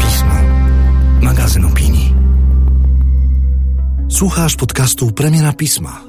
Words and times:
Pismo. 0.00 0.34
Magazyn 1.22 1.64
opinii. 1.64 2.14
Słuchasz 4.08 4.56
podcastu 4.56 5.12
Premiera 5.12 5.52
Pisma. 5.52 6.00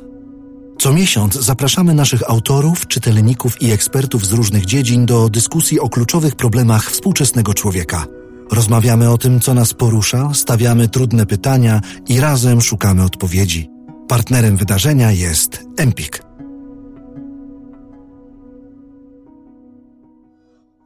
Co 0.80 0.94
miesiąc 0.94 1.34
zapraszamy 1.34 1.94
naszych 1.94 2.30
autorów, 2.30 2.88
czytelników 2.88 3.62
i 3.62 3.72
ekspertów 3.72 4.26
z 4.26 4.32
różnych 4.32 4.66
dziedzin 4.66 5.06
do 5.06 5.30
dyskusji 5.30 5.80
o 5.80 5.90
kluczowych 5.90 6.36
problemach 6.36 6.92
współczesnego 6.92 7.54
człowieka. 7.54 8.06
Rozmawiamy 8.52 9.10
o 9.10 9.18
tym, 9.18 9.40
co 9.40 9.54
nas 9.54 9.74
porusza, 9.74 10.34
stawiamy 10.34 10.88
trudne 10.88 11.26
pytania 11.26 11.82
i 12.08 12.20
razem 12.20 12.62
szukamy 12.62 13.04
odpowiedzi. 13.04 13.70
Partnerem 14.08 14.58
wydarzenia 14.58 15.12
jest 15.12 15.64
Empik. 15.78 16.25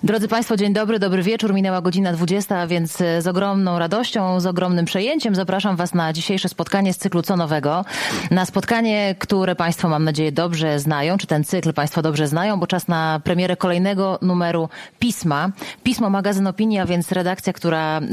Drodzy 0.03 0.27
Państwo, 0.27 0.57
dzień 0.57 0.73
dobry, 0.73 0.99
dobry 0.99 1.23
wieczór. 1.23 1.53
Minęła 1.53 1.81
godzina 1.81 2.13
20, 2.13 2.57
a 2.57 2.67
więc 2.67 3.01
e, 3.01 3.21
z 3.21 3.27
ogromną 3.27 3.79
radością, 3.79 4.39
z 4.39 4.45
ogromnym 4.45 4.85
przejęciem 4.85 5.35
zapraszam 5.35 5.75
Was 5.75 5.93
na 5.93 6.13
dzisiejsze 6.13 6.49
spotkanie 6.49 6.93
z 6.93 6.97
cyklu 6.97 7.21
Co 7.21 7.35
Nowego. 7.37 7.85
Na 8.31 8.45
spotkanie, 8.45 9.15
które 9.19 9.55
Państwo, 9.55 9.89
mam 9.89 10.03
nadzieję, 10.03 10.31
dobrze 10.31 10.79
znają, 10.79 11.17
czy 11.17 11.27
ten 11.27 11.43
cykl 11.43 11.73
Państwo 11.73 12.01
dobrze 12.01 12.27
znają, 12.27 12.59
bo 12.59 12.67
czas 12.67 12.87
na 12.87 13.21
premierę 13.23 13.57
kolejnego 13.57 14.19
numeru 14.21 14.69
Pisma. 14.99 15.51
Pismo, 15.83 16.09
magazyn 16.09 16.47
opinii, 16.47 16.79
a 16.79 16.85
więc 16.85 17.11
redakcja, 17.11 17.53
która 17.53 17.99
y, 17.99 18.03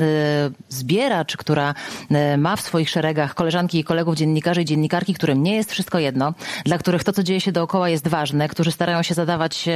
zbiera, 0.69 1.25
czy 1.25 1.37
która 1.37 1.75
y, 2.35 2.39
ma 2.39 2.57
w 2.57 2.61
swoich 2.61 2.91
szeregach 2.91 3.35
koleżanki 3.35 3.79
i 3.79 3.85
kolegów 3.85 4.15
dziennikarzy 4.15 4.63
i 4.63 4.65
dziennikarki, 4.65 5.15
którym 5.15 5.43
nie 5.43 5.57
jest 5.57 5.73
wszystko 5.73 5.99
jedno, 5.99 6.35
dla 6.65 6.79
których 6.79 7.05
to, 7.05 7.13
co 7.13 7.23
dzieje 7.23 7.41
się 7.41 7.53
dookoła 7.53 7.89
jest 7.89 8.09
ważne, 8.09 8.49
którzy 8.49 8.73
starają 8.73 9.03
się 9.03 9.15
zadawać 9.15 9.69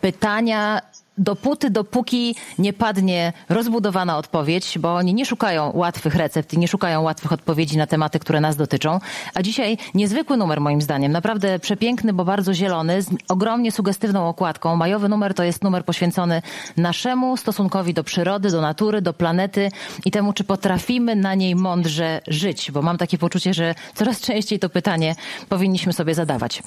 pytania 0.00 0.80
dopóty, 1.18 1.70
dopóki 1.70 2.34
nie 2.58 2.72
padnie 2.72 3.32
rozbudowana 3.48 4.18
odpowiedź, 4.18 4.78
bo 4.78 4.94
oni 4.94 5.14
nie 5.14 5.26
szukają 5.26 5.70
łatwych 5.74 6.14
recept 6.14 6.54
i 6.54 6.58
nie 6.58 6.68
szukają 6.68 7.02
łatwych 7.02 7.32
odpowiedzi 7.32 7.76
na 7.76 7.86
tematy, 7.86 8.18
które 8.18 8.40
nas 8.40 8.56
dotyczą. 8.56 8.98
A 9.34 9.42
dzisiaj 9.42 9.78
niezwykły 9.94 10.36
numer 10.36 10.60
moim 10.60 10.82
zdaniem, 10.82 11.12
naprawdę 11.12 11.58
przepiękny, 11.58 12.12
bo 12.12 12.24
bardzo 12.24 12.54
zielony, 12.54 13.02
z 13.02 13.10
ogromnie 13.28 13.72
sugestywną 13.72 14.28
okładką. 14.28 14.76
Majowy 14.76 15.08
numer 15.08 15.34
to 15.34 15.44
jest 15.44 15.62
numer 15.64 15.84
poświęcony 15.84 16.42
naszemu 16.76 17.36
stosunkowi 17.36 17.94
do 17.94 18.04
przyrody, 18.04 18.50
do 18.50 18.60
natury, 18.60 19.02
do 19.02 19.12
planety 19.12 19.70
i 20.04 20.10
temu, 20.10 20.32
czy 20.32 20.44
potrafimy 20.44 21.16
na 21.16 21.34
niej 21.34 21.56
mądrze 21.56 22.20
żyć, 22.26 22.70
bo 22.70 22.82
mam 22.82 22.98
takie 22.98 23.18
poczucie, 23.18 23.54
że 23.54 23.74
coraz 23.94 24.20
częściej 24.28 24.58
to 24.58 24.68
pytanie 24.68 25.14
powinniśmy 25.48 25.92
sobie 25.92 26.14
zadawać. 26.14 26.62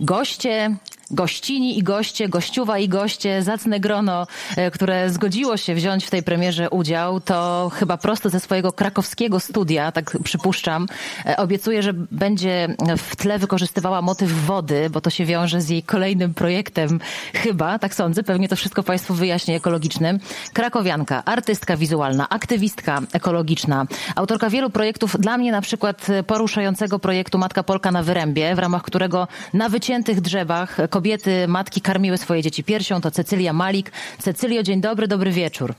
Goście 0.00 0.76
gościni 1.10 1.78
i 1.78 1.82
goście, 1.82 2.28
gościuwa 2.28 2.78
i 2.78 2.88
goście, 2.88 3.42
zacne 3.42 3.80
grono, 3.80 4.26
e, 4.56 4.70
które 4.70 5.10
zgodziło 5.10 5.56
się 5.56 5.74
wziąć 5.74 6.04
w 6.04 6.10
tej 6.10 6.22
premierze 6.22 6.70
udział, 6.70 7.20
to 7.20 7.70
chyba 7.74 7.96
prosto 7.96 8.30
ze 8.30 8.40
swojego 8.40 8.72
krakowskiego 8.72 9.40
studia, 9.40 9.92
tak 9.92 10.16
przypuszczam, 10.24 10.86
e, 11.26 11.36
obiecuję, 11.36 11.82
że 11.82 11.92
będzie 11.92 12.76
w 12.98 13.16
tle 13.16 13.38
wykorzystywała 13.38 14.02
motyw 14.02 14.32
wody, 14.32 14.90
bo 14.90 15.00
to 15.00 15.10
się 15.10 15.24
wiąże 15.24 15.60
z 15.60 15.68
jej 15.68 15.82
kolejnym 15.82 16.34
projektem 16.34 17.00
chyba, 17.34 17.78
tak 17.78 17.94
sądzę, 17.94 18.22
pewnie 18.22 18.48
to 18.48 18.56
wszystko 18.56 18.82
Państwu 18.82 19.14
wyjaśnię 19.14 19.56
ekologicznym. 19.56 20.18
Krakowianka, 20.52 21.24
artystka 21.24 21.76
wizualna, 21.76 22.28
aktywistka 22.28 23.00
ekologiczna, 23.12 23.86
autorka 24.16 24.50
wielu 24.50 24.70
projektów, 24.70 25.16
dla 25.20 25.38
mnie 25.38 25.52
na 25.52 25.60
przykład 25.60 26.06
poruszającego 26.26 26.98
projektu 26.98 27.38
Matka 27.38 27.62
Polka 27.62 27.92
na 27.92 28.02
Wyrębie, 28.02 28.54
w 28.54 28.58
ramach 28.58 28.82
którego 28.82 29.28
na 29.52 29.68
wyciętych 29.68 30.20
drzewach 30.20 30.76
kobiety, 30.96 31.48
matki 31.48 31.80
karmiły 31.80 32.18
swoje 32.18 32.42
dzieci 32.42 32.64
piersią, 32.64 33.00
to 33.00 33.10
Cecylia 33.10 33.52
Malik. 33.52 33.92
Cecylio, 34.18 34.62
dzień 34.62 34.80
dobry, 34.80 35.08
dobry 35.08 35.30
wieczór. 35.30 35.74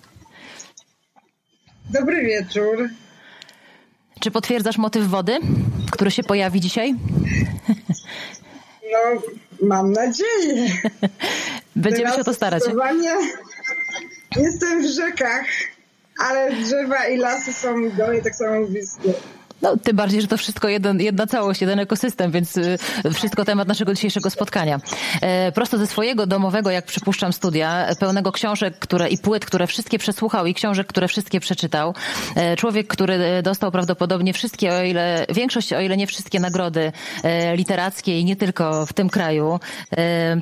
Dobry 1.89 2.25
wieczór. 2.25 2.89
Czy 4.19 4.31
potwierdzasz 4.31 4.77
motyw 4.77 5.07
wody, 5.07 5.39
który 5.91 6.11
się 6.11 6.23
pojawi 6.23 6.61
dzisiaj? 6.61 6.95
No, 8.91 9.21
mam 9.61 9.91
nadzieję. 9.91 10.67
Będziemy 11.75 12.03
Teraz 12.03 12.15
się 12.15 12.21
o 12.21 12.23
to 12.23 12.33
starać. 12.33 12.63
Jestem 14.35 14.83
w 14.83 14.85
rzekach, 14.85 15.45
ale 16.19 16.51
drzewa 16.55 17.07
i 17.07 17.17
lasy 17.17 17.53
są 17.53 17.77
mi 17.77 17.91
do 17.91 18.07
mnie 18.07 18.21
tak 18.21 18.35
samo 18.35 18.67
bliskie. 18.67 19.13
No, 19.61 19.77
tym 19.77 19.95
bardziej, 19.95 20.21
że 20.21 20.27
to 20.27 20.37
wszystko 20.37 20.67
jeden, 20.67 20.99
jedna 20.99 21.27
całość, 21.27 21.61
jeden 21.61 21.79
ekosystem, 21.79 22.31
więc 22.31 22.57
y, 22.57 22.77
wszystko 23.13 23.45
temat 23.45 23.67
naszego 23.67 23.93
dzisiejszego 23.93 24.29
spotkania. 24.29 24.79
E, 25.21 25.51
prosto 25.51 25.77
ze 25.77 25.87
swojego 25.87 26.27
domowego, 26.27 26.71
jak 26.71 26.85
przypuszczam, 26.85 27.33
studia, 27.33 27.87
pełnego 27.99 28.31
książek 28.31 28.79
które, 28.79 29.09
i 29.09 29.17
płyt, 29.17 29.45
które 29.45 29.67
wszystkie 29.67 29.99
przesłuchał 29.99 30.45
i 30.45 30.53
książek, 30.53 30.87
które 30.87 31.07
wszystkie 31.07 31.39
przeczytał. 31.39 31.93
E, 32.35 32.55
człowiek, 32.55 32.87
który 32.87 33.41
dostał 33.43 33.71
prawdopodobnie 33.71 34.33
wszystkie, 34.33 34.73
o 34.73 34.83
ile, 34.83 35.25
większość, 35.29 35.73
o 35.73 35.81
ile 35.81 35.97
nie 35.97 36.07
wszystkie 36.07 36.39
nagrody 36.39 36.91
e, 37.23 37.55
literackie 37.55 38.19
i 38.19 38.25
nie 38.25 38.35
tylko 38.35 38.85
w 38.85 38.93
tym 38.93 39.09
kraju. 39.09 39.59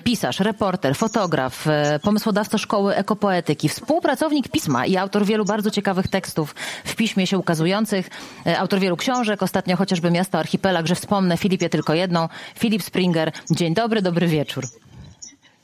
Pisarz, 0.03 0.39
reporter, 0.39 0.95
fotograf, 0.95 1.65
pomysłodawca 2.01 2.57
szkoły 2.57 2.95
ekopoetyki, 2.95 3.69
współpracownik 3.69 4.47
pisma 4.49 4.85
i 4.85 4.97
autor 4.97 5.25
wielu 5.25 5.45
bardzo 5.45 5.71
ciekawych 5.71 6.07
tekstów 6.07 6.55
w 6.85 6.95
piśmie 6.95 7.27
się 7.27 7.37
ukazujących, 7.37 8.09
autor 8.57 8.79
wielu 8.79 8.97
książek, 9.05 9.43
ostatnio 9.43 9.77
chociażby 9.77 10.11
Miasto 10.11 10.39
Archipelag, 10.39 10.87
że 10.87 10.95
wspomnę 10.95 11.37
Filipie 11.37 11.69
tylko 11.69 11.93
jedną. 11.93 12.29
Filip 12.55 12.83
Springer, 12.83 13.31
dzień 13.51 13.73
dobry, 13.73 14.01
dobry 14.01 14.27
wieczór. 14.27 14.65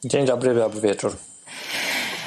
Dzień 0.06 0.26
dobry, 0.26 0.56
dobry 0.56 0.82
wieczór. 0.82 1.18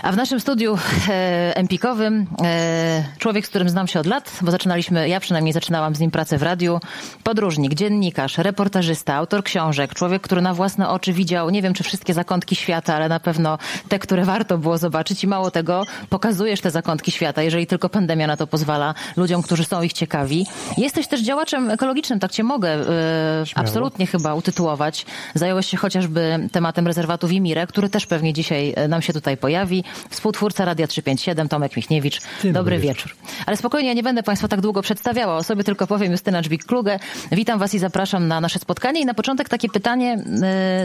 A 0.04 0.12
w 0.12 0.16
naszym 0.16 0.40
studiu 0.40 0.78
e, 1.08 1.56
empikowym 1.56 2.26
e, 2.44 3.04
człowiek, 3.18 3.46
z 3.46 3.48
którym 3.48 3.68
znam 3.68 3.86
się 3.86 4.00
od 4.00 4.06
lat, 4.06 4.38
bo 4.42 4.50
zaczynaliśmy, 4.50 5.08
ja 5.08 5.20
przynajmniej 5.20 5.52
zaczynałam 5.52 5.94
z 5.94 6.00
nim 6.00 6.10
pracę 6.10 6.38
w 6.38 6.42
radiu, 6.42 6.80
podróżnik, 7.22 7.74
dziennikarz, 7.74 8.38
reportażysta, 8.38 9.14
autor 9.14 9.44
książek, 9.44 9.94
człowiek, 9.94 10.22
który 10.22 10.42
na 10.42 10.54
własne 10.54 10.88
oczy 10.88 11.12
widział, 11.12 11.50
nie 11.50 11.62
wiem 11.62 11.74
czy 11.74 11.84
wszystkie 11.84 12.14
zakątki 12.14 12.56
świata, 12.56 12.94
ale 12.94 13.08
na 13.08 13.20
pewno 13.20 13.58
te, 13.88 13.98
które 13.98 14.24
warto 14.24 14.58
było 14.58 14.78
zobaczyć 14.78 15.24
i 15.24 15.26
mało 15.26 15.50
tego, 15.50 15.82
pokazujesz 16.10 16.60
te 16.60 16.70
zakątki 16.70 17.10
świata, 17.10 17.42
jeżeli 17.42 17.66
tylko 17.66 17.88
pandemia 17.88 18.26
na 18.26 18.36
to 18.36 18.46
pozwala, 18.46 18.94
ludziom, 19.16 19.42
którzy 19.42 19.64
są 19.64 19.82
ich 19.82 19.92
ciekawi. 19.92 20.46
Jesteś 20.78 21.08
też 21.08 21.20
działaczem 21.20 21.70
ekologicznym, 21.70 22.20
tak 22.20 22.32
cię 22.32 22.42
mogę 22.42 22.70
e, 22.70 23.44
absolutnie 23.54 24.06
chyba 24.06 24.34
utytułować. 24.34 25.06
Zająłeś 25.34 25.66
się 25.66 25.76
chociażby 25.76 26.48
tematem 26.52 26.86
rezerwatu 26.86 27.28
Wimirę, 27.28 27.66
który 27.66 27.88
też 27.88 28.06
pewnie 28.06 28.32
dzisiaj 28.32 28.72
e, 28.76 28.88
nam 28.88 29.02
się 29.02 29.12
tutaj 29.12 29.36
pojawi 29.36 29.84
współtwórca 30.10 30.64
Radia 30.64 30.86
357, 30.86 31.48
Tomek 31.48 31.76
Michniewicz. 31.76 32.20
Dzień 32.42 32.52
dobry 32.52 32.78
wieczór. 32.78 33.16
Ale 33.46 33.56
spokojnie, 33.56 33.88
ja 33.88 33.94
nie 33.94 34.02
będę 34.02 34.22
Państwa 34.22 34.48
tak 34.48 34.60
długo 34.60 34.82
przedstawiała. 34.82 35.36
O 35.36 35.42
sobie 35.42 35.64
tylko 35.64 35.86
powiem 35.86 36.12
Justyna 36.12 36.42
Dżbik-Kluge. 36.42 36.98
Witam 37.32 37.58
Was 37.58 37.74
i 37.74 37.78
zapraszam 37.78 38.28
na 38.28 38.40
nasze 38.40 38.58
spotkanie. 38.58 39.00
I 39.00 39.06
na 39.06 39.14
początek 39.14 39.48
takie 39.48 39.68
pytanie 39.68 40.24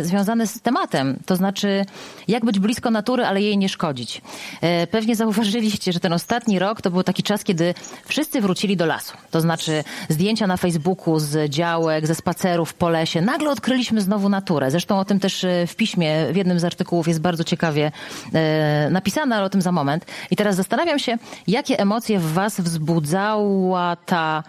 y, 0.01 0.05
związane 0.05 0.47
z 0.47 0.61
tematem. 0.61 1.19
To 1.25 1.35
znaczy, 1.35 1.85
jak 2.27 2.45
być 2.45 2.59
blisko 2.59 2.91
natury, 2.91 3.25
ale 3.25 3.41
jej 3.41 3.57
nie 3.57 3.69
szkodzić. 3.69 4.21
Y, 4.83 4.87
pewnie 4.87 5.15
zauważyliście, 5.15 5.93
że 5.93 5.99
ten 5.99 6.13
ostatni 6.13 6.59
rok 6.59 6.81
to 6.81 6.91
był 6.91 7.03
taki 7.03 7.23
czas, 7.23 7.43
kiedy 7.43 7.73
wszyscy 8.05 8.41
wrócili 8.41 8.77
do 8.77 8.85
lasu. 8.85 9.17
To 9.31 9.41
znaczy 9.41 9.83
zdjęcia 10.09 10.47
na 10.47 10.57
Facebooku 10.57 11.19
z 11.19 11.49
działek, 11.49 12.07
ze 12.07 12.15
spacerów 12.15 12.73
po 12.73 12.89
lesie. 12.89 13.21
Nagle 13.21 13.49
odkryliśmy 13.49 14.01
znowu 14.01 14.29
naturę. 14.29 14.71
Zresztą 14.71 14.99
o 14.99 15.05
tym 15.05 15.19
też 15.19 15.43
y, 15.43 15.65
w 15.67 15.75
piśmie, 15.75 16.33
w 16.33 16.35
jednym 16.35 16.59
z 16.59 16.63
artykułów 16.63 17.07
jest 17.07 17.21
bardzo 17.21 17.43
ciekawie 17.43 17.91
napisane, 18.99 19.35
ale 19.35 19.45
o 19.45 19.49
tym 19.49 19.61
za 19.61 19.71
moment. 19.71 20.05
I 20.31 20.35
teraz 20.35 20.55
zastanawiam 20.55 20.99
się, 20.99 21.17
jakie 21.47 21.79
emocje 21.79 22.19
w 22.19 22.33
was 22.33 22.61
wzbudzała 22.61 23.95
ta 23.95 24.43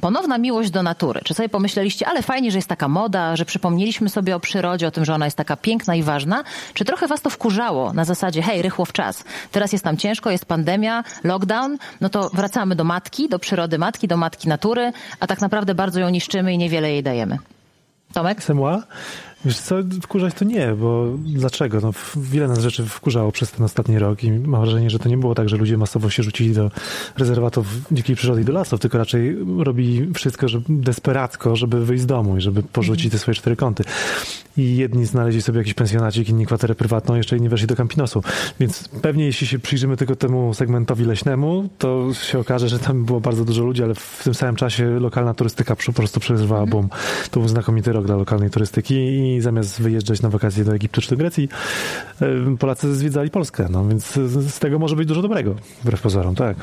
ponowna 0.00 0.38
miłość 0.38 0.70
do 0.70 0.82
natury. 0.82 1.20
Czy 1.24 1.34
sobie 1.34 1.48
pomyśleliście, 1.48 2.08
ale 2.08 2.22
fajnie, 2.22 2.50
że 2.50 2.58
jest 2.58 2.68
taka 2.68 2.88
moda, 2.88 3.36
że 3.36 3.44
przypomnieliśmy 3.44 4.08
sobie 4.08 4.36
o 4.36 4.40
przyrodzie, 4.40 4.86
o 4.86 4.90
tym, 4.90 5.04
że 5.04 5.14
ona 5.14 5.24
jest 5.24 5.36
taka 5.36 5.56
piękna 5.56 5.94
i 5.94 6.02
ważna? 6.02 6.44
Czy 6.74 6.84
trochę 6.84 7.06
was 7.06 7.22
to 7.22 7.30
wkurzało 7.30 7.92
na 7.92 8.04
zasadzie, 8.04 8.42
hej, 8.42 8.62
rychło 8.62 8.84
w 8.84 8.92
czas, 8.92 9.24
teraz 9.52 9.72
jest 9.72 9.84
nam 9.84 9.96
ciężko, 9.96 10.30
jest 10.30 10.44
pandemia, 10.44 11.04
lockdown, 11.24 11.78
no 12.00 12.08
to 12.08 12.30
wracamy 12.32 12.76
do 12.76 12.84
matki, 12.84 13.28
do 13.28 13.38
przyrody 13.38 13.78
matki, 13.78 14.08
do 14.08 14.16
matki 14.16 14.48
natury, 14.48 14.92
a 15.20 15.26
tak 15.26 15.40
naprawdę 15.40 15.74
bardzo 15.74 16.00
ją 16.00 16.08
niszczymy 16.08 16.52
i 16.52 16.58
niewiele 16.58 16.90
jej 16.90 17.02
dajemy. 17.02 17.38
Tomek? 18.12 18.42
Semła? 18.42 18.82
Wiesz 19.44 19.58
co, 19.58 19.76
wkurzać 20.02 20.34
to 20.34 20.44
nie, 20.44 20.74
bo 20.74 21.06
dlaczego? 21.18 21.80
No, 21.80 21.90
wiele 22.16 22.48
nas 22.48 22.58
rzeczy 22.58 22.86
wkurzało 22.86 23.32
przez 23.32 23.50
ten 23.50 23.64
ostatni 23.64 23.98
rok 23.98 24.24
i 24.24 24.30
mam 24.32 24.60
wrażenie, 24.60 24.90
że 24.90 24.98
to 24.98 25.08
nie 25.08 25.16
było 25.16 25.34
tak, 25.34 25.48
że 25.48 25.56
ludzie 25.56 25.76
masowo 25.76 26.10
się 26.10 26.22
rzucili 26.22 26.54
do 26.54 26.70
rezerwatów 27.16 27.66
dzikiej 27.92 28.16
przyrody 28.16 28.40
i 28.40 28.44
do 28.44 28.52
lasów, 28.52 28.80
tylko 28.80 28.98
raczej 28.98 29.36
robili 29.58 30.14
wszystko 30.14 30.48
żeby, 30.48 30.64
desperacko, 30.68 31.56
żeby 31.56 31.84
wyjść 31.84 32.02
z 32.02 32.06
domu 32.06 32.36
i 32.36 32.40
żeby 32.40 32.62
porzucić 32.62 33.12
te 33.12 33.18
swoje 33.18 33.34
cztery 33.34 33.56
kąty. 33.56 33.84
I 34.56 34.76
jedni 34.76 35.06
znaleźli 35.06 35.42
sobie 35.42 35.58
jakiś 35.58 35.74
pensjonacik, 35.74 36.28
inni 36.28 36.46
kwaterę 36.46 36.74
prywatną, 36.74 37.14
jeszcze 37.14 37.36
inni 37.36 37.48
weszli 37.48 37.66
do 37.66 37.76
Campinosu. 37.76 38.22
Więc 38.60 38.88
pewnie 38.88 39.24
jeśli 39.24 39.46
się 39.46 39.58
przyjrzymy 39.58 39.96
tylko 39.96 40.16
temu 40.16 40.54
segmentowi 40.54 41.04
leśnemu, 41.04 41.68
to 41.78 42.14
się 42.14 42.38
okaże, 42.38 42.68
że 42.68 42.78
tam 42.78 43.04
było 43.04 43.20
bardzo 43.20 43.44
dużo 43.44 43.64
ludzi, 43.64 43.82
ale 43.82 43.94
w 43.94 44.20
tym 44.24 44.34
samym 44.34 44.56
czasie 44.56 45.00
lokalna 45.00 45.34
turystyka 45.34 45.76
po 45.86 45.92
prostu 45.92 46.20
przeżywała 46.20 46.66
boom. 46.66 46.88
To 47.30 47.40
był 47.40 47.48
znakomity 47.48 47.92
rok 47.92 48.06
dla 48.06 48.16
lokalnej 48.16 48.50
turystyki 48.50 48.94
zamiast 49.40 49.82
wyjeżdżać 49.82 50.22
na 50.22 50.28
wakacje 50.28 50.64
do 50.64 50.74
Egiptu 50.74 51.00
czy 51.00 51.10
do 51.10 51.16
Grecji, 51.16 51.48
Polacy 52.58 52.94
zwiedzali 52.94 53.30
Polskę. 53.30 53.66
No 53.70 53.88
więc 53.88 54.12
z 54.50 54.58
tego 54.58 54.78
może 54.78 54.96
być 54.96 55.08
dużo 55.08 55.22
dobrego, 55.22 55.54
wbrew 55.82 56.02
pozorom, 56.02 56.34
tak. 56.34 56.56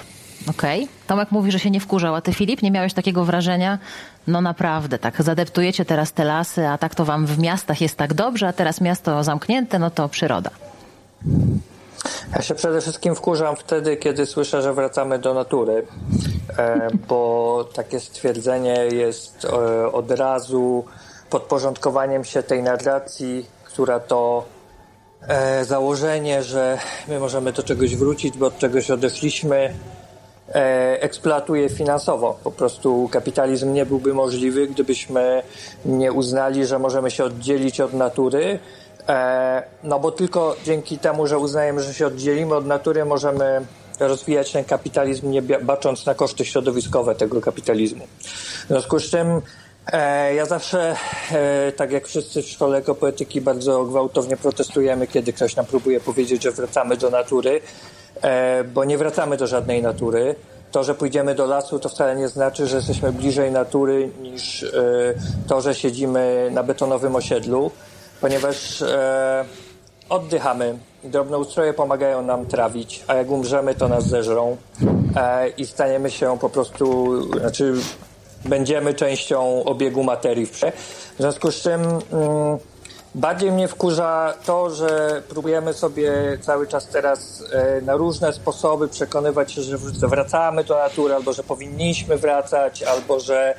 Okej. 0.49 0.83
Okay. 0.83 0.95
Tomek 1.07 1.31
mówi, 1.31 1.51
że 1.51 1.59
się 1.59 1.71
nie 1.71 1.79
wkurzał, 1.79 2.15
a 2.15 2.21
ty 2.21 2.33
Filip, 2.33 2.61
nie 2.61 2.71
miałeś 2.71 2.93
takiego 2.93 3.25
wrażenia? 3.25 3.79
No 4.27 4.41
naprawdę, 4.41 4.99
tak, 4.99 5.21
zadeptujecie 5.21 5.85
teraz 5.85 6.13
te 6.13 6.23
lasy, 6.23 6.67
a 6.67 6.77
tak 6.77 6.95
to 6.95 7.05
wam 7.05 7.25
w 7.25 7.39
miastach 7.39 7.81
jest 7.81 7.97
tak 7.97 8.13
dobrze, 8.13 8.47
a 8.47 8.53
teraz 8.53 8.81
miasto 8.81 9.23
zamknięte, 9.23 9.79
no 9.79 9.89
to 9.89 10.09
przyroda. 10.09 10.49
Ja 12.35 12.41
się 12.41 12.55
przede 12.55 12.81
wszystkim 12.81 13.15
wkurzam 13.15 13.55
wtedy, 13.55 13.97
kiedy 13.97 14.25
słyszę, 14.25 14.61
że 14.61 14.73
wracamy 14.73 15.19
do 15.19 15.33
natury, 15.33 15.85
e, 16.57 16.87
bo 17.07 17.69
takie 17.73 17.99
stwierdzenie 17.99 18.73
jest 18.91 19.45
e, 19.45 19.91
od 19.91 20.11
razu 20.11 20.85
podporządkowaniem 21.35 22.23
się 22.23 22.43
tej 22.43 22.63
narracji, 22.63 23.45
która 23.63 23.99
to 23.99 24.45
e, 25.27 25.65
założenie, 25.65 26.43
że 26.43 26.79
my 27.07 27.19
możemy 27.19 27.51
do 27.51 27.63
czegoś 27.63 27.95
wrócić, 27.95 28.37
bo 28.37 28.45
od 28.45 28.57
czegoś 28.57 28.91
odeszliśmy, 28.91 29.73
eksploatuje 30.99 31.69
finansowo. 31.69 32.39
Po 32.43 32.51
prostu 32.51 33.09
kapitalizm 33.11 33.73
nie 33.73 33.85
byłby 33.85 34.13
możliwy, 34.13 34.67
gdybyśmy 34.67 35.43
nie 35.85 36.11
uznali, 36.11 36.65
że 36.65 36.79
możemy 36.79 37.11
się 37.11 37.23
oddzielić 37.23 37.81
od 37.81 37.93
natury, 37.93 38.59
E, 39.07 39.63
no 39.83 39.99
bo 39.99 40.11
tylko 40.11 40.55
dzięki 40.63 40.97
temu, 40.97 41.27
że 41.27 41.37
uznajemy, 41.37 41.83
że 41.83 41.93
się 41.93 42.07
oddzielimy 42.07 42.55
od 42.55 42.65
natury, 42.65 43.05
możemy 43.05 43.65
rozwijać 43.99 44.51
ten 44.51 44.63
kapitalizm, 44.63 45.31
nie 45.31 45.41
bacząc 45.41 46.05
na 46.05 46.15
koszty 46.15 46.45
środowiskowe 46.45 47.15
tego 47.15 47.41
kapitalizmu. 47.41 48.07
W 48.65 48.67
związku 48.67 48.99
z 48.99 49.03
czym 49.03 49.27
e, 49.27 49.41
ja 50.35 50.45
zawsze, 50.45 50.95
e, 51.31 51.71
tak 51.71 51.91
jak 51.91 52.07
wszyscy 52.07 52.41
w 52.41 52.47
szkole 52.47 52.77
ekopoetyki, 52.77 53.41
bardzo 53.41 53.83
gwałtownie 53.83 54.37
protestujemy, 54.37 55.07
kiedy 55.07 55.33
ktoś 55.33 55.55
nam 55.55 55.65
próbuje 55.65 55.99
powiedzieć, 55.99 56.43
że 56.43 56.51
wracamy 56.51 56.97
do 56.97 57.09
natury, 57.09 57.61
bo 58.73 58.83
nie 58.83 58.97
wracamy 58.97 59.37
do 59.37 59.47
żadnej 59.47 59.81
natury. 59.81 60.35
To, 60.71 60.83
że 60.83 60.95
pójdziemy 60.95 61.35
do 61.35 61.45
lasu, 61.45 61.79
to 61.79 61.89
wcale 61.89 62.15
nie 62.15 62.27
znaczy, 62.27 62.67
że 62.67 62.75
jesteśmy 62.75 63.11
bliżej 63.11 63.51
natury 63.51 64.09
niż 64.21 64.65
to, 65.47 65.61
że 65.61 65.75
siedzimy 65.75 66.49
na 66.51 66.63
betonowym 66.63 67.15
osiedlu 67.15 67.71
ponieważ 68.21 68.81
e, 68.81 69.45
oddychamy. 70.09 70.77
Drobnoustroje 71.03 71.73
pomagają 71.73 72.21
nam 72.21 72.45
trawić, 72.45 73.03
a 73.07 73.13
jak 73.13 73.29
umrzemy, 73.29 73.75
to 73.75 73.87
nas 73.87 74.07
zeżrą 74.07 74.57
e, 75.15 75.49
i 75.49 75.65
staniemy 75.65 76.11
się 76.11 76.37
po 76.41 76.49
prostu, 76.49 77.21
znaczy 77.39 77.73
będziemy 78.49 78.93
częścią 78.93 79.63
obiegu 79.63 80.03
materii. 80.03 80.45
W 80.45 80.61
związku 81.19 81.51
z 81.51 81.55
czym 81.55 81.81
mm, 81.81 82.01
bardziej 83.15 83.51
mnie 83.51 83.67
wkurza 83.67 84.33
to, 84.45 84.69
że 84.69 85.21
próbujemy 85.29 85.73
sobie 85.73 86.13
cały 86.41 86.67
czas 86.67 86.87
teraz 86.87 87.43
e, 87.51 87.81
na 87.81 87.95
różne 87.95 88.33
sposoby 88.33 88.87
przekonywać 88.87 89.51
się, 89.51 89.61
że 89.61 89.77
wracamy 90.07 90.63
do 90.63 90.75
natury, 90.77 91.13
albo 91.13 91.33
że 91.33 91.43
powinniśmy 91.43 92.17
wracać, 92.17 92.83
albo 92.83 93.19
że 93.19 93.55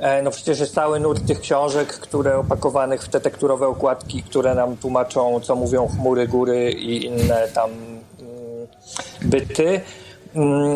E, 0.00 0.22
no 0.22 0.30
przecież 0.30 0.60
jest 0.60 0.74
cały 0.74 1.00
nurt 1.00 1.26
tych 1.26 1.40
książek, 1.40 1.88
które 1.88 2.38
opakowanych 2.38 3.02
w 3.02 3.08
te 3.08 3.20
tekturowe 3.20 3.66
okładki, 3.66 4.22
które 4.22 4.54
nam 4.54 4.76
tłumaczą, 4.76 5.40
co 5.40 5.56
mówią 5.56 5.88
chmury, 5.88 6.28
góry 6.28 6.72
i 6.72 7.06
inne 7.06 7.48
tam 7.54 7.70
mm, 7.70 8.66
byty. 9.22 9.80
Mm, 10.34 10.74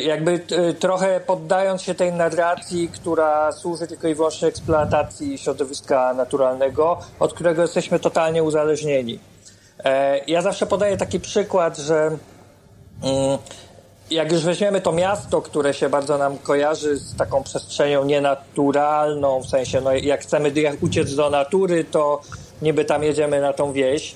jakby 0.00 0.40
e, 0.50 0.74
trochę 0.74 1.20
poddając 1.20 1.82
się 1.82 1.94
tej 1.94 2.12
narracji, 2.12 2.88
która 2.88 3.52
służy 3.52 3.86
tylko 3.86 4.08
i 4.08 4.14
wyłącznie 4.14 4.48
eksploatacji 4.48 5.38
środowiska 5.38 6.14
naturalnego, 6.14 6.98
od 7.20 7.34
którego 7.34 7.62
jesteśmy 7.62 7.98
totalnie 7.98 8.42
uzależnieni. 8.42 9.18
E, 9.84 10.18
ja 10.26 10.42
zawsze 10.42 10.66
podaję 10.66 10.96
taki 10.96 11.20
przykład, 11.20 11.78
że 11.78 11.96
mm, 13.02 13.38
jak 14.10 14.32
już 14.32 14.44
weźmiemy 14.44 14.80
to 14.80 14.92
miasto, 14.92 15.42
które 15.42 15.74
się 15.74 15.88
bardzo 15.88 16.18
nam 16.18 16.38
kojarzy 16.38 16.96
z 16.96 17.16
taką 17.16 17.42
przestrzenią 17.42 18.04
nienaturalną, 18.04 19.42
w 19.42 19.46
sensie, 19.46 19.80
no 19.80 19.92
jak 19.92 20.20
chcemy 20.20 20.52
uciec 20.80 21.14
do 21.14 21.30
natury, 21.30 21.84
to 21.84 22.20
niby 22.62 22.84
tam 22.84 23.02
jedziemy 23.02 23.40
na 23.40 23.52
tą 23.52 23.72
wieś. 23.72 24.14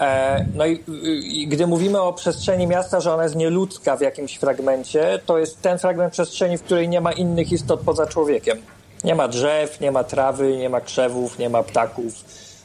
E, 0.00 0.44
no 0.54 0.66
i, 0.66 0.84
i, 1.02 1.48
gdy 1.48 1.66
mówimy 1.66 2.00
o 2.00 2.12
przestrzeni 2.12 2.66
miasta, 2.66 3.00
że 3.00 3.14
ona 3.14 3.22
jest 3.22 3.36
nieludzka 3.36 3.96
w 3.96 4.00
jakimś 4.00 4.36
fragmencie, 4.36 5.20
to 5.26 5.38
jest 5.38 5.62
ten 5.62 5.78
fragment 5.78 6.12
przestrzeni, 6.12 6.58
w 6.58 6.62
której 6.62 6.88
nie 6.88 7.00
ma 7.00 7.12
innych 7.12 7.52
istot 7.52 7.80
poza 7.80 8.06
człowiekiem. 8.06 8.58
Nie 9.04 9.14
ma 9.14 9.28
drzew, 9.28 9.80
nie 9.80 9.92
ma 9.92 10.04
trawy, 10.04 10.56
nie 10.56 10.68
ma 10.68 10.80
krzewów, 10.80 11.38
nie 11.38 11.50
ma 11.50 11.62
ptaków. 11.62 12.14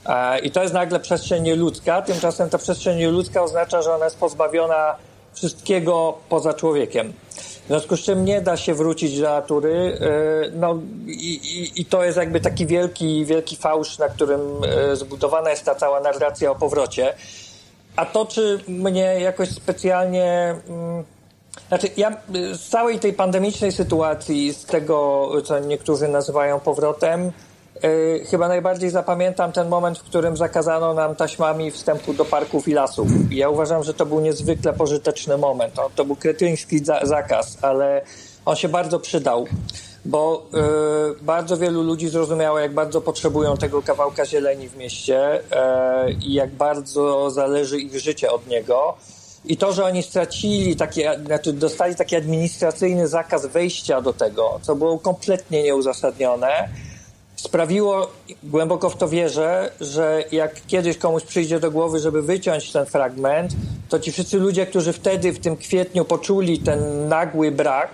E, 0.06 0.40
I 0.40 0.52
to 0.52 0.62
jest 0.62 0.74
nagle 0.74 1.00
przestrzeń 1.00 1.44
nieludzka. 1.44 2.02
Tymczasem 2.02 2.50
ta 2.50 2.58
przestrzeń 2.58 2.98
nieludzka 2.98 3.44
oznacza, 3.44 3.82
że 3.82 3.94
ona 3.94 4.06
jest 4.06 4.20
pozbawiona 4.20 4.96
wszystkiego 5.36 6.18
poza 6.30 6.54
człowiekiem. 6.54 7.14
W 7.66 7.68
związku 7.68 7.98
z 7.98 8.00
czym 8.00 8.26
nie 8.26 8.42
da 8.42 8.58
się 8.58 8.74
wrócić 8.74 9.20
do 9.20 9.30
natury. 9.30 9.98
E, 10.02 10.50
no 10.52 10.80
i, 11.08 11.34
i, 11.34 11.82
i, 11.82 11.86
to 11.86 12.04
jest 12.04 12.18
jakby 12.18 12.40
taki 12.40 12.66
wielki, 12.66 13.26
wielki 13.26 13.56
fałsz, 13.56 13.98
na 13.98 14.10
którym 14.10 14.42
e, 14.64 14.96
zbudowana 14.96 15.50
jest 15.50 15.66
ta 15.66 15.76
cała 15.76 16.00
narracja 16.00 16.52
o 16.52 16.56
powrocie. 16.56 17.14
A 17.96 18.06
to, 18.06 18.26
czy 18.26 18.60
mnie 18.68 19.20
jakoś 19.20 19.50
specjalnie. 19.50 20.56
Mm, 20.70 21.04
znaczy, 21.68 21.88
ja 21.98 22.18
z 22.54 22.70
całej 22.70 23.00
tej 23.00 23.14
pandemicznej 23.14 23.72
sytuacji, 23.72 24.54
z 24.54 24.66
tego, 24.66 25.30
co 25.44 25.60
niektórzy 25.60 26.08
nazywają 26.08 26.60
powrotem, 26.60 27.32
E, 27.84 28.26
chyba 28.26 28.48
najbardziej 28.48 28.90
zapamiętam 28.90 29.52
ten 29.52 29.68
moment, 29.68 30.00
w 30.00 30.04
którym 30.04 30.38
zakazano 30.38 30.94
nam 30.94 31.16
taśmami 31.16 31.72
wstępu 31.72 32.14
do 32.14 32.26
parków 32.26 32.68
i 32.68 32.74
lasów. 32.74 33.08
Ja 33.32 33.50
uważam, 33.50 33.84
że 33.84 33.94
to 33.94 34.06
był 34.06 34.20
niezwykle 34.20 34.74
pożyteczny 34.74 35.38
moment. 35.38 35.74
to 35.96 36.06
był 36.06 36.16
kretyński 36.16 36.86
za 36.86 37.00
zakaz, 37.06 37.58
ale 37.62 38.02
on 38.46 38.56
się 38.56 38.70
bardzo 38.70 39.00
przydał, 39.00 39.46
bo 40.06 40.46
y, 41.20 41.24
bardzo 41.24 41.58
wielu 41.58 41.84
ludzi 41.84 42.10
zrozumiało, 42.10 42.60
jak 42.60 42.74
bardzo 42.74 43.02
potrzebują 43.02 43.58
tego 43.58 43.82
kawałka 43.82 44.26
zieleni 44.26 44.70
w 44.70 44.78
mieście 44.78 45.40
y, 45.40 45.42
i 46.12 46.34
jak 46.34 46.50
bardzo 46.50 47.32
zależy 47.32 47.80
ich 47.80 48.00
życie 48.00 48.32
od 48.32 48.48
niego. 48.48 48.98
I 49.46 49.58
to, 49.58 49.74
że 49.74 49.86
oni 49.86 50.04
stracili 50.04 50.76
takie, 50.76 51.20
znaczy 51.26 51.54
dostali 51.54 51.96
taki 51.96 52.16
administracyjny 52.16 53.08
zakaz 53.08 53.46
wejścia 53.46 54.02
do 54.02 54.14
tego, 54.14 54.60
co 54.62 54.76
było 54.76 55.00
kompletnie 55.00 55.64
nieuzasadnione, 55.64 56.70
sprawiło, 57.46 58.08
głęboko 58.44 58.90
w 58.90 58.98
to 58.98 59.08
wierzę, 59.10 59.72
że 59.82 60.24
jak 60.32 60.66
kiedyś 60.68 60.98
komuś 60.98 61.24
przyjdzie 61.24 61.60
do 61.60 61.72
głowy, 61.72 62.00
żeby 62.00 62.22
wyciąć 62.22 62.72
ten 62.72 62.86
fragment, 62.86 63.52
to 63.90 64.00
ci 64.00 64.12
wszyscy 64.12 64.38
ludzie, 64.38 64.66
którzy 64.66 64.94
wtedy 64.94 65.34
w 65.34 65.40
tym 65.40 65.58
kwietniu 65.58 66.06
poczuli 66.06 66.60
ten 66.60 67.08
nagły 67.08 67.52
brak, 67.52 67.90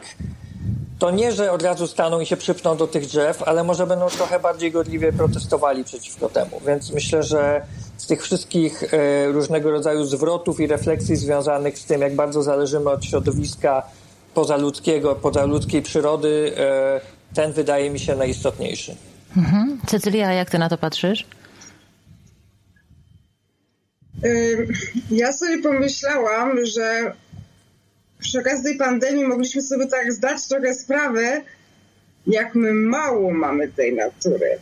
to 1.00 1.12
nie, 1.12 1.32
że 1.32 1.52
od 1.52 1.62
razu 1.62 1.88
staną 1.88 2.20
i 2.20 2.26
się 2.26 2.38
przypną 2.38 2.78
do 2.78 2.88
tych 2.88 3.06
drzew, 3.06 3.44
ale 3.44 3.64
może 3.64 3.88
będą 3.88 4.08
trochę 4.10 4.40
bardziej 4.40 4.72
godliwie 4.72 5.14
protestowali 5.14 5.84
przeciwko 5.84 6.30
temu. 6.30 6.62
Więc 6.68 6.92
myślę, 6.92 7.24
że 7.24 7.62
z 7.98 8.08
tych 8.08 8.24
wszystkich 8.24 8.94
e, 8.94 9.32
różnego 9.32 9.72
rodzaju 9.72 10.06
zwrotów 10.06 10.60
i 10.60 10.68
refleksji 10.68 11.16
związanych 11.16 11.80
z 11.80 11.86
tym, 11.86 12.02
jak 12.02 12.16
bardzo 12.16 12.44
zależymy 12.44 12.90
od 12.90 13.06
środowiska 13.06 13.84
pozaludzkiego, 14.34 15.16
pozaludzkiej 15.16 15.82
przyrody, 15.82 16.54
e, 16.58 17.02
ten 17.34 17.54
wydaje 17.54 17.90
mi 17.90 18.00
się 18.00 18.16
najistotniejszy. 18.16 18.96
Mhm. 19.38 19.80
Cecylia, 19.88 20.34
jak 20.34 20.50
ty 20.50 20.60
na 20.60 20.70
to 20.70 20.78
patrzysz? 20.78 21.26
Ja 25.12 25.34
sobie 25.34 25.62
pomyślałam, 25.62 26.66
że 26.66 27.14
przy 28.20 28.40
okazji 28.40 28.64
tej 28.64 28.78
pandemii 28.78 29.28
mogliśmy 29.28 29.62
sobie 29.62 29.88
tak 29.88 30.14
zdać 30.14 30.48
trochę 30.48 30.76
sprawę, 30.76 31.42
jak 32.28 32.56
my 32.56 32.74
mało 32.74 33.34
mamy 33.34 33.68
tej 33.68 33.96
natury. 33.96 34.60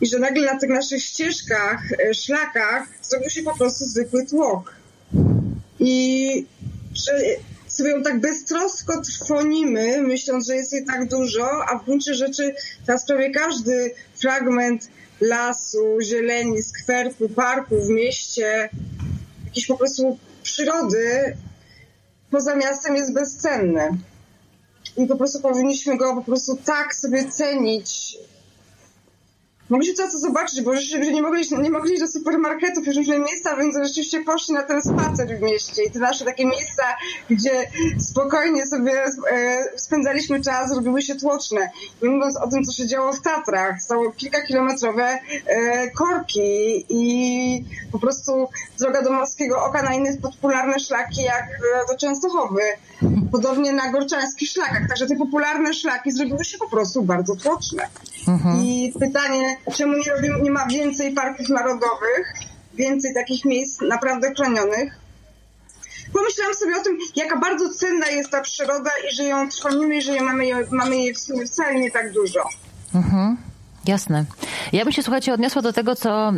I 0.00 0.06
że 0.06 0.18
nagle 0.18 0.52
na 0.52 0.58
tych 0.58 0.70
naszych 0.70 1.02
ścieżkach, 1.02 1.80
e, 1.92 2.14
szlakach 2.14 2.88
zrobił 3.02 3.30
się 3.30 3.42
po 3.42 3.56
prostu 3.56 3.84
zwykły 3.84 4.26
tłok. 4.26 4.74
I 5.80 6.46
że 6.94 7.12
sobie 7.72 7.90
ją 7.90 8.02
tak 8.02 8.20
beztrosko 8.20 9.00
trwonimy, 9.00 10.02
myśląc, 10.02 10.46
że 10.46 10.56
jest 10.56 10.72
jej 10.72 10.84
tak 10.84 11.08
dużo, 11.08 11.48
a 11.68 11.78
w 11.78 11.84
gruncie 11.84 12.14
rzeczy 12.14 12.54
teraz 12.86 13.06
prawie 13.06 13.30
każdy 13.30 13.94
fragment 14.20 14.88
lasu, 15.20 15.98
zieleni, 16.02 16.62
skwerku, 16.62 17.28
parku 17.28 17.84
w 17.84 17.88
mieście, 17.88 18.68
jakiejś 19.44 19.66
po 19.66 19.76
prostu 19.76 20.18
przyrody 20.42 21.36
poza 22.30 22.56
miastem 22.56 22.96
jest 22.96 23.12
bezcenny. 23.12 23.98
I 24.96 25.06
po 25.06 25.16
prostu 25.16 25.40
powinniśmy 25.40 25.96
go 25.96 26.14
po 26.14 26.22
prostu 26.22 26.58
tak 26.64 26.94
sobie 26.94 27.30
cenić, 27.30 28.18
mogliśmy 29.70 29.94
to 29.94 30.18
zobaczyć, 30.18 30.62
bo 30.62 30.76
że 30.76 30.98
nie 30.98 31.22
mogli, 31.22 31.44
nie 31.62 31.70
mogli 31.70 31.92
iść 31.92 32.00
do 32.00 32.08
supermarketów 32.08 32.84
w 32.84 32.96
różne 32.96 33.18
miejsca, 33.18 33.56
więc 33.56 33.76
rzeczywiście 33.82 34.24
poszli 34.24 34.54
na 34.54 34.62
ten 34.62 34.82
spacer 34.82 35.38
w 35.38 35.42
mieście 35.42 35.84
i 35.84 35.90
te 35.90 35.98
nasze 35.98 36.24
takie 36.24 36.46
miejsca, 36.46 36.82
gdzie 37.30 37.70
spokojnie 37.98 38.66
sobie 38.66 38.92
e, 39.32 39.64
spędzaliśmy 39.76 40.40
czas, 40.40 40.74
robiły 40.74 41.02
się 41.02 41.14
tłoczne. 41.14 41.70
Nie 42.02 42.08
mówiąc 42.08 42.36
o 42.36 42.48
tym, 42.48 42.64
co 42.64 42.72
się 42.72 42.86
działo 42.86 43.12
w 43.12 43.20
Tatrach, 43.20 43.82
stało 43.82 44.12
kilkakilometrowe 44.12 45.18
e, 45.46 45.90
korki 45.90 46.86
i 46.88 47.64
po 47.92 47.98
prostu 47.98 48.48
droga 48.78 49.02
do 49.02 49.12
Morskiego 49.12 49.64
Oka 49.64 49.82
na 49.82 49.94
inne 49.94 50.16
popularne 50.16 50.78
szlaki, 50.78 51.22
jak 51.22 51.44
e, 51.44 51.92
do 51.92 51.98
Częstochowy. 51.98 52.62
Podobnie 53.32 53.72
na 53.72 53.92
gorczańskich 53.92 54.48
szlakach. 54.48 54.88
Także 54.88 55.06
te 55.06 55.16
popularne 55.16 55.74
szlaki 55.74 56.12
zrobiły 56.12 56.44
się 56.44 56.58
po 56.58 56.70
prostu 56.70 57.02
bardzo 57.02 57.36
tłoczne. 57.36 57.88
Mhm. 58.28 58.64
I 58.64 58.92
pytanie, 59.00 59.51
czemu 59.74 59.96
nie, 59.96 60.12
robimy, 60.12 60.40
nie 60.40 60.50
ma 60.50 60.66
więcej 60.66 61.12
parków 61.12 61.48
narodowych, 61.48 62.32
więcej 62.74 63.14
takich 63.14 63.44
miejsc 63.44 63.80
naprawdę 63.80 64.34
chronionych? 64.34 65.02
Pomyślałam 66.12 66.54
sobie 66.54 66.76
o 66.76 66.84
tym, 66.84 66.98
jaka 67.16 67.38
bardzo 67.38 67.74
cenna 67.74 68.06
jest 68.06 68.30
ta 68.30 68.40
przyroda 68.40 68.90
i 69.10 69.14
że 69.14 69.24
ją 69.24 69.48
trwonimy 69.48 69.96
i 69.96 70.02
że 70.02 70.20
mamy, 70.20 70.44
mamy 70.70 70.96
jej 70.96 71.14
w 71.14 71.18
sumie 71.18 71.46
wcale 71.46 71.74
nie 71.74 71.90
tak 71.90 72.12
dużo. 72.12 72.48
Mhm. 72.94 73.36
Jasne. 73.86 74.24
Ja 74.72 74.84
bym 74.84 74.92
się, 74.92 75.02
słuchajcie, 75.02 75.34
odniosła 75.34 75.62
do 75.62 75.72
tego, 75.72 75.96
co 75.96 76.32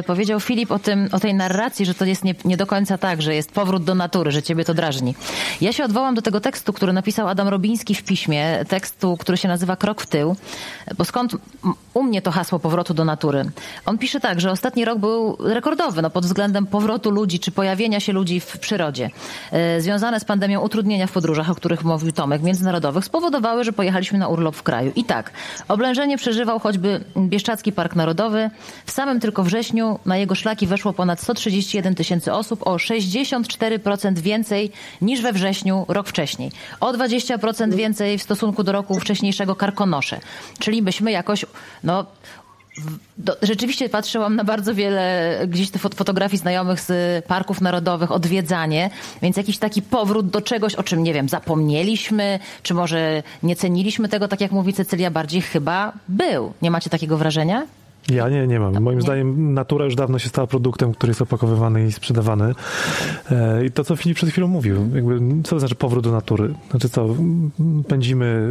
y, 0.00 0.02
powiedział 0.02 0.40
Filip 0.40 0.70
o, 0.70 0.78
tym, 0.78 1.08
o 1.12 1.20
tej 1.20 1.34
narracji, 1.34 1.86
że 1.86 1.94
to 1.94 2.04
jest 2.04 2.24
nie, 2.24 2.34
nie 2.44 2.56
do 2.56 2.66
końca 2.66 2.98
tak, 2.98 3.22
że 3.22 3.34
jest 3.34 3.52
powrót 3.52 3.84
do 3.84 3.94
natury, 3.94 4.30
że 4.30 4.42
ciebie 4.42 4.64
to 4.64 4.74
drażni. 4.74 5.14
Ja 5.60 5.72
się 5.72 5.84
odwołam 5.84 6.14
do 6.14 6.22
tego 6.22 6.40
tekstu, 6.40 6.72
który 6.72 6.92
napisał 6.92 7.28
Adam 7.28 7.48
Robiński 7.48 7.94
w 7.94 8.02
piśmie, 8.02 8.64
tekstu, 8.68 9.16
który 9.16 9.38
się 9.38 9.48
nazywa 9.48 9.76
Krok 9.76 10.00
w 10.00 10.06
tył, 10.06 10.36
bo 10.98 11.04
skąd 11.04 11.36
u 11.94 12.02
mnie 12.02 12.22
to 12.22 12.30
hasło 12.30 12.58
powrotu 12.58 12.94
do 12.94 13.04
natury? 13.04 13.50
On 13.86 13.98
pisze 13.98 14.20
tak, 14.20 14.40
że 14.40 14.50
ostatni 14.50 14.84
rok 14.84 14.98
był 14.98 15.36
rekordowy 15.40 16.02
no, 16.02 16.10
pod 16.10 16.26
względem 16.26 16.66
powrotu 16.66 17.10
ludzi, 17.10 17.38
czy 17.38 17.50
pojawienia 17.50 18.00
się 18.00 18.12
ludzi 18.12 18.40
w 18.40 18.58
przyrodzie. 18.58 19.10
Y, 19.76 19.80
związane 19.80 20.20
z 20.20 20.24
pandemią 20.24 20.60
utrudnienia 20.60 21.06
w 21.06 21.12
podróżach, 21.12 21.50
o 21.50 21.54
których 21.54 21.84
mówił 21.84 22.12
Tomek, 22.12 22.42
międzynarodowych, 22.42 23.04
spowodowały, 23.04 23.64
że 23.64 23.72
pojechaliśmy 23.72 24.18
na 24.18 24.28
urlop 24.28 24.56
w 24.56 24.62
kraju. 24.62 24.92
I 24.96 25.04
tak, 25.04 25.30
oblężenie 25.68 26.18
przeżywał 26.18 26.60
choćby 26.68 27.04
Bieszczacki 27.16 27.72
Park 27.72 27.96
Narodowy. 27.96 28.50
W 28.86 28.90
samym 28.90 29.20
tylko 29.20 29.44
wrześniu 29.44 29.98
na 30.06 30.16
jego 30.16 30.34
szlaki 30.34 30.66
weszło 30.66 30.92
ponad 30.92 31.20
131 31.20 31.94
tysięcy 31.94 32.32
osób, 32.32 32.66
o 32.66 32.76
64% 32.76 34.18
więcej 34.18 34.72
niż 35.00 35.22
we 35.22 35.32
wrześniu 35.32 35.84
rok 35.88 36.08
wcześniej. 36.08 36.50
O 36.80 36.92
20% 36.92 37.74
więcej 37.74 38.18
w 38.18 38.22
stosunku 38.22 38.64
do 38.64 38.72
roku 38.72 39.00
wcześniejszego 39.00 39.56
Karkonosze. 39.56 40.20
Czyli 40.58 40.82
byśmy 40.82 41.10
jakoś, 41.10 41.46
no, 41.84 42.06
do, 43.18 43.36
rzeczywiście 43.42 43.88
patrzyłam 43.88 44.36
na 44.36 44.44
bardzo 44.44 44.74
wiele 44.74 45.34
gdzieś 45.48 45.70
te 45.70 45.78
fotografii 45.78 46.40
znajomych 46.40 46.80
z 46.80 47.24
parków 47.24 47.60
narodowych, 47.60 48.12
odwiedzanie, 48.12 48.90
więc 49.22 49.36
jakiś 49.36 49.58
taki 49.58 49.82
powrót 49.82 50.30
do 50.30 50.40
czegoś, 50.40 50.74
o 50.74 50.82
czym 50.82 51.02
nie 51.02 51.14
wiem, 51.14 51.28
zapomnieliśmy, 51.28 52.38
czy 52.62 52.74
może 52.74 53.22
nie 53.42 53.56
ceniliśmy 53.56 54.08
tego, 54.08 54.28
tak 54.28 54.40
jak 54.40 54.52
mówi 54.52 54.72
Cecylia, 54.72 55.10
bardziej 55.10 55.42
chyba 55.42 55.92
był. 56.08 56.52
Nie 56.62 56.70
macie 56.70 56.90
takiego 56.90 57.16
wrażenia? 57.16 57.66
Ja 58.12 58.28
nie, 58.28 58.46
nie 58.46 58.60
mam. 58.60 58.80
Moim 58.80 58.98
nie. 58.98 59.02
zdaniem 59.02 59.54
natura 59.54 59.84
już 59.84 59.94
dawno 59.94 60.18
się 60.18 60.28
stała 60.28 60.46
produktem, 60.46 60.92
który 60.92 61.10
jest 61.10 61.22
opakowywany 61.22 61.86
i 61.86 61.92
sprzedawany. 61.92 62.54
E, 63.30 63.66
I 63.66 63.70
to, 63.70 63.84
co 63.84 63.96
Filip 63.96 64.16
przed 64.16 64.30
chwilą 64.30 64.46
mówił, 64.46 64.76
jakby, 64.94 65.20
co 65.44 65.50
to 65.50 65.60
znaczy 65.60 65.74
powrót 65.74 66.04
do 66.04 66.12
natury? 66.12 66.54
Znaczy 66.70 66.88
co, 66.88 67.08
pędzimy 67.88 68.50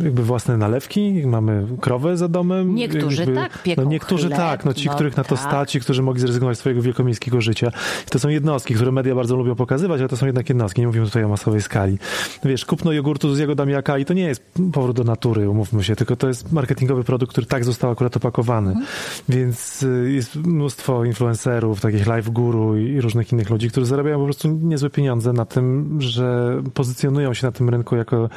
e, 0.00 0.04
jakby 0.04 0.22
własne 0.22 0.56
nalewki, 0.56 1.22
mamy 1.26 1.66
krowę 1.80 2.16
za 2.16 2.28
domem. 2.28 2.74
Niektórzy 2.74 3.22
jakby, 3.22 3.36
tak 3.36 3.62
pieką 3.62 3.82
no 3.82 3.90
Niektórzy 3.90 4.26
chleb, 4.26 4.38
tak, 4.38 4.64
no 4.64 4.74
ci, 4.74 4.88
no, 4.88 4.94
których 4.94 5.16
na 5.16 5.24
to 5.24 5.36
tak. 5.36 5.44
stać, 5.44 5.78
którzy 5.78 6.02
mogli 6.02 6.20
zrezygnować 6.20 6.56
z 6.56 6.60
swojego 6.60 6.82
wielkomiejskiego 6.82 7.40
życia. 7.40 7.72
I 8.06 8.10
to 8.10 8.18
są 8.18 8.28
jednostki, 8.28 8.74
które 8.74 8.92
media 8.92 9.14
bardzo 9.14 9.36
lubią 9.36 9.54
pokazywać, 9.54 10.00
ale 10.00 10.08
to 10.08 10.16
są 10.16 10.26
jednak 10.26 10.48
jednostki. 10.48 10.80
Nie 10.80 10.86
mówimy 10.86 11.06
tutaj 11.06 11.24
o 11.24 11.28
masowej 11.28 11.62
skali. 11.62 11.98
Wiesz, 12.44 12.64
kupno 12.64 12.92
jogurtu 12.92 13.34
z 13.34 13.38
jagodami 13.38 13.74
akai 13.74 14.04
to 14.04 14.14
nie 14.14 14.22
jest 14.22 14.42
powrót 14.72 14.96
do 14.96 15.04
natury, 15.04 15.50
umówmy 15.50 15.84
się, 15.84 15.96
tylko 15.96 16.16
to 16.16 16.28
jest 16.28 16.52
marketingowy 16.52 17.04
produkt, 17.04 17.32
który 17.32 17.46
tak 17.46 17.64
został 17.64 17.90
akurat 17.90 18.16
opakowany. 18.16 18.77
Więc 19.28 19.82
y, 19.82 20.12
jest 20.12 20.36
mnóstwo 20.36 21.04
influencerów, 21.04 21.80
takich 21.80 22.06
live 22.06 22.28
guru 22.28 22.76
i 22.76 23.00
różnych 23.00 23.32
innych 23.32 23.50
ludzi, 23.50 23.70
którzy 23.70 23.86
zarabiają 23.86 24.18
po 24.18 24.24
prostu 24.24 24.48
niezłe 24.48 24.90
pieniądze 24.90 25.32
na 25.32 25.44
tym, 25.44 25.96
że 26.00 26.56
pozycjonują 26.74 27.34
się 27.34 27.46
na 27.46 27.52
tym 27.52 27.68
rynku 27.68 27.96
jako, 27.96 28.30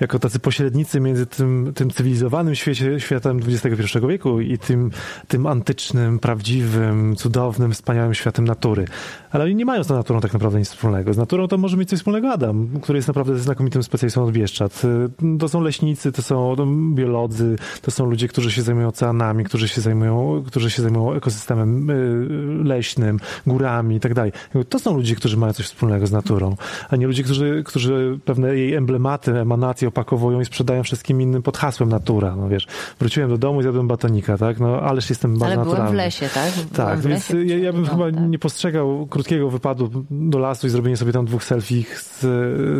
jako 0.00 0.18
tacy 0.18 0.38
pośrednicy 0.38 1.00
między 1.00 1.26
tym, 1.26 1.72
tym 1.74 1.90
cywilizowanym 1.90 2.54
świecie, 2.54 3.00
światem 3.00 3.40
XXI 3.48 3.98
wieku 4.08 4.40
i 4.40 4.58
tym, 4.58 4.90
tym 5.28 5.46
antycznym, 5.46 6.18
prawdziwym, 6.18 7.16
cudownym, 7.16 7.72
wspaniałym 7.72 8.14
światem 8.14 8.44
natury. 8.44 8.84
Ale 9.30 9.44
oni 9.44 9.54
nie 9.54 9.64
mają 9.64 9.82
z 9.84 9.88
naturą 9.88 10.20
tak 10.20 10.32
naprawdę 10.32 10.58
nic 10.58 10.68
wspólnego. 10.68 11.14
Z 11.14 11.16
naturą 11.16 11.48
to 11.48 11.58
może 11.58 11.76
mieć 11.76 11.88
coś 11.88 11.98
wspólnego 11.98 12.30
Adam, 12.30 12.68
który 12.82 12.98
jest 12.98 13.08
naprawdę 13.08 13.38
znakomitym 13.38 13.82
specjalistą 13.82 14.24
od 14.24 14.32
Bieszczad. 14.32 14.82
Y, 14.84 15.38
to 15.38 15.48
są 15.48 15.60
leśnicy, 15.60 16.12
to 16.12 16.22
są 16.22 16.56
biolodzy, 16.94 17.56
to 17.82 17.90
są 17.90 18.06
ludzie, 18.06 18.28
którzy 18.28 18.52
się 18.52 18.62
zajmują 18.62 18.88
oceanami, 18.88 19.44
którzy 19.44 19.68
się 19.68 19.80
zajmują, 19.84 20.42
którzy 20.46 20.70
się 20.70 20.82
zajmują 20.82 21.12
ekosystemem 21.12 21.90
y, 21.90 22.64
leśnym, 22.64 23.18
górami 23.46 23.96
i 23.96 24.00
tak 24.00 24.14
dalej. 24.14 24.32
To 24.68 24.78
są 24.78 24.96
ludzie, 24.96 25.14
którzy 25.16 25.36
mają 25.36 25.52
coś 25.52 25.66
wspólnego 25.66 26.06
z 26.06 26.12
naturą, 26.12 26.56
a 26.90 26.96
nie 26.96 27.06
ludzie, 27.06 27.22
którzy, 27.22 27.62
którzy 27.66 28.18
pewne 28.24 28.56
jej 28.56 28.74
emblematy, 28.74 29.38
emanacje 29.38 29.88
opakowują 29.88 30.40
i 30.40 30.44
sprzedają 30.44 30.82
wszystkim 30.82 31.20
innym 31.20 31.42
pod 31.42 31.56
hasłem 31.56 31.88
natura. 31.88 32.36
No 32.36 32.48
wiesz, 32.48 32.66
wróciłem 32.98 33.30
do 33.30 33.38
domu 33.38 33.60
i 33.60 33.62
zjadłem 33.62 33.88
batonika, 33.88 34.38
tak? 34.38 34.60
No 34.60 34.80
ależ 34.80 35.10
jestem 35.10 35.38
bardzo 35.38 35.46
Ale 35.46 35.56
naturalny. 35.56 35.82
byłem 35.82 35.92
w 35.92 35.96
lesie, 35.96 36.28
tak? 36.34 36.52
tak, 36.76 37.00
więc 37.00 37.30
ja, 37.44 37.58
ja, 37.58 37.72
bym 37.72 37.86
chyba 37.86 38.12
tak? 38.12 38.28
nie 38.28 38.38
postrzegał 38.38 39.06
krótkiego 39.06 39.50
wypadu 39.50 39.90
do 40.10 40.38
lasu 40.38 40.66
i 40.66 40.70
zrobienie 40.70 40.96
sobie 40.96 41.12
tam 41.12 41.24
dwóch 41.24 41.44
selfie 41.44 41.84
z, 41.96 42.20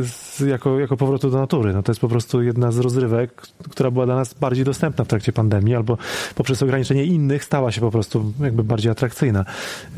z, 0.08 0.40
jako, 0.40 0.80
jako 0.80 0.96
powrotu 0.96 1.30
do 1.30 1.38
natury. 1.38 1.72
No 1.72 1.82
to 1.82 1.92
jest 1.92 2.00
po 2.00 2.08
prostu 2.08 2.42
jedna 2.42 2.72
z 2.72 2.78
rozrywek, 2.78 3.42
która 3.70 3.90
była 3.90 4.06
dla 4.06 4.14
nas 4.16 4.34
bardziej 4.34 4.64
dostępna 4.64 5.04
w 5.04 5.08
trakcie 5.08 5.32
pandemii 5.32 5.74
albo 5.74 5.98
poprzez 6.34 6.62
ograniczenie 6.62 6.93
innych 7.02 7.44
stała 7.44 7.72
się 7.72 7.80
po 7.80 7.90
prostu 7.90 8.32
jakby 8.40 8.64
bardziej 8.64 8.92
atrakcyjna. 8.92 9.44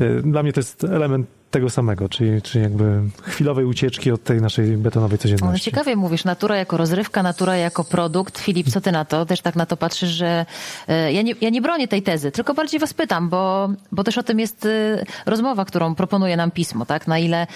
Y, 0.01 0.21
dla 0.21 0.43
mnie 0.43 0.53
to 0.53 0.59
jest 0.59 0.83
element 0.83 1.27
tego 1.51 1.69
samego, 1.69 2.09
czyli, 2.09 2.41
czyli 2.41 2.63
jakby 2.63 3.01
chwilowej 3.23 3.65
ucieczki 3.65 4.11
od 4.11 4.23
tej 4.23 4.41
naszej 4.41 4.77
betonowej 4.77 5.17
codzienności. 5.17 5.51
No 5.51 5.59
ciekawie 5.59 5.95
mówisz, 5.95 6.23
natura 6.23 6.57
jako 6.57 6.77
rozrywka, 6.77 7.23
natura 7.23 7.57
jako 7.57 7.83
produkt. 7.83 8.39
Filip, 8.39 8.69
co 8.69 8.81
ty 8.81 8.91
na 8.91 9.05
to? 9.05 9.25
Też 9.25 9.41
tak 9.41 9.55
na 9.55 9.65
to 9.65 9.77
patrzysz, 9.77 10.09
że 10.09 10.45
y, 10.89 11.11
ja 11.13 11.21
nie, 11.21 11.33
ja 11.41 11.49
nie 11.49 11.61
bronię 11.61 11.87
tej 11.87 12.01
tezy, 12.01 12.31
tylko 12.31 12.53
bardziej 12.53 12.79
was 12.79 12.93
pytam, 12.93 13.29
bo, 13.29 13.69
bo 13.91 14.03
też 14.03 14.17
o 14.17 14.23
tym 14.23 14.39
jest 14.39 14.65
y, 14.65 15.05
rozmowa, 15.25 15.65
którą 15.65 15.95
proponuje 15.95 16.37
nam 16.37 16.51
pismo, 16.51 16.85
tak? 16.85 17.07
Na 17.07 17.19
ile 17.19 17.47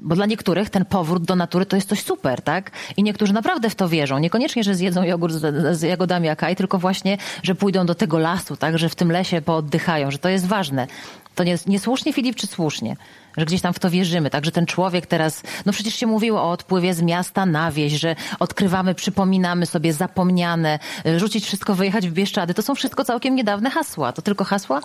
bo 0.00 0.14
dla 0.14 0.26
niektórych 0.26 0.70
ten 0.70 0.84
powrót 0.84 1.24
do 1.24 1.36
natury 1.36 1.66
to 1.66 1.76
jest 1.76 1.88
coś 1.88 2.02
super, 2.02 2.42
tak? 2.42 2.70
I 2.96 3.02
niektórzy 3.02 3.32
naprawdę 3.32 3.70
w 3.70 3.74
to 3.74 3.88
wierzą. 3.88 4.18
Niekoniecznie, 4.18 4.64
że 4.64 4.74
zjedzą 4.74 5.02
jogurt 5.02 5.34
z, 5.34 5.76
z 5.78 5.82
jagodami 5.82 6.28
akaj, 6.28 6.56
tylko 6.56 6.78
właśnie, 6.78 7.18
że 7.42 7.54
pójdą 7.54 7.86
do 7.86 7.94
tego 7.94 8.18
lasu, 8.18 8.56
tak? 8.56 8.78
Że 8.78 8.88
w 8.88 8.94
tym 8.94 9.12
lesie 9.12 9.42
pooddychają, 9.42 10.10
że 10.10 10.18
to 10.18 10.28
jest 10.28 10.46
ważne. 10.46 10.86
To 11.34 11.44
nie, 11.44 11.58
niesłusznie, 11.66 12.12
Filip, 12.12 12.36
czy 12.36 12.46
słusznie? 12.46 12.96
Że 13.38 13.44
gdzieś 13.44 13.60
tam 13.60 13.74
w 13.74 13.78
to 13.78 13.90
wierzymy, 13.90 14.30
tak? 14.30 14.44
Że 14.44 14.52
ten 14.52 14.66
człowiek 14.66 15.06
teraz, 15.06 15.42
no 15.66 15.72
przecież 15.72 15.94
się 15.94 16.06
mówiło 16.06 16.42
o 16.42 16.50
odpływie 16.50 16.94
z 16.94 17.02
miasta 17.02 17.46
na 17.46 17.72
wieś, 17.72 17.92
że 17.92 18.16
odkrywamy, 18.40 18.94
przypominamy 18.94 19.66
sobie 19.66 19.92
zapomniane, 19.92 20.78
rzucić 21.16 21.44
wszystko, 21.44 21.74
wyjechać 21.74 22.08
w 22.08 22.12
Bieszczady. 22.12 22.54
To 22.54 22.62
są 22.62 22.74
wszystko 22.74 23.04
całkiem 23.04 23.34
niedawne 23.34 23.70
hasła. 23.70 24.12
To 24.12 24.22
tylko 24.22 24.44
hasła? 24.44 24.80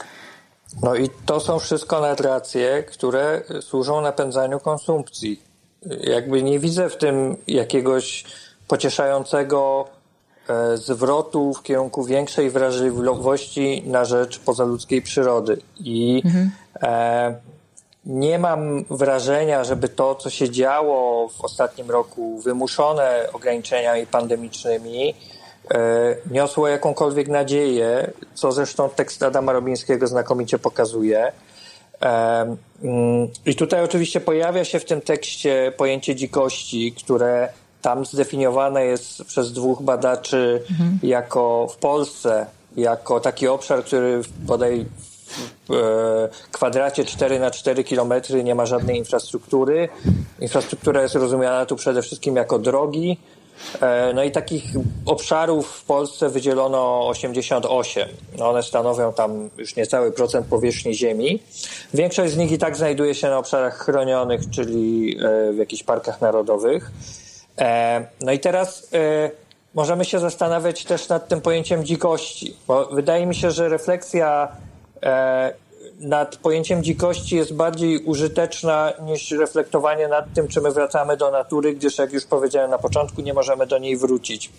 No 0.81 0.95
i 0.95 1.09
to 1.25 1.39
są 1.39 1.59
wszystko 1.59 1.99
narracje, 1.99 2.83
które 2.83 3.41
służą 3.61 4.01
napędzaniu 4.01 4.59
konsumpcji. 4.59 5.41
Jakby 5.99 6.43
nie 6.43 6.59
widzę 6.59 6.89
w 6.89 6.97
tym 6.97 7.37
jakiegoś 7.47 8.25
pocieszającego 8.67 9.87
e, 10.49 10.77
zwrotu 10.77 11.53
w 11.53 11.63
kierunku 11.63 12.03
większej 12.03 12.49
wrażliwości 12.49 13.83
na 13.85 14.05
rzecz 14.05 14.39
pozaludzkiej 14.39 15.01
przyrody. 15.01 15.57
I 15.79 16.21
mhm. 16.25 16.51
e, 16.81 17.52
nie 18.05 18.39
mam 18.39 18.83
wrażenia, 18.89 19.63
żeby 19.63 19.89
to, 19.89 20.15
co 20.15 20.29
się 20.29 20.49
działo 20.49 21.29
w 21.29 21.41
ostatnim 21.41 21.91
roku, 21.91 22.39
wymuszone 22.39 23.27
ograniczeniami 23.33 24.07
pandemicznymi, 24.07 25.13
E, 25.71 26.15
niosło 26.31 26.67
jakąkolwiek 26.67 27.27
nadzieję, 27.27 28.11
co 28.33 28.51
zresztą 28.51 28.89
tekst 28.89 29.23
Adama 29.23 29.51
Robińskiego 29.51 30.07
znakomicie 30.07 30.59
pokazuje. 30.59 31.31
E, 32.01 32.55
mm, 32.83 33.27
I 33.45 33.55
tutaj 33.55 33.83
oczywiście 33.83 34.21
pojawia 34.21 34.65
się 34.65 34.79
w 34.79 34.85
tym 34.85 35.01
tekście 35.01 35.73
pojęcie 35.77 36.15
dzikości, 36.15 36.91
które 37.03 37.49
tam 37.81 38.05
zdefiniowane 38.05 38.85
jest 38.85 39.23
przez 39.23 39.53
dwóch 39.53 39.81
badaczy 39.81 40.63
mhm. 40.71 40.99
jako 41.03 41.67
w 41.67 41.77
Polsce, 41.77 42.45
jako 42.77 43.19
taki 43.19 43.47
obszar, 43.47 43.83
który 43.83 44.21
bodaj 44.39 44.85
w 44.99 45.12
kwadracie 46.51 47.05
4 47.05 47.39
na 47.39 47.51
4 47.51 47.83
kilometry 47.83 48.43
nie 48.43 48.55
ma 48.55 48.65
żadnej 48.65 48.97
infrastruktury. 48.97 49.89
Infrastruktura 50.39 51.01
jest 51.01 51.15
rozumiana 51.15 51.65
tu 51.65 51.75
przede 51.75 52.01
wszystkim 52.01 52.35
jako 52.35 52.59
drogi, 52.59 53.17
E, 53.81 54.13
no 54.13 54.23
i 54.23 54.31
takich 54.31 54.63
obszarów 55.05 55.67
w 55.67 55.85
Polsce 55.85 56.29
wydzielono 56.29 57.07
88. 57.07 58.09
No 58.37 58.49
one 58.49 58.63
stanowią 58.63 59.13
tam 59.13 59.49
już 59.57 59.75
niecały 59.75 60.11
procent 60.11 60.47
powierzchni 60.47 60.93
ziemi. 60.93 61.39
Większość 61.93 62.33
z 62.33 62.37
nich 62.37 62.51
i 62.51 62.57
tak 62.57 62.77
znajduje 62.77 63.15
się 63.15 63.29
na 63.29 63.37
obszarach 63.37 63.77
chronionych, 63.77 64.49
czyli 64.49 65.17
e, 65.17 65.53
w 65.53 65.57
jakichś 65.57 65.83
parkach 65.83 66.21
narodowych. 66.21 66.91
E, 67.59 68.05
no 68.21 68.31
i 68.31 68.39
teraz 68.39 68.89
możemy 69.73 70.05
się 70.05 70.19
zastanawiać 70.19 70.83
też 70.83 71.09
nad 71.09 71.27
tym 71.27 71.41
pojęciem 71.41 71.85
dzikości, 71.85 72.55
bo 72.67 72.85
wydaje 72.85 73.25
mi 73.25 73.35
się, 73.35 73.51
że 73.51 73.69
refleksja 73.69 74.47
nad 75.99 76.35
pojęciem 76.35 76.83
dzikości 76.83 77.35
jest 77.35 77.53
bardziej 77.53 77.99
użyteczna 78.03 78.93
niż 79.05 79.31
reflektowanie 79.31 80.07
nad 80.07 80.33
tym, 80.33 80.47
czy 80.47 80.61
my 80.61 80.71
wracamy 80.71 81.17
do 81.17 81.31
natury, 81.31 81.73
gdyż 81.75 81.97
jak 81.97 82.13
już 82.13 82.25
powiedziałem 82.25 82.71
na 82.71 82.77
początku, 82.77 83.21
nie 83.21 83.33
możemy 83.33 83.67
do 83.67 83.77
niej 83.77 83.97
wrócić. 83.97 84.49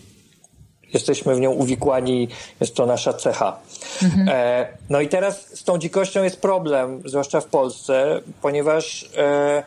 Jesteśmy 0.92 1.34
w 1.34 1.40
nią 1.40 1.50
uwikłani, 1.50 2.28
jest 2.60 2.74
to 2.74 2.86
nasza 2.86 3.12
cecha. 3.12 3.56
Mhm. 4.02 4.28
E, 4.28 4.66
no 4.90 5.00
i 5.00 5.08
teraz 5.08 5.58
z 5.58 5.64
tą 5.64 5.78
dzikością 5.78 6.22
jest 6.22 6.40
problem, 6.40 7.02
zwłaszcza 7.04 7.40
w 7.40 7.46
Polsce, 7.46 8.20
ponieważ 8.42 9.10
e, 9.16 9.62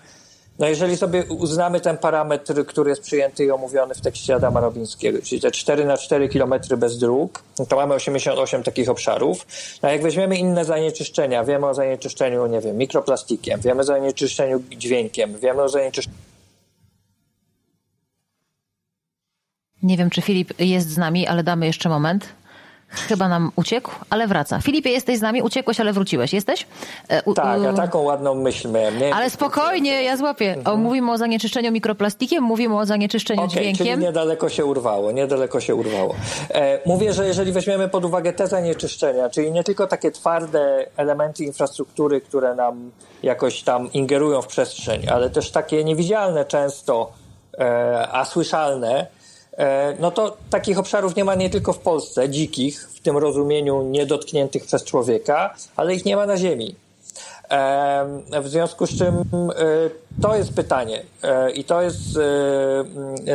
no 0.60 0.68
jeżeli 0.68 0.98
sobie 0.98 1.26
uznamy 1.26 1.82
ten 1.82 1.98
parametr, 1.98 2.66
który 2.66 2.90
jest 2.90 3.02
przyjęty 3.02 3.46
i 3.46 3.52
omówiony 3.52 3.96
w 3.96 4.02
tekście 4.02 4.36
Adama 4.36 4.60
Robińskiego, 4.60 5.20
czyli 5.22 5.42
te 5.42 5.52
4 5.52 5.86
na 5.86 5.98
4 5.98 6.30
km 6.30 6.54
bez 6.78 6.98
dróg, 6.98 7.44
no 7.60 7.66
to 7.66 7.76
mamy 7.76 7.94
88 7.94 8.64
takich 8.64 8.90
obszarów. 8.90 9.46
No 9.84 9.90
jak 9.90 10.02
weźmiemy 10.02 10.38
inne 10.38 10.66
zanieczyszczenia, 10.66 11.44
wiemy 11.44 11.68
o 11.68 11.74
zanieczyszczeniu, 11.74 12.48
nie 12.48 12.62
wiem, 12.62 12.78
mikroplastikiem, 12.78 13.62
wiemy 13.62 13.82
o 13.82 13.84
zanieczyszczeniu 13.84 14.64
dźwiękiem, 14.78 15.40
wiemy 15.40 15.62
o 15.62 15.70
zanieczyszczeniu 15.70 16.18
Nie 19.84 19.98
wiem, 19.98 20.10
czy 20.10 20.22
Filip 20.22 20.54
jest 20.60 20.90
z 20.90 20.98
nami, 20.98 21.28
ale 21.28 21.44
damy 21.44 21.66
jeszcze 21.66 21.90
moment. 21.90 22.28
Chyba 22.90 23.28
nam 23.30 23.52
uciekł, 23.56 23.92
ale 24.10 24.28
wraca. 24.28 24.60
Filipie, 24.62 24.90
jesteś 24.90 25.18
z 25.18 25.22
nami? 25.22 25.42
Uciekłeś, 25.42 25.80
ale 25.80 25.94
wróciłeś. 25.94 26.34
Jesteś? 26.34 26.68
E, 27.10 27.24
u, 27.24 27.34
tak, 27.34 27.62
ja 27.62 27.74
taką 27.74 28.02
ładną 28.02 28.36
myśl 28.36 28.72
miałem. 28.72 29.00
Nie? 29.00 29.16
Ale 29.16 29.30
spokojnie, 29.30 30.04
ja 30.04 30.18
złapię. 30.18 30.54
Mhm. 30.54 30.76
O, 30.76 30.78
mówimy 30.78 31.12
o 31.12 31.18
zanieczyszczeniu 31.18 31.72
mikroplastikiem, 31.72 32.44
mówimy 32.44 32.78
o 32.78 32.86
zanieczyszczeniu 32.86 33.42
okay, 33.42 33.52
dźwiękiem. 33.52 33.88
Czyli 33.88 34.06
niedaleko 34.06 34.50
się 34.50 34.66
urwało, 34.66 35.12
niedaleko 35.12 35.60
się 35.60 35.76
urwało. 35.76 36.16
E, 36.50 36.80
mówię, 36.86 37.14
że 37.14 37.28
jeżeli 37.28 37.52
weźmiemy 37.52 37.90
pod 37.90 38.06
uwagę 38.06 38.34
te 38.34 38.48
zanieczyszczenia, 38.48 39.30
czyli 39.30 39.52
nie 39.52 39.64
tylko 39.64 39.88
takie 39.88 40.12
twarde 40.12 40.86
elementy 40.98 41.44
infrastruktury, 41.44 42.22
które 42.22 42.56
nam 42.56 42.92
jakoś 43.24 43.64
tam 43.64 43.94
ingerują 43.94 44.42
w 44.42 44.48
przestrzeń, 44.48 45.10
ale 45.10 45.30
też 45.30 45.52
takie 45.52 45.84
niewidzialne 45.84 46.46
często, 46.46 47.12
e, 47.60 48.08
a 48.12 48.26
słyszalne, 48.26 49.08
no 50.00 50.12
to 50.12 50.38
takich 50.50 50.80
obszarów 50.80 51.16
nie 51.16 51.26
ma 51.26 51.36
nie 51.36 51.50
tylko 51.50 51.74
w 51.74 51.80
Polsce, 51.80 52.30
dzikich, 52.30 52.90
w 52.90 53.00
tym 53.00 53.18
rozumieniu 53.18 53.84
niedotkniętych 53.84 54.66
przez 54.66 54.84
człowieka, 54.84 55.54
ale 55.76 55.96
ich 55.96 56.06
nie 56.06 56.16
ma 56.16 56.26
na 56.26 56.38
Ziemi. 56.38 56.76
E, 57.50 58.42
w 58.42 58.48
związku 58.48 58.86
z 58.86 58.98
czym 58.98 59.16
e, 59.16 59.24
to 60.22 60.36
jest 60.36 60.54
pytanie 60.54 61.04
i 61.54 61.64
to 61.64 61.82
jest 61.82 62.00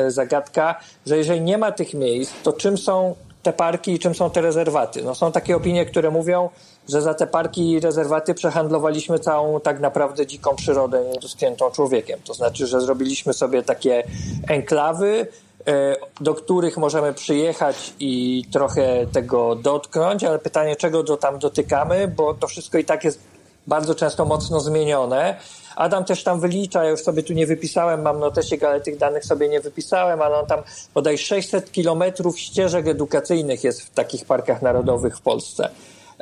zagadka, 0.09 0.81
że 1.07 1.17
jeżeli 1.17 1.41
nie 1.41 1.59
ma 1.59 1.73
tych 1.73 1.95
miejsc, 1.95 2.33
to 2.43 2.52
czym 2.52 2.79
są 2.79 3.14
te 3.42 3.52
parki 3.52 3.92
i 3.92 3.99
czym 3.99 4.14
są 4.14 4.30
te 4.30 4.40
rezerwaty? 4.40 5.02
No 5.02 5.14
są 5.14 5.32
takie 5.32 5.56
opinie, 5.56 5.87
które 5.87 6.11
mówią, 6.11 6.49
że 6.88 7.02
za 7.02 7.14
te 7.14 7.26
parki 7.26 7.70
i 7.70 7.80
rezerwaty 7.80 8.34
przehandlowaliśmy 8.34 9.18
całą 9.18 9.61
tak 9.61 9.80
naprawdę 9.80 10.26
dziką 10.26 10.56
przyrodę 10.56 11.04
niedotkniętą 11.04 11.70
człowiekiem. 11.70 12.20
To 12.25 12.34
znaczy, 12.34 12.66
że 12.66 12.80
zrobiliśmy 12.80 13.32
sobie 13.32 13.62
takie 13.62 14.02
enklawy, 14.49 15.26
E, 15.66 15.96
do 16.20 16.34
których 16.34 16.76
możemy 16.76 17.14
przyjechać 17.14 17.94
i 18.00 18.44
trochę 18.52 19.06
tego 19.12 19.54
dotknąć, 19.54 20.25
ale 20.25 20.38
pytanie, 20.38 20.76
czego 20.76 21.02
do 21.02 21.16
tam 21.16 21.38
dotykamy, 21.38 22.08
bo 22.08 22.34
to 22.34 22.46
wszystko 22.46 22.78
i 22.78 22.84
tak 22.84 23.04
jest 23.04 23.20
bardzo 23.66 23.94
często 23.94 24.25
mocno 24.25 24.61
zmienione. 24.61 25.37
Adam 25.76 26.05
też 26.05 26.25
tam 26.25 26.41
wylicza, 26.41 26.85
ja 26.85 26.91
już 26.91 27.00
sobie 27.00 27.23
tu 27.23 27.33
nie 27.33 27.47
wypisałem, 27.47 28.02
mam 28.02 28.21
notesik, 28.21 28.62
ale 28.62 28.81
tych 28.81 28.97
danych 28.97 29.25
sobie 29.25 29.49
nie 29.49 29.61
wypisałem, 29.61 30.23
ale 30.23 30.37
on 30.37 30.47
tam 30.47 30.62
bodaj 30.95 31.19
600 31.19 31.73
kilometrów 31.73 32.38
ścieżek 32.38 32.88
edukacyjnych 32.88 33.64
jest 33.64 33.83
w 33.83 33.91
takich 33.91 34.25
parkach 34.25 34.62
narodowych 34.62 35.17
w 35.17 35.21
Polsce. 35.21 35.71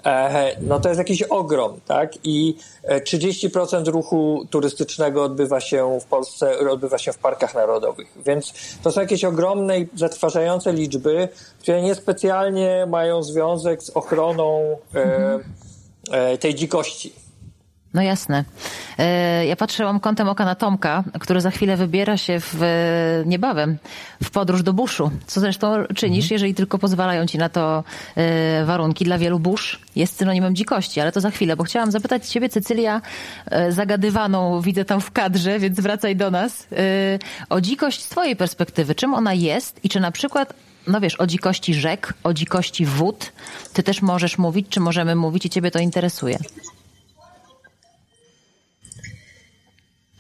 E, 0.05 0.57
no 0.61 0.81
to 0.81 0.89
jest 0.89 0.99
jakiś 0.99 1.23
ogrom, 1.23 1.81
tak? 1.87 2.13
I 2.25 2.57
30% 2.89 3.89
e, 3.89 3.91
ruchu 3.91 4.47
turystycznego 4.51 5.25
odbywa 5.25 5.61
się 5.61 5.99
w 6.01 6.05
Polsce, 6.05 6.59
odbywa 6.59 6.99
się 6.99 7.13
w 7.13 7.19
parkach 7.19 7.55
narodowych. 7.55 8.09
Więc 8.27 8.53
to 8.83 8.93
są 8.93 9.01
jakieś 9.01 9.25
ogromne 9.25 9.79
i 9.79 9.89
zatrważające 9.95 10.73
liczby, 10.73 11.29
które 11.61 11.83
niespecjalnie 11.83 12.87
mają 12.89 13.23
związek 13.23 13.83
z 13.83 13.91
ochroną 13.91 14.77
mhm. 14.95 15.45
tej 16.41 16.55
dzikości. 16.55 17.20
No 17.95 18.03
jasne. 18.03 18.45
E, 18.99 19.47
ja 19.47 19.57
patrzyłam 19.57 20.01
kątem 20.01 20.29
oka 20.29 20.45
na 20.45 20.55
Tomka, 20.55 21.05
który 21.21 21.41
za 21.41 21.51
chwilę 21.51 21.77
wybiera 21.77 22.17
się 22.17 22.37
w, 22.41 22.63
niebawem 23.27 23.79
w 24.23 24.31
podróż 24.31 24.63
do 24.63 24.73
buszu, 24.73 25.11
co 25.27 25.41
zresztą 25.41 25.85
czynisz, 25.95 26.25
mhm. 26.25 26.35
jeżeli 26.35 26.55
tylko 26.55 26.79
pozwalają 26.79 27.27
ci 27.27 27.39
na 27.39 27.49
to 27.49 27.85
e, 28.17 28.65
warunki. 28.65 29.05
Dla 29.05 29.19
wielu 29.19 29.39
busz 29.39 29.81
jest 29.97 30.17
synonimem 30.17 30.55
dzikości, 30.55 31.01
ale 31.01 31.13
to 31.13 31.21
za 31.21 31.31
chwilę, 31.31 31.57
bo 31.57 31.65
chciałam 31.65 31.91
zapytać 31.91 32.29
ciebie, 32.29 32.49
Cecylia, 32.49 33.03
e, 33.47 33.73
zagadywaną 33.73 34.61
widzę 34.61 34.85
tam 34.85 35.01
w 35.01 35.11
kadrze, 35.11 35.59
więc 35.59 35.81
wracaj 35.81 36.17
do 36.17 36.31
nas, 36.31 36.67
o 37.49 37.61
dzikość 37.61 38.03
z 38.03 38.09
twojej 38.09 38.37
perspektywy. 38.37 38.95
Czym 38.95 39.15
ona 39.15 39.35
jest 39.35 39.85
i 39.85 39.89
czy 39.89 40.01
na 40.01 40.11
przykład 40.11 40.55
no 40.87 41.01
wiesz, 41.01 41.21
o 41.21 41.27
dzikości 41.27 41.75
rzek, 41.75 42.15
o 42.25 42.35
dzikości 42.35 42.87
wód, 42.87 43.33
ty 43.73 43.83
też 43.83 44.03
możesz 44.03 44.39
mówić, 44.39 44.67
czy 44.69 44.81
możemy 44.81 45.15
mówić 45.15 45.47
i 45.47 45.51
ciebie 45.51 45.71
to 45.71 45.79
interesuje? 45.79 46.39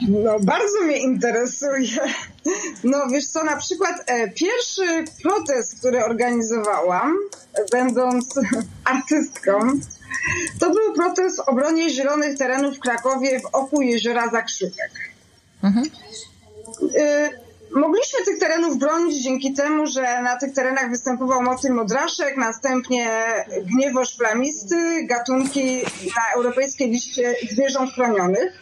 No, 0.08 0.40
bardzo 0.40 0.80
mnie 0.84 0.98
interesuje. 0.98 1.88
No, 2.84 3.08
wiesz 3.12 3.26
co, 3.26 3.44
na 3.44 3.56
przykład 3.56 3.94
e, 4.06 4.28
pierwszy 4.28 5.04
protest, 5.22 5.78
który 5.78 6.04
organizowałam, 6.04 7.16
będąc 7.72 8.34
artystką, 8.94 9.58
to 10.60 10.70
był 10.70 10.94
protest 10.94 11.36
w 11.36 11.48
obronie 11.48 11.90
zielonych 11.90 12.38
terenów 12.38 12.76
w 12.76 12.80
Krakowie 12.80 13.40
w 13.40 13.46
oku 13.46 13.82
jeziora 13.82 14.28
Zakrzywek. 14.28 14.92
Mhm. 15.62 15.86
E, 16.98 17.30
mogliśmy 17.74 18.18
tych 18.24 18.38
terenów 18.38 18.78
bronić 18.78 19.22
dzięki 19.22 19.52
temu, 19.52 19.86
że 19.86 20.22
na 20.22 20.36
tych 20.36 20.54
terenach 20.54 20.90
występował 20.90 21.42
motyl 21.42 21.72
modraszek, 21.72 22.36
następnie 22.36 23.22
gniewoż 23.64 24.16
plamisty, 24.16 25.06
gatunki 25.06 25.76
na 26.16 26.22
europejskiej 26.34 26.90
liście 26.90 27.34
zwierząt 27.50 27.92
chronionych 27.92 28.60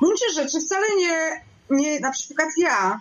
gruncie 0.00 0.32
rzeczy 0.34 0.60
wcale 0.60 0.86
nie, 0.96 1.44
nie, 1.70 2.00
na 2.00 2.12
przykład 2.12 2.48
ja 2.58 3.00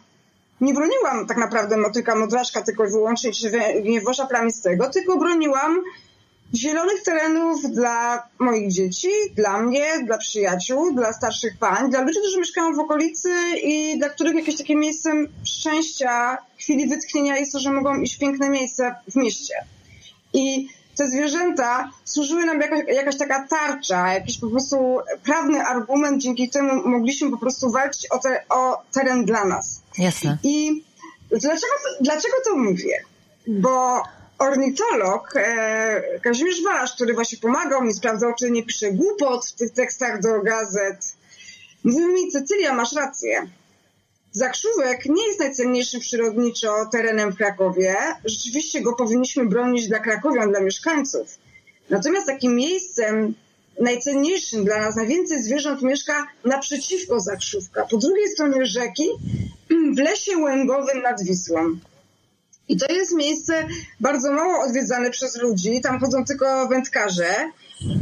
nie 0.62 0.74
broniłam 0.74 1.28
tak 1.28 1.38
naprawdę 1.38 1.78
motyka 1.78 2.16
modraszka 2.16 2.62
tylko 2.62 2.86
i 2.86 2.92
wyłącznie 2.92 3.32
czy 3.32 3.52
gniewosza 3.84 4.26
plamistego, 4.26 4.90
tylko 4.90 5.18
broniłam 5.18 5.84
zielonych 6.56 7.04
terenów 7.04 7.72
dla 7.72 8.24
moich 8.40 8.72
dzieci, 8.72 9.10
dla 9.36 9.62
mnie, 9.62 9.86
dla 10.06 10.18
przyjaciół, 10.18 10.94
dla 10.94 11.14
starszych 11.14 11.58
pań, 11.58 11.92
dla 11.92 12.02
ludzi, 12.02 12.20
którzy 12.20 12.40
mieszkają 12.40 12.74
w 12.74 12.80
okolicy 12.80 13.30
i 13.64 13.98
dla 13.98 14.10
których 14.10 14.36
jakieś 14.36 14.58
takie 14.58 14.76
miejscem 14.76 15.28
szczęścia, 15.44 16.38
chwili 16.58 16.88
wytchnienia 16.88 17.38
jest 17.38 17.52
to, 17.52 17.60
że 17.60 17.72
mogą 17.72 18.02
iść 18.02 18.16
w 18.16 18.20
piękne 18.20 18.50
miejsce 18.50 18.96
w 19.12 19.16
mieście. 19.16 19.54
I 20.34 20.70
te 21.00 21.08
zwierzęta 21.08 21.92
służyły 22.06 22.46
nam 22.46 22.62
jakaś, 22.62 22.80
jakaś 22.88 23.18
taka 23.18 23.48
tarcza, 23.48 24.14
jakiś 24.14 24.40
po 24.40 24.50
prostu 24.50 24.98
prawny 25.24 25.62
argument, 25.66 26.22
dzięki 26.22 26.50
temu 26.50 26.88
mogliśmy 26.88 27.32
po 27.32 27.38
prostu 27.38 27.72
walczyć 27.72 28.08
o, 28.12 28.18
te, 28.18 28.44
o 28.50 28.84
teren 28.92 29.26
dla 29.26 29.46
nas. 29.46 29.82
Jasne. 29.98 30.38
I 30.44 30.84
dlaczego, 31.30 31.74
dlaczego 32.02 32.34
to 32.46 32.56
mówię? 32.56 33.04
Bo 33.48 34.04
ornitolog 34.38 35.34
e, 35.36 36.20
Kazimierz 36.24 36.64
Walasz, 36.64 36.96
który 36.96 37.14
właśnie 37.14 37.38
pomagał 37.38 37.84
mi, 37.84 37.94
sprawdzał, 37.94 38.34
czy 38.40 38.52
nie 38.52 38.64
piszę 38.64 38.92
głupot 38.92 39.46
w 39.46 39.54
tych 39.54 39.74
tekstach 39.74 40.22
do 40.22 40.42
gazet, 40.42 41.16
mówił 41.84 42.08
mi, 42.08 42.32
Cecylia, 42.32 42.74
masz 42.74 42.94
rację. 42.94 43.48
Zakrzówek 44.32 45.06
nie 45.06 45.28
jest 45.28 45.40
najcenniejszym 45.40 46.00
przyrodniczo 46.00 46.86
terenem 46.92 47.32
w 47.32 47.36
Krakowie. 47.36 47.96
Rzeczywiście 48.26 48.82
go 48.82 48.94
powinniśmy 48.94 49.46
bronić 49.46 49.88
dla 49.88 50.00
krakowian, 50.00 50.50
dla 50.50 50.60
mieszkańców. 50.60 51.38
Natomiast 51.90 52.28
takim 52.28 52.56
miejscem 52.56 53.34
najcenniejszym 53.80 54.66
dla 54.66 54.80
nas, 54.80 54.96
najwięcej 54.96 55.44
zwierząt 55.44 55.82
mieszka 55.82 56.28
naprzeciwko 56.46 57.20
Zakrzówka, 57.20 57.86
po 57.86 57.98
drugiej 57.98 58.28
stronie 58.28 58.66
rzeki, 58.66 59.10
w 59.96 59.98
lesie 59.98 60.38
łęgowym 60.38 61.02
nad 61.02 61.24
Wisłą. 61.24 61.78
I 62.70 62.78
to 62.78 62.94
jest 62.94 63.16
miejsce 63.16 63.68
bardzo 64.00 64.32
mało 64.34 64.64
odwiedzane 64.64 65.10
przez 65.12 65.42
ludzi, 65.42 65.82
tam 65.82 66.00
chodzą 66.00 66.26
tylko 66.26 66.68
wędkarze 66.68 67.52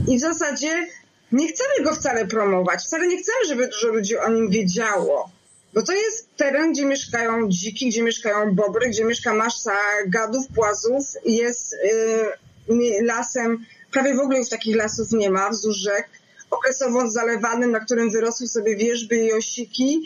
i 0.08 0.18
w 0.18 0.22
zasadzie 0.22 0.88
nie 1.32 1.48
chcemy 1.48 1.84
go 1.84 1.96
wcale 1.96 2.28
promować, 2.28 2.84
wcale 2.84 3.08
nie 3.08 3.18
chcemy, 3.18 3.38
żeby 3.48 3.68
dużo 3.68 3.88
ludzi 3.88 4.18
o 4.18 4.30
nim 4.30 4.50
wiedziało 4.50 5.37
Bo 5.78 5.84
to 5.84 5.94
jest 5.94 6.36
teren, 6.38 6.72
gdzie 6.72 6.86
mieszkają 6.86 7.50
dziki, 7.50 7.90
gdzie 7.90 8.04
mieszkają 8.04 8.56
bobry, 8.56 8.90
gdzie 8.90 9.04
mieszka 9.06 9.34
masa 9.34 9.78
gadów, 10.08 10.48
płazów. 10.56 11.06
Jest 11.26 11.74
y, 11.74 13.02
lasem, 13.02 13.66
prawie 13.92 14.16
w 14.16 14.20
ogóle 14.20 14.40
już 14.40 14.50
takich 14.50 14.76
lasów 14.76 15.12
nie 15.12 15.30
ma 15.30 15.50
wzdłuż 15.50 15.76
rzek. 15.76 16.10
Okresowo 16.50 17.10
zalewanym, 17.10 17.72
na 17.72 17.80
którym 17.80 18.12
wyrosły 18.12 18.48
sobie 18.48 18.76
wierzby 18.76 19.16
i 19.16 19.34
osiki. 19.34 20.04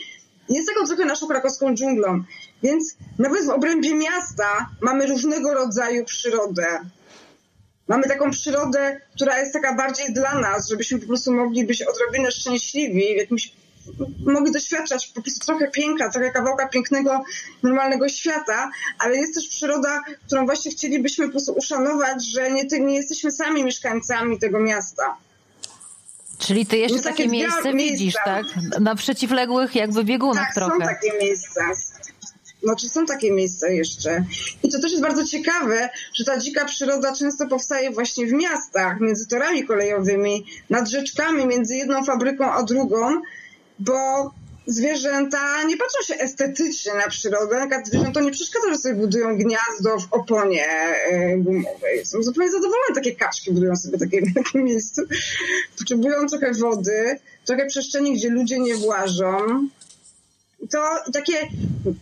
Jest 0.48 0.68
taką 0.68 0.86
trochę 0.86 1.04
naszą 1.04 1.26
krakowską 1.26 1.74
dżunglą. 1.74 2.24
Więc 2.62 2.96
nawet 3.18 3.46
w 3.46 3.50
obrębie 3.50 3.94
miasta 3.94 4.70
mamy 4.80 5.06
różnego 5.06 5.54
rodzaju 5.54 6.04
przyrodę. 6.04 6.66
Mamy 7.88 8.08
taką 8.08 8.30
przyrodę, 8.30 9.00
która 9.14 9.38
jest 9.38 9.52
taka 9.52 9.74
bardziej 9.74 10.12
dla 10.12 10.40
nas, 10.40 10.68
żebyśmy 10.68 10.98
po 10.98 11.06
prostu 11.06 11.32
mogli 11.32 11.64
być 11.66 11.82
odrobinę 11.82 12.30
szczęśliwi 12.30 13.14
w 13.14 13.16
jakimś 13.16 13.61
mogli 14.26 14.52
doświadczać 14.52 15.06
po 15.06 15.22
prostu 15.22 15.46
trochę 15.46 15.70
piękna, 15.70 16.10
trochę 16.10 16.30
kawałka 16.30 16.68
pięknego, 16.68 17.24
normalnego 17.62 18.08
świata, 18.08 18.70
ale 18.98 19.16
jest 19.16 19.34
też 19.34 19.48
przyroda, 19.48 20.02
którą 20.26 20.46
właśnie 20.46 20.70
chcielibyśmy 20.70 21.26
po 21.26 21.30
prostu 21.30 21.52
uszanować, 21.52 22.26
że 22.26 22.50
nie, 22.50 22.64
nie 22.80 22.94
jesteśmy 22.94 23.32
sami 23.32 23.64
mieszkańcami 23.64 24.38
tego 24.38 24.60
miasta. 24.60 25.16
Czyli 26.38 26.66
ty 26.66 26.76
jeszcze 26.76 26.98
takie, 26.98 27.08
takie 27.08 27.28
miejsce 27.28 27.72
widzisz, 27.72 28.14
tak? 28.24 28.44
Na 28.80 28.94
przeciwległych 28.94 29.74
jakby 29.74 30.04
biegunach 30.04 30.46
tak, 30.46 30.54
trochę. 30.54 30.72
są 30.72 30.80
takie 30.80 31.18
miejsca. 31.20 31.60
Znaczy 32.62 32.88
są 32.88 33.06
takie 33.06 33.32
miejsca 33.32 33.68
jeszcze. 33.68 34.24
I 34.62 34.68
to 34.68 34.80
też 34.80 34.90
jest 34.90 35.02
bardzo 35.02 35.24
ciekawe, 35.24 35.90
że 36.14 36.24
ta 36.24 36.38
dzika 36.38 36.64
przyroda 36.64 37.14
często 37.16 37.46
powstaje 37.46 37.90
właśnie 37.90 38.26
w 38.26 38.32
miastach, 38.32 39.00
między 39.00 39.28
torami 39.28 39.64
kolejowymi, 39.64 40.46
nad 40.70 40.88
rzeczkami, 40.88 41.46
między 41.46 41.76
jedną 41.76 42.04
fabryką 42.04 42.52
a 42.52 42.62
drugą, 42.62 43.20
bo 43.78 44.30
zwierzęta 44.66 45.62
nie 45.62 45.76
patrzą 45.76 46.02
się 46.06 46.14
estetycznie 46.14 46.94
na 46.94 47.08
przyrodę. 47.08 47.68
Zwierzęta 47.84 48.20
nie 48.20 48.30
przeszkadza, 48.30 48.68
że 48.68 48.78
sobie 48.78 48.94
budują 48.94 49.38
gniazdo 49.38 49.98
w 49.98 50.12
oponie 50.12 50.66
gumowej. 51.36 52.06
Są 52.06 52.22
zupełnie 52.22 52.50
zadowolone. 52.50 52.94
Takie 52.94 53.16
kaczki 53.16 53.52
budują 53.52 53.76
sobie 53.76 53.98
takie, 53.98 54.22
w 54.30 54.34
takim 54.34 54.64
miejscu. 54.64 55.02
Potrzebują 55.78 56.26
trochę 56.26 56.52
wody, 56.52 57.18
trochę 57.44 57.66
przestrzeni, 57.66 58.14
gdzie 58.14 58.30
ludzie 58.30 58.58
nie 58.58 58.74
włażą. 58.74 59.68
To 60.70 61.12
takie 61.12 61.48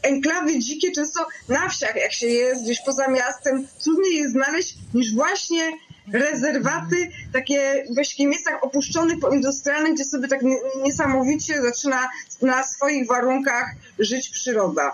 enklawy 0.02 0.58
dzikie 0.58 0.92
często 0.92 1.26
na 1.48 1.68
wsiach, 1.68 1.96
jak 1.96 2.12
się 2.12 2.26
jest 2.26 2.62
gdzieś 2.64 2.80
poza 2.86 3.08
miastem, 3.08 3.66
trudniej 3.84 4.16
jest 4.16 4.32
znaleźć 4.32 4.74
niż 4.94 5.14
właśnie 5.14 5.72
rezerwaty, 6.12 7.10
takie 7.32 7.84
w 7.90 7.96
takich 7.96 8.28
miejscach 8.28 8.64
opuszczonych, 8.64 9.18
poindustrialnych, 9.20 9.94
gdzie 9.94 10.04
sobie 10.04 10.28
tak 10.28 10.40
niesamowicie 10.82 11.62
zaczyna 11.62 12.08
na 12.42 12.62
swoich 12.62 13.08
warunkach 13.08 13.74
żyć 13.98 14.28
przyroda. 14.28 14.92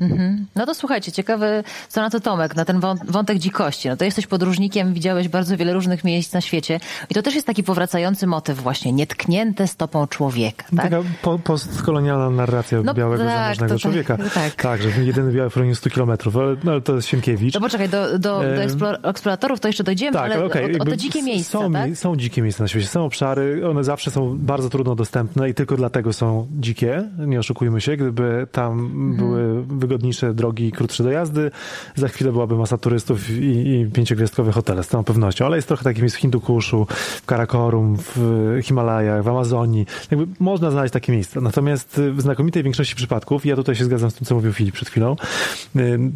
Mhm. 0.00 0.46
No 0.56 0.66
to 0.66 0.74
słuchajcie, 0.74 1.12
ciekawy, 1.12 1.64
co 1.88 2.00
na 2.00 2.10
to 2.10 2.20
Tomek, 2.20 2.56
na 2.56 2.64
ten 2.64 2.80
wątek 3.08 3.38
dzikości. 3.38 3.88
No 3.88 3.96
to 3.96 4.04
jesteś 4.04 4.26
podróżnikiem, 4.26 4.94
widziałeś 4.94 5.28
bardzo 5.28 5.56
wiele 5.56 5.72
różnych 5.72 6.04
miejsc 6.04 6.32
na 6.32 6.40
świecie 6.40 6.80
i 7.10 7.14
to 7.14 7.22
też 7.22 7.34
jest 7.34 7.46
taki 7.46 7.62
powracający 7.62 8.26
motyw 8.26 8.62
właśnie, 8.62 8.92
nietknięte 8.92 9.68
stopą 9.68 10.06
człowieka. 10.06 10.64
Tak? 10.76 10.90
Taka 10.90 11.02
po, 11.22 11.38
postkolonialna 11.38 12.30
narracja 12.30 12.82
no, 12.82 12.94
białego 12.94 13.24
tak, 13.24 13.42
zamożnego 13.42 13.74
tak, 13.74 13.82
człowieka. 13.82 14.18
Tak, 14.34 14.54
tak. 14.54 14.82
że 14.82 15.04
jedyny 15.04 15.32
biały 15.32 15.50
w 15.50 15.78
100 15.78 15.90
kilometrów, 15.90 16.36
ale, 16.36 16.56
no, 16.64 16.72
ale 16.72 16.80
to 16.80 16.94
jest 16.94 17.08
Sienkiewicz. 17.08 17.54
No 17.54 17.60
poczekaj, 17.60 17.88
do, 17.88 18.18
do, 18.18 18.42
do 18.78 19.08
eksploratorów 19.08 19.60
to 19.60 19.68
jeszcze 19.68 19.84
dojdziemy, 19.84 20.12
tak, 20.12 20.24
ale 20.24 20.44
okay, 20.44 20.76
o, 20.78 20.82
o 20.82 20.84
to 20.84 20.96
dzikie 20.96 21.22
miejsca, 21.22 21.58
są, 21.58 21.72
tak? 21.72 21.96
są 21.96 22.16
dzikie 22.16 22.42
miejsca 22.42 22.64
na 22.64 22.68
świecie, 22.68 22.86
są 22.86 23.04
obszary, 23.04 23.68
one 23.68 23.84
zawsze 23.84 24.10
są 24.10 24.38
bardzo 24.38 24.70
trudno 24.70 24.94
dostępne 24.94 25.50
i 25.50 25.54
tylko 25.54 25.76
dlatego 25.76 26.12
są 26.12 26.46
dzikie, 26.50 27.08
nie 27.18 27.38
oszukujmy 27.38 27.80
się, 27.80 27.96
gdyby 27.96 28.46
tam 28.52 28.72
mhm. 28.72 29.16
były 29.16 29.62
wygodniejsze 29.82 30.34
drogi 30.34 30.66
i 30.66 30.72
krótsze 30.72 31.04
dojazdy. 31.04 31.50
Za 31.94 32.08
chwilę 32.08 32.32
byłaby 32.32 32.56
masa 32.56 32.78
turystów 32.78 33.30
i, 33.30 33.34
i 33.68 33.86
pięciogwiazdkowe 33.92 34.52
hotele, 34.52 34.82
z 34.82 34.88
całą 34.88 35.04
pewnością. 35.04 35.46
Ale 35.46 35.56
jest 35.56 35.68
trochę 35.68 35.84
takich 35.84 36.02
miejsc 36.02 36.16
w 36.16 36.20
Hindukuszu, 36.20 36.86
w 37.22 37.26
Karakorum, 37.26 37.96
w 37.98 38.58
Himalajach, 38.62 39.24
w 39.24 39.28
Amazonii. 39.28 39.86
Jakby 40.10 40.26
można 40.40 40.70
znaleźć 40.70 40.92
takie 40.92 41.12
miejsca. 41.12 41.40
Natomiast 41.40 42.00
w 42.12 42.20
znakomitej 42.20 42.62
większości 42.62 42.94
przypadków, 42.94 43.46
ja 43.46 43.56
tutaj 43.56 43.74
się 43.74 43.84
zgadzam 43.84 44.10
z 44.10 44.14
tym, 44.14 44.26
co 44.26 44.34
mówił 44.34 44.52
Filip 44.52 44.74
przed 44.74 44.88
chwilą, 44.88 45.16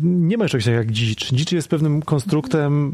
nie 0.03 0.39
ma 0.39 0.49
czegoś 0.49 0.65
takiego 0.65 0.79
jak 0.79 0.91
dzicz. 0.91 1.33
Dzicz 1.33 1.53
jest 1.53 1.69
pewnym 1.69 2.03
konstruktem, 2.03 2.93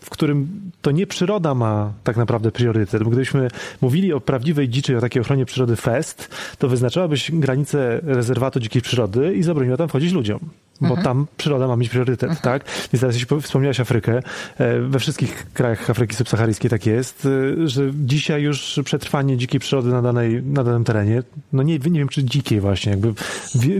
w 0.00 0.10
którym 0.10 0.48
to 0.82 0.90
nie 0.90 1.06
przyroda 1.06 1.54
ma 1.54 1.92
tak 2.04 2.16
naprawdę 2.16 2.52
priorytet. 2.52 3.02
Bo 3.02 3.10
gdybyśmy 3.10 3.48
mówili 3.80 4.12
o 4.12 4.20
prawdziwej 4.20 4.68
dziczy, 4.68 4.96
o 4.96 5.00
takiej 5.00 5.22
ochronie 5.22 5.46
przyrody 5.46 5.76
FEST, 5.76 6.30
to 6.58 6.68
wyznaczałabyś 6.68 7.30
granicę 7.32 8.00
rezerwatu 8.02 8.60
dzikiej 8.60 8.82
przyrody 8.82 9.34
i 9.34 9.42
zabroniła 9.42 9.76
tam 9.78 9.88
wchodzić 9.88 10.12
ludziom 10.12 10.38
bo 10.80 10.88
mhm. 10.88 11.04
tam 11.04 11.26
przyroda 11.36 11.68
ma 11.68 11.76
mieć 11.76 11.88
priorytet, 11.88 12.30
mhm. 12.30 12.42
tak? 12.42 12.64
Więc 12.92 13.00
teraz, 13.00 13.14
jeśli 13.14 13.40
wspomniałaś 13.40 13.80
Afrykę, 13.80 14.22
e, 14.58 14.80
we 14.80 14.98
wszystkich 14.98 15.52
krajach 15.52 15.90
Afryki 15.90 16.16
subsaharyjskiej 16.16 16.70
tak 16.70 16.86
jest, 16.86 17.28
e, 17.62 17.68
że 17.68 17.90
dzisiaj 17.94 18.42
już 18.42 18.80
przetrwanie 18.84 19.36
dzikiej 19.36 19.60
przyrody 19.60 19.88
na, 19.88 20.02
danej, 20.02 20.42
na 20.42 20.64
danym 20.64 20.84
terenie, 20.84 21.22
no 21.52 21.62
nie, 21.62 21.78
nie 21.78 21.98
wiem, 21.98 22.08
czy 22.08 22.24
dzikiej 22.24 22.60
właśnie, 22.60 22.90
jakby 22.90 23.14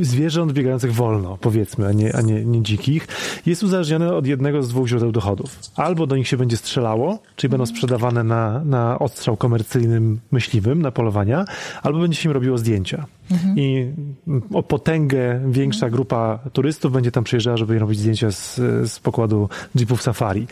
zwierząt 0.01 0.53
biegających 0.53 0.95
wolno, 0.95 1.39
powiedzmy, 1.41 1.87
a 1.87 1.93
nie, 1.93 2.17
a 2.17 2.21
nie, 2.21 2.45
nie 2.45 2.63
dzikich, 2.63 3.09
jest 3.47 3.63
uzależnione 3.63 4.15
od 4.15 4.27
jednego 4.27 4.63
z 4.63 4.69
dwóch 4.69 4.89
źródeł 4.89 5.13
dochodów. 5.13 5.59
Albo 5.77 6.07
do 6.07 6.17
nich 6.17 6.29
się 6.29 6.37
będzie 6.37 6.57
strzelało, 6.57 7.19
czyli 7.37 7.51
będą 7.51 7.67
sprzedawane 7.67 8.25
na, 8.25 8.65
na 8.65 8.99
odstrzał 8.99 9.37
komercyjnym 9.37 10.21
myśliwym, 10.31 10.83
na 10.83 10.91
polowania, 10.91 11.45
albo 11.83 11.99
będzie 11.99 12.19
się 12.19 12.29
im 12.29 12.33
robiło 12.33 12.59
zdjęcia. 12.59 13.07
Mhm. 13.31 13.59
I 13.59 13.93
o 14.55 14.63
potęgę 14.63 15.41
większa 15.51 15.91
grupa 15.91 16.39
turystów 16.53 16.88
będzie 16.91 17.13
tam 17.13 17.25
przyjeżdżała, 17.25 17.57
żeby 17.57 17.79
robić 17.79 17.99
zdjęcia 17.99 18.31
z, 18.31 18.57
z 18.93 19.01
pokładu 19.01 19.49
jeepów 19.75 20.03
safari. 20.03 20.47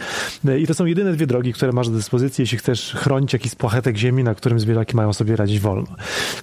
I 0.59 0.67
to 0.67 0.75
są 0.75 0.87
jedyne 0.87 1.13
dwie 1.13 1.27
drogi, 1.27 1.53
które 1.53 1.73
masz 1.73 1.89
do 1.89 1.97
dyspozycji, 1.97 2.43
jeśli 2.43 2.59
chcesz 2.59 2.93
chronić 2.93 3.33
jakiś 3.33 3.53
spłachetek 3.53 3.97
ziemi, 3.97 4.25
na 4.25 4.35
którym 4.35 4.61
zwierzaki 4.61 4.97
mają 4.97 5.13
sobie 5.13 5.37
radzić 5.37 5.61
wolno. 5.61 5.87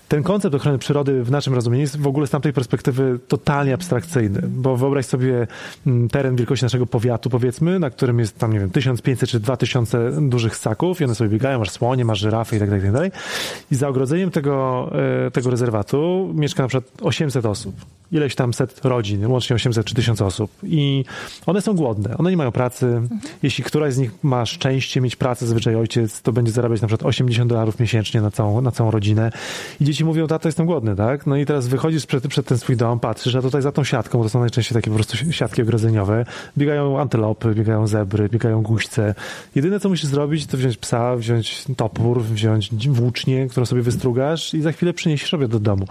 Ten 0.08 0.24
koncept 0.24 0.56
ochrony 0.56 0.78
przyrody 0.78 1.24
w 1.24 1.32
naszym 1.32 1.54
rozumieniu 1.54 1.82
jest 1.82 2.00
w 2.00 2.08
ogóle 2.08 2.28
z 2.28 2.30
tamtej 2.30 2.54
perspektywy 2.54 3.20
totalnie 3.28 3.74
abstrakcyjny, 3.74 4.42
bo 4.48 4.78
wyobraź 4.78 5.06
sobie 5.06 5.48
mm, 5.88 6.10
teren 6.10 6.36
wielkości 6.36 6.66
naszego 6.66 6.86
powiatu, 6.86 7.30
powiedzmy, 7.30 7.80
na 7.80 7.90
którym 7.90 8.20
jest 8.20 8.38
tam, 8.38 8.54
nie 8.54 8.60
wiem, 8.60 8.70
1500 8.70 9.30
czy 9.30 9.40
2000 9.40 10.12
dużych 10.22 10.56
ssaków 10.56 11.02
i 11.02 11.04
one 11.04 11.16
sobie 11.16 11.30
biegają, 11.30 11.60
masz 11.60 11.70
słonie, 11.70 12.06
masz 12.06 12.20
żyrafy 12.20 12.56
i 12.56 12.60
tak 12.60 12.70
dalej, 12.70 12.84
tak 12.84 12.92
dalej. 12.92 13.12
I 13.72 13.76
za 13.76 13.88
ogrodzeniem 13.88 14.32
tego, 14.32 14.90
e, 15.28 15.32
tego 15.32 15.50
rezerwatu 15.50 16.32
mieszka 16.36 16.64
na 16.64 16.70
przykład 16.70 16.92
800 17.02 17.46
osób, 17.46 17.76
ileś 18.12 18.36
tam 18.36 18.54
set 18.54 18.86
rodzin, 18.86 19.28
łącznie 19.28 19.56
800 19.56 19.83
czy 19.84 19.96
1000 19.96 20.22
osób 20.22 20.52
i 20.64 21.06
one 21.46 21.62
są 21.62 21.74
głodne, 21.74 22.18
one 22.18 22.32
nie 22.32 22.38
mają 22.38 22.52
pracy. 22.52 22.86
Mhm. 22.86 23.22
Jeśli 23.44 23.64
któraś 23.64 23.94
z 23.94 23.98
nich 23.98 24.12
ma 24.24 24.46
szczęście 24.46 25.02
mieć 25.02 25.16
pracę, 25.16 25.46
zazwyczaj 25.46 25.76
ojciec, 25.76 26.22
to 26.22 26.32
będzie 26.32 26.52
zarabiać 26.52 26.82
na 26.82 26.88
przykład 26.88 27.10
80 27.10 27.50
dolarów 27.50 27.80
miesięcznie 27.80 28.22
na 28.22 28.32
całą, 28.32 28.62
na 28.62 28.72
całą 28.72 28.92
rodzinę 28.92 29.32
i 29.82 29.86
dzieci 29.86 30.06
mówią, 30.06 30.28
tato, 30.28 30.48
jestem 30.48 30.66
głodny, 30.66 30.96
tak? 30.96 31.28
No 31.28 31.38
i 31.38 31.46
teraz 31.46 31.68
wychodzisz 31.68 32.06
przed, 32.06 32.28
przed 32.28 32.46
ten 32.46 32.58
swój 32.58 32.78
dom, 32.78 33.00
patrzysz, 33.00 33.36
a 33.36 33.42
tutaj 33.42 33.62
za 33.62 33.72
tą 33.72 33.84
siatką, 33.84 34.18
bo 34.18 34.24
to 34.24 34.30
są 34.30 34.40
najczęściej 34.40 34.76
takie 34.76 34.90
po 34.92 34.96
prostu 34.96 35.18
siatki 35.32 35.62
ogrodzeniowe, 35.62 36.26
biegają 36.58 37.00
antylopy, 37.00 37.56
biegają 37.56 37.88
zebry, 37.88 38.30
biegają 38.30 38.62
guźce. 38.62 39.16
Jedyne, 39.56 39.80
co 39.80 39.90
musisz 39.90 40.06
zrobić, 40.06 40.46
to 40.46 40.58
wziąć 40.58 40.78
psa, 40.78 41.16
wziąć 41.16 41.66
topór, 41.78 42.24
wziąć 42.24 42.90
włócznie, 42.90 43.48
którą 43.48 43.66
sobie 43.66 43.82
wystrugasz 43.82 44.54
i 44.54 44.62
za 44.62 44.72
chwilę 44.72 44.94
przyniesiesz 44.94 45.34
obiad 45.34 45.52
do 45.52 45.60
domu. 45.60 45.88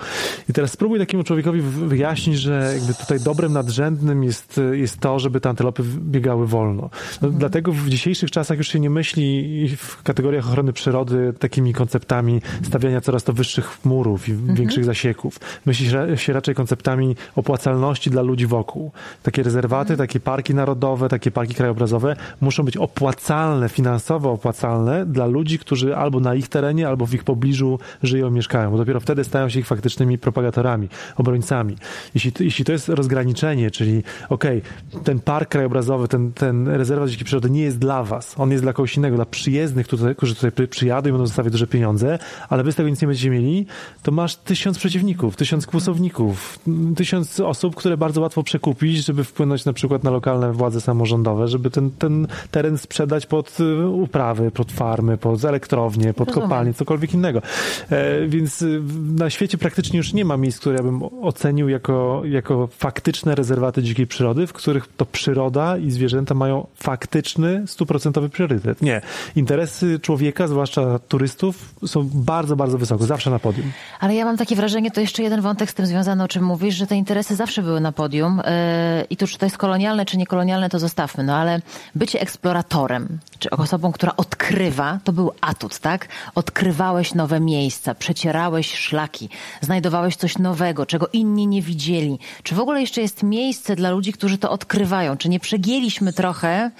I 0.48 0.52
teraz 0.52 0.72
spróbuj 0.72 0.98
takiemu 0.98 1.24
człowiekowi 1.24 1.60
wyjaśnić, 1.60 2.38
że 2.38 2.72
jakby 2.74 2.94
tutaj 2.94 3.20
dobrem 3.20 3.52
nadrzędnym 3.82 4.24
jest, 4.24 4.60
jest 4.72 5.00
to, 5.00 5.18
żeby 5.18 5.40
te 5.40 5.48
antylopy 5.48 5.82
biegały 5.98 6.46
wolno. 6.46 6.82
No, 6.82 7.28
mhm. 7.28 7.38
Dlatego 7.38 7.72
w 7.72 7.88
dzisiejszych 7.88 8.30
czasach 8.30 8.58
już 8.58 8.68
się 8.68 8.80
nie 8.80 8.90
myśli 8.90 9.68
w 9.76 10.02
kategoriach 10.02 10.48
ochrony 10.48 10.72
przyrody 10.72 11.32
takimi 11.38 11.72
konceptami 11.72 12.42
stawiania 12.62 13.00
coraz 13.00 13.24
to 13.24 13.32
wyższych 13.32 13.84
murów 13.84 14.28
i 14.28 14.32
mhm. 14.32 14.54
większych 14.54 14.84
zasieków. 14.84 15.40
Myśli 15.66 15.86
się 16.16 16.32
raczej 16.32 16.54
konceptami 16.54 17.16
opłacalności 17.36 18.10
dla 18.10 18.22
ludzi 18.22 18.46
wokół. 18.46 18.92
Takie 19.22 19.42
rezerwaty, 19.42 19.92
mhm. 19.92 20.08
takie 20.08 20.20
parki 20.20 20.54
narodowe, 20.54 21.08
takie 21.08 21.30
parki 21.30 21.54
krajobrazowe 21.54 22.16
muszą 22.40 22.62
być 22.62 22.76
opłacalne, 22.76 23.68
finansowo 23.68 24.32
opłacalne 24.32 25.06
dla 25.06 25.26
ludzi, 25.26 25.58
którzy 25.58 25.96
albo 25.96 26.20
na 26.20 26.34
ich 26.34 26.48
terenie, 26.48 26.88
albo 26.88 27.06
w 27.06 27.14
ich 27.14 27.24
pobliżu 27.24 27.78
żyją, 28.02 28.30
mieszkają, 28.30 28.70
bo 28.70 28.76
dopiero 28.76 29.00
wtedy 29.00 29.24
stają 29.24 29.48
się 29.48 29.60
ich 29.60 29.66
faktycznymi 29.66 30.18
propagatorami, 30.18 30.88
obrońcami. 31.16 31.76
Jeśli, 32.14 32.32
jeśli 32.40 32.64
to 32.64 32.72
jest 32.72 32.88
rozgraniczenie, 32.88 33.70
czyli 33.72 34.02
okej, 34.28 34.62
okay, 34.90 35.02
ten 35.04 35.20
park 35.20 35.48
krajobrazowy, 35.48 36.08
ten, 36.08 36.32
ten 36.32 36.68
rezerwat 36.68 37.08
dzikiej 37.08 37.24
przyrody 37.24 37.50
nie 37.50 37.62
jest 37.62 37.78
dla 37.78 38.04
was, 38.04 38.34
on 38.38 38.50
jest 38.50 38.64
dla 38.64 38.72
kogoś 38.72 38.96
innego, 38.96 39.16
dla 39.16 39.26
przyjezdnych, 39.26 39.88
tutaj, 39.88 40.14
którzy 40.16 40.34
tutaj 40.34 40.68
przyjadą 40.68 41.08
i 41.08 41.12
będą 41.12 41.26
zostawiać 41.26 41.52
duże 41.52 41.66
pieniądze, 41.66 42.18
ale 42.48 42.62
wy 42.64 42.72
z 42.72 42.74
tego 42.74 42.88
nic 42.88 43.02
nie 43.02 43.08
będziecie 43.08 43.30
mieli, 43.30 43.66
to 44.02 44.12
masz 44.12 44.36
tysiąc 44.36 44.78
przeciwników, 44.78 45.36
tysiąc 45.36 45.66
kłusowników, 45.66 46.58
tysiąc 46.96 47.40
osób, 47.40 47.74
które 47.76 47.96
bardzo 47.96 48.20
łatwo 48.20 48.42
przekupić, 48.42 49.06
żeby 49.06 49.24
wpłynąć 49.24 49.64
na 49.64 49.72
przykład 49.72 50.04
na 50.04 50.10
lokalne 50.10 50.52
władze 50.52 50.80
samorządowe, 50.80 51.48
żeby 51.48 51.70
ten, 51.70 51.90
ten 51.90 52.26
teren 52.50 52.78
sprzedać 52.78 53.26
pod 53.26 53.60
y, 53.60 53.88
uprawy, 53.88 54.50
pod 54.50 54.72
farmy, 54.72 55.16
pod 55.16 55.44
elektrownie, 55.44 56.14
pod 56.14 56.28
Rozumiem. 56.28 56.48
kopalnie, 56.48 56.74
cokolwiek 56.74 57.14
innego. 57.14 57.42
E, 57.90 58.26
więc 58.26 58.62
y, 58.62 58.82
na 59.16 59.30
świecie 59.30 59.58
praktycznie 59.58 59.96
już 59.96 60.12
nie 60.12 60.24
ma 60.24 60.36
miejsc, 60.36 60.60
które 60.60 60.76
ja 60.76 60.82
bym 60.82 61.02
ocenił 61.02 61.68
jako, 61.68 62.22
jako 62.24 62.66
faktyczne 62.66 63.34
rezerwaty 63.62 63.82
dzikiej 63.82 64.06
przyrody, 64.06 64.46
w 64.46 64.52
których 64.52 64.88
to 64.96 65.06
przyroda 65.06 65.76
i 65.76 65.90
zwierzęta 65.90 66.34
mają 66.34 66.66
faktyczny, 66.74 67.62
stuprocentowy 67.66 68.28
priorytet. 68.28 68.82
Nie. 68.82 69.00
Interesy 69.36 70.00
człowieka, 70.00 70.48
zwłaszcza 70.48 70.98
turystów, 70.98 71.74
są 71.86 72.08
bardzo, 72.14 72.56
bardzo 72.56 72.78
wysoko, 72.78 73.04
zawsze 73.04 73.30
na 73.30 73.38
podium. 73.38 73.72
Ale 74.00 74.14
ja 74.14 74.24
mam 74.24 74.36
takie 74.36 74.56
wrażenie, 74.56 74.90
to 74.90 75.00
jeszcze 75.00 75.22
jeden 75.22 75.40
wątek 75.40 75.70
z 75.70 75.74
tym 75.74 75.86
związany, 75.86 76.24
o 76.24 76.28
czym 76.28 76.44
mówisz, 76.44 76.74
że 76.74 76.86
te 76.86 76.96
interesy 76.96 77.36
zawsze 77.36 77.62
były 77.62 77.80
na 77.80 77.92
podium 77.92 78.36
yy, 78.36 79.04
i 79.10 79.16
tu 79.16 79.26
czy 79.26 79.38
to 79.38 79.46
jest 79.46 79.58
kolonialne, 79.58 80.04
czy 80.04 80.18
niekolonialne, 80.18 80.68
to 80.68 80.78
zostawmy, 80.78 81.24
no 81.24 81.36
ale 81.36 81.60
bycie 81.94 82.20
eksploratorem, 82.20 83.18
czy 83.38 83.50
osobą, 83.50 83.92
która 83.92 84.16
odkrywa, 84.16 84.98
to 85.04 85.12
był 85.12 85.32
atut, 85.40 85.78
tak? 85.78 86.08
Odkrywałeś 86.34 87.14
nowe 87.14 87.40
miejsca, 87.40 87.94
przecierałeś 87.94 88.74
szlaki, 88.74 89.28
znajdowałeś 89.60 90.16
coś 90.16 90.38
nowego, 90.38 90.86
czego 90.86 91.08
inni 91.12 91.46
nie 91.46 91.62
widzieli. 91.62 92.18
Czy 92.42 92.54
w 92.54 92.60
ogóle 92.60 92.80
jeszcze 92.80 93.00
jest 93.00 93.22
miejsce 93.22 93.51
dla 93.76 93.90
ludzi, 93.90 94.12
którzy 94.12 94.38
to 94.38 94.50
odkrywają? 94.50 95.16
Czy 95.16 95.28
nie 95.28 95.40
przegięliśmy 95.40 96.12
trochę 96.12 96.70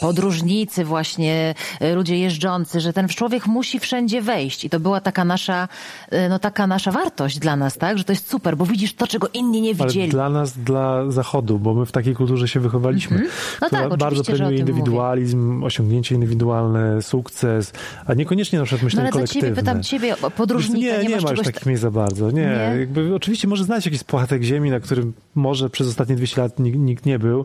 podróżnicy 0.00 0.84
właśnie, 0.84 1.54
y, 1.82 1.94
ludzie 1.94 2.18
jeżdżący, 2.18 2.80
że 2.80 2.92
ten 2.92 3.08
człowiek 3.08 3.46
musi 3.46 3.78
wszędzie 3.80 4.22
wejść 4.22 4.64
i 4.64 4.70
to 4.70 4.80
była 4.80 5.00
taka 5.00 5.24
nasza, 5.24 5.68
y, 6.12 6.28
no 6.28 6.38
taka 6.38 6.66
nasza 6.66 6.90
wartość 6.90 7.38
dla 7.38 7.56
nas, 7.56 7.78
tak? 7.78 7.98
Że 7.98 8.04
to 8.04 8.12
jest 8.12 8.30
super, 8.30 8.56
bo 8.56 8.66
widzisz 8.66 8.94
to, 8.94 9.06
czego 9.06 9.28
inni 9.34 9.60
nie 9.60 9.74
Ale 9.78 9.86
widzieli. 9.88 10.08
dla 10.10 10.28
nas, 10.30 10.58
dla 10.58 11.10
Zachodu, 11.10 11.58
bo 11.58 11.74
my 11.74 11.86
w 11.86 11.92
takiej 11.92 12.14
kulturze 12.14 12.48
się 12.48 12.60
wychowaliśmy, 12.60 13.22
No 13.60 13.66
która 13.66 13.88
tak, 13.88 13.98
bardzo 13.98 14.24
premiuje 14.24 14.58
indywidualizm, 14.58 15.64
osiągnięcie 15.64 16.14
indywidualne, 16.14 17.02
sukces, 17.02 17.72
a 18.06 18.14
niekoniecznie 18.14 18.58
na 18.58 18.64
przykład 18.64 18.82
No 18.82 18.86
myślenie 18.86 19.02
ale 19.02 19.12
za 19.12 19.18
kolektywne. 19.18 19.48
ciebie 19.48 19.56
pytam 19.60 19.82
ciebie, 19.82 20.16
o 20.22 20.30
podróżnika, 20.30 20.78
nie, 20.96 20.98
nie, 21.02 21.08
nie, 21.08 21.14
masz 21.14 21.24
ma 21.24 21.30
już 21.30 21.38
czegoś... 21.38 21.54
takich 21.54 21.66
miejsc 21.66 21.82
za 21.82 21.90
bardzo. 21.90 22.30
Nie, 22.30 22.40
Nie? 22.42 22.76
Jakby, 22.80 23.14
oczywiście 23.14 23.48
może 23.48 23.64
znać 23.64 23.84
jakiś 23.86 24.04
płatek 24.04 24.42
ziemi, 24.42 24.70
na 24.70 24.80
którym 24.80 25.12
może 25.34 25.70
przez 25.70 25.81
ostatnie 25.86 26.16
200 26.16 26.42
lat 26.42 26.58
nikt, 26.58 26.78
nikt 26.78 27.06
nie 27.06 27.18
był, 27.18 27.44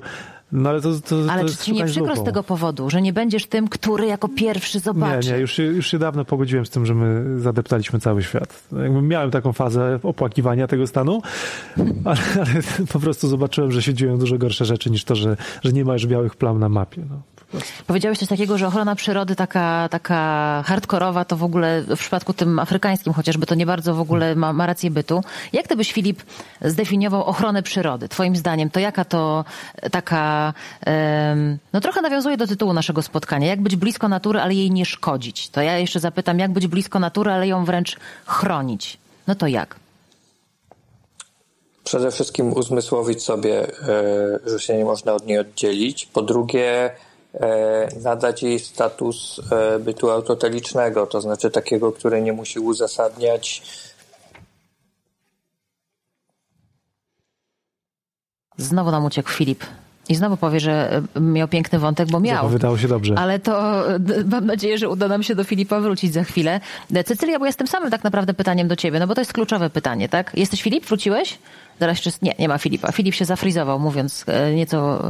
no 0.52 0.70
ale 0.70 0.82
to, 0.82 0.90
to, 1.00 1.16
Ale 1.30 1.42
to 1.42 1.48
czy 1.48 1.52
jest 1.52 1.64
ci 1.64 1.74
nie 1.74 1.86
przykro 1.86 2.16
z 2.16 2.24
tego 2.24 2.44
powodu, 2.44 2.90
że 2.90 3.02
nie 3.02 3.14
będziesz 3.14 3.46
tym, 3.46 3.68
który 3.68 4.06
jako 4.06 4.28
pierwszy 4.28 4.80
zobaczy? 4.80 5.28
Nie, 5.28 5.34
nie, 5.34 5.40
już, 5.40 5.54
się- 5.54 5.64
już 5.64 5.88
się 5.88 6.00
dawno 6.00 6.26
pogodziłem 6.26 6.66
z 6.66 6.70
tym, 6.70 6.86
że 6.86 6.94
my 6.94 7.40
zadeptaliśmy 7.40 8.00
cały 8.00 8.24
świat. 8.24 8.64
Jakby 8.84 9.02
miałem 9.02 9.32
taką 9.32 9.54
fazę 9.54 10.00
opłakiwania 10.04 10.68
tego 10.68 10.88
stanu, 10.88 11.22
ale, 12.06 12.20
ale 12.36 12.86
po 12.94 13.00
prostu 13.00 13.28
zobaczyłem, 13.28 13.72
że 13.72 13.82
się 13.84 13.94
dzieją 13.94 14.18
dużo 14.18 14.38
gorsze 14.38 14.66
rzeczy 14.66 14.90
niż 14.90 15.04
to, 15.04 15.16
że, 15.16 15.38
że 15.64 15.72
nie 15.74 15.86
ma 15.86 15.94
już 15.94 16.08
białych 16.08 16.36
plam 16.36 16.60
na 16.60 16.70
mapie. 16.70 17.06
No. 17.10 17.22
Powiedziałeś 17.88 18.18
coś 18.18 18.28
takiego, 18.28 18.58
że 18.58 18.68
ochrona 18.68 18.96
przyrody 18.96 19.36
taka, 19.36 19.90
taka 19.92 20.64
hardkorowa 20.66 21.26
to 21.26 21.38
w 21.38 21.44
ogóle 21.44 21.84
w 21.96 22.00
przypadku 22.00 22.34
tym 22.34 22.60
afrykańskim 22.60 23.14
chociażby 23.14 23.46
to 23.46 23.56
nie 23.56 23.66
bardzo 23.66 23.96
w 23.96 24.00
ogóle 24.00 24.36
ma, 24.36 24.54
ma 24.54 24.66
rację 24.66 24.92
bytu. 24.92 25.24
Jak 25.54 25.68
ty 25.68 25.76
byś, 25.76 25.92
Filip, 25.92 26.24
zdefiniował 26.62 27.24
ochronę 27.24 27.64
przyrody? 27.64 28.10
Twoim 28.10 28.36
zdaniem 28.36 28.70
to 28.70 28.80
jaka 28.80 29.06
to 29.06 29.46
taka, 29.92 30.37
no 31.74 31.82
trochę 31.82 32.02
nawiązuje 32.02 32.38
do 32.38 32.48
tytułu 32.48 32.74
naszego 32.74 33.02
spotkania. 33.02 33.48
Jak 33.48 33.62
być 33.62 33.76
blisko 33.76 34.08
natury, 34.08 34.40
ale 34.40 34.54
jej 34.54 34.72
nie 34.72 34.86
szkodzić? 34.86 35.50
To 35.50 35.62
ja 35.62 35.78
jeszcze 35.78 36.00
zapytam, 36.00 36.40
jak 36.40 36.52
być 36.52 36.68
blisko 36.68 37.00
natury, 37.00 37.32
ale 37.32 37.48
ją 37.48 37.66
wręcz 37.66 37.98
chronić? 38.26 38.98
No 39.28 39.36
to 39.36 39.48
jak? 39.48 39.76
Przede 41.84 42.12
wszystkim 42.12 42.54
uzmysłowić 42.54 43.24
sobie, 43.24 43.68
e, 43.68 44.40
że 44.46 44.60
się 44.60 44.78
nie 44.78 44.86
można 44.86 45.14
od 45.14 45.26
niej 45.26 45.40
oddzielić. 45.40 46.06
Po 46.06 46.22
drugie, 46.22 46.92
e, 47.34 47.90
nadać 48.04 48.44
jej 48.44 48.60
status 48.60 49.42
e, 49.52 49.80
bytu 49.80 50.10
autotelicznego, 50.10 51.08
to 51.08 51.22
znaczy 51.22 51.52
takiego, 51.52 51.92
który 51.92 52.22
nie 52.22 52.34
musi 52.34 52.60
uzasadniać 52.60 53.62
Znowu 58.58 58.92
nam 58.92 59.06
uciekł 59.06 59.30
Filip. 59.30 59.64
I 60.10 60.16
znowu 60.16 60.38
powie, 60.38 60.60
że 60.60 61.02
e, 61.16 61.20
miał 61.20 61.48
piękny 61.48 61.80
wątek, 61.80 62.10
bo 62.10 62.20
miał. 62.20 62.50
Wydało 62.50 62.78
się 62.78 62.88
dobrze. 62.88 63.16
Ale 63.18 63.40
to 63.40 63.84
mam 64.32 64.46
nadzieję, 64.46 64.78
że 64.78 64.90
uda 64.90 65.08
nam 65.08 65.24
się 65.24 65.36
do 65.36 65.44
Filipa 65.44 65.80
wrócić 65.80 66.14
za 66.14 66.24
chwilę. 66.24 66.60
E, 66.96 67.04
Cecylia, 67.04 67.40
bo 67.40 67.46
ja 67.46 67.54
tym 67.54 67.68
samym 67.68 67.92
tak 67.92 68.04
naprawdę 68.04 68.34
pytaniem 68.34 68.68
do 68.68 68.76
ciebie, 68.76 69.00
no 69.00 69.08
bo 69.08 69.16
to 69.16 69.22
jest 69.22 69.34
kluczowe 69.34 69.70
pytanie, 69.70 70.10
tak? 70.10 70.32
Jesteś 70.36 70.62
Filip? 70.62 70.86
Wróciłeś? 70.86 71.38
Zaraz 71.80 72.06
jeszcze... 72.06 72.20
Nie, 72.22 72.36
nie 72.40 72.48
ma 72.48 72.58
Filipa. 72.58 72.92
Filip 72.92 73.16
się 73.16 73.26
zafrizował, 73.26 73.80
mówiąc 73.80 74.24
e, 74.28 74.54
nieco 74.54 75.04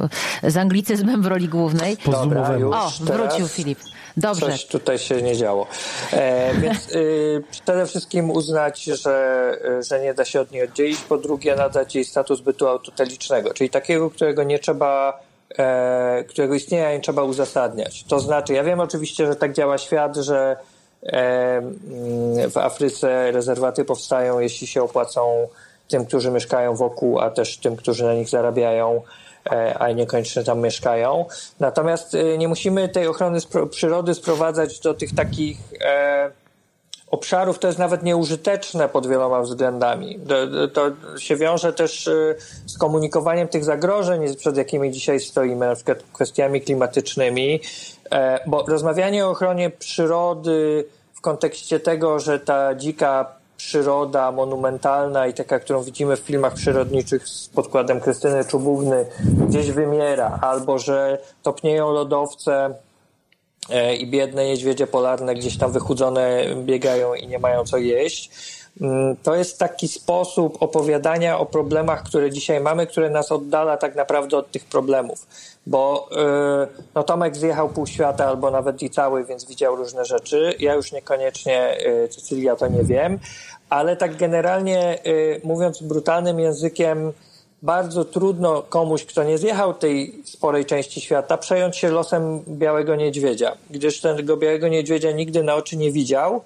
z 0.44 0.58
anglicyzmem 0.58 1.22
w 1.22 1.26
roli 1.26 1.48
głównej. 1.50 1.98
Dobra, 2.06 2.42
O, 2.42 2.48
teraz 2.50 3.00
wrócił 3.00 3.48
Filip. 3.48 3.80
Dobrze. 4.18 4.46
Coś 4.46 4.66
tutaj 4.66 5.00
się 5.00 5.22
nie 5.22 5.36
działo. 5.36 5.68
E, 6.14 6.54
więc 6.54 6.92
y, 6.92 7.44
przede 7.52 7.86
wszystkim 7.86 8.32
uznać, 8.32 8.84
że, 8.84 9.58
że 9.90 10.02
nie 10.02 10.14
da 10.14 10.26
się 10.26 10.42
od 10.42 10.52
niej 10.52 10.64
oddzielić. 10.64 11.00
Po 11.00 11.18
drugie, 11.18 11.56
nadać 11.56 11.96
jej 11.96 12.06
status 12.06 12.42
bytu 12.42 12.68
autotelicznego, 12.68 13.54
czyli 13.54 13.70
takiego, 13.70 14.10
którego 14.10 14.44
nie 14.44 14.60
trzeba, 14.60 15.20
e, 15.58 16.24
którego 16.24 16.56
istnienia 16.56 16.92
nie 16.92 17.00
trzeba 17.00 17.24
uzasadniać. 17.24 18.04
To 18.04 18.20
znaczy, 18.20 18.54
ja 18.54 18.64
wiem 18.64 18.80
oczywiście, 18.80 19.26
że 19.26 19.36
tak 19.36 19.54
działa 19.54 19.78
świat, 19.78 20.16
że 20.16 20.58
e, 21.04 21.58
mm, 21.58 22.52
w 22.52 22.58
Afryce 22.58 23.32
rezerwaty 23.32 23.86
powstają, 23.86 24.40
jeśli 24.40 24.68
się 24.68 24.84
opłacą 24.84 25.48
tym, 25.88 26.06
którzy 26.06 26.32
mieszkają 26.32 26.76
wokół, 26.76 27.20
a 27.20 27.30
też 27.30 27.58
tym, 27.58 27.76
którzy 27.76 28.04
na 28.04 28.14
nich 28.14 28.30
zarabiają 28.30 29.02
e, 29.52 29.78
a 29.80 29.92
niekoniecznie 29.92 30.44
tam 30.44 30.60
mieszkają. 30.60 31.26
Natomiast 31.60 32.16
e, 32.16 32.38
nie 32.38 32.48
musimy 32.48 32.90
tej 32.90 33.08
ochrony 33.08 33.40
przyrody 33.70 34.14
sprowadzać 34.14 34.80
do 34.80 34.94
tych 34.94 35.16
takich 35.16 35.58
e, 35.82 36.32
obszarów, 37.12 37.60
to 37.60 37.68
jest 37.68 37.80
nawet 37.80 38.04
nieużyteczne 38.04 38.90
pod 38.90 39.08
wieloma 39.08 39.42
względami. 39.42 40.20
To, 40.74 40.92
się 41.20 41.36
wiąże 41.36 41.74
też 41.74 42.10
z 42.66 42.78
komunikowaniem 42.78 43.48
tych 43.48 43.64
zagrożeń, 43.64 44.36
przed 44.36 44.58
jakimi 44.58 44.92
dzisiaj 44.92 45.20
stoimy, 45.20 45.66
na 45.68 45.76
przykład 45.76 45.98
kwestiami 46.14 46.62
klimatycznymi, 46.62 47.60
bo 48.48 48.66
rozmawianie 48.68 49.26
o 49.26 49.30
ochronie 49.30 49.70
przyrody 49.70 50.86
w 51.14 51.22
kontekście 51.22 51.80
tego, 51.80 52.20
że 52.20 52.40
ta 52.40 52.76
dzika 52.76 53.37
przyroda 53.58 54.32
monumentalna 54.32 55.28
i 55.28 55.34
taka, 55.34 55.60
którą 55.60 55.84
widzimy 55.84 56.18
w 56.18 56.20
filmach 56.20 56.54
przyrodniczych 56.54 57.28
z 57.28 57.48
podkładem 57.48 58.00
Krystyny 58.00 58.46
Czubówny 58.46 59.06
gdzieś 59.48 59.72
wymiera, 59.72 60.40
albo 60.42 60.80
że 60.80 61.18
topnieją 61.44 61.92
lodowce 61.92 62.74
e, 63.70 63.96
i 63.96 64.08
biedne 64.08 64.46
niedźwiedzie 64.46 64.88
polarne 64.88 65.36
gdzieś 65.36 65.58
tam 65.58 65.72
wychudzone 65.72 66.44
biegają 66.56 67.14
i 67.14 67.28
nie 67.28 67.40
mają 67.40 67.64
co 67.64 67.78
jeść. 67.78 68.32
Mm, 68.82 69.16
To 69.24 69.36
jest 69.36 69.60
taki 69.60 69.88
sposób 69.88 70.58
opowiadania 70.60 71.40
o 71.40 71.46
problemach, 71.46 72.04
które 72.04 72.32
dzisiaj 72.32 72.60
mamy, 72.60 72.88
które 72.88 73.10
nas 73.10 73.32
oddala 73.32 73.78
tak 73.78 73.96
naprawdę 73.96 74.38
od 74.38 74.52
tych 74.52 74.66
problemów. 74.66 75.28
Bo 75.68 76.10
yy, 76.12 76.84
no 76.96 77.04
Tomek 77.04 77.36
zjechał 77.36 77.70
pół 77.70 77.88
świata 77.88 78.26
albo 78.26 78.52
nawet 78.52 78.82
i 78.82 78.90
cały, 78.90 79.26
więc 79.26 79.46
widział 79.46 79.76
różne 79.76 80.06
rzeczy. 80.06 80.54
Ja 80.60 80.74
już 80.74 80.92
niekoniecznie, 80.92 81.78
yy, 81.86 82.08
Cecylia 82.08 82.56
to 82.56 82.68
nie 82.68 82.84
wiem, 82.84 83.20
ale 83.70 83.96
tak 83.96 84.16
generalnie 84.16 85.00
yy, 85.06 85.42
mówiąc 85.44 85.82
brutalnym 85.82 86.40
językiem, 86.40 87.14
bardzo 87.62 88.06
trudno 88.06 88.62
komuś, 88.62 89.06
kto 89.06 89.24
nie 89.24 89.38
zjechał 89.38 89.74
tej 89.74 90.22
sporej 90.26 90.66
części 90.66 91.02
świata, 91.02 91.38
przejąć 91.38 91.78
się 91.78 91.90
losem 91.90 92.44
białego 92.48 92.96
niedźwiedzia, 92.96 93.58
gdyż 93.70 94.02
tego 94.02 94.38
białego 94.38 94.68
niedźwiedzia 94.68 95.12
nigdy 95.12 95.44
na 95.44 95.56
oczy 95.56 95.78
nie 95.78 95.92
widział. 95.92 96.42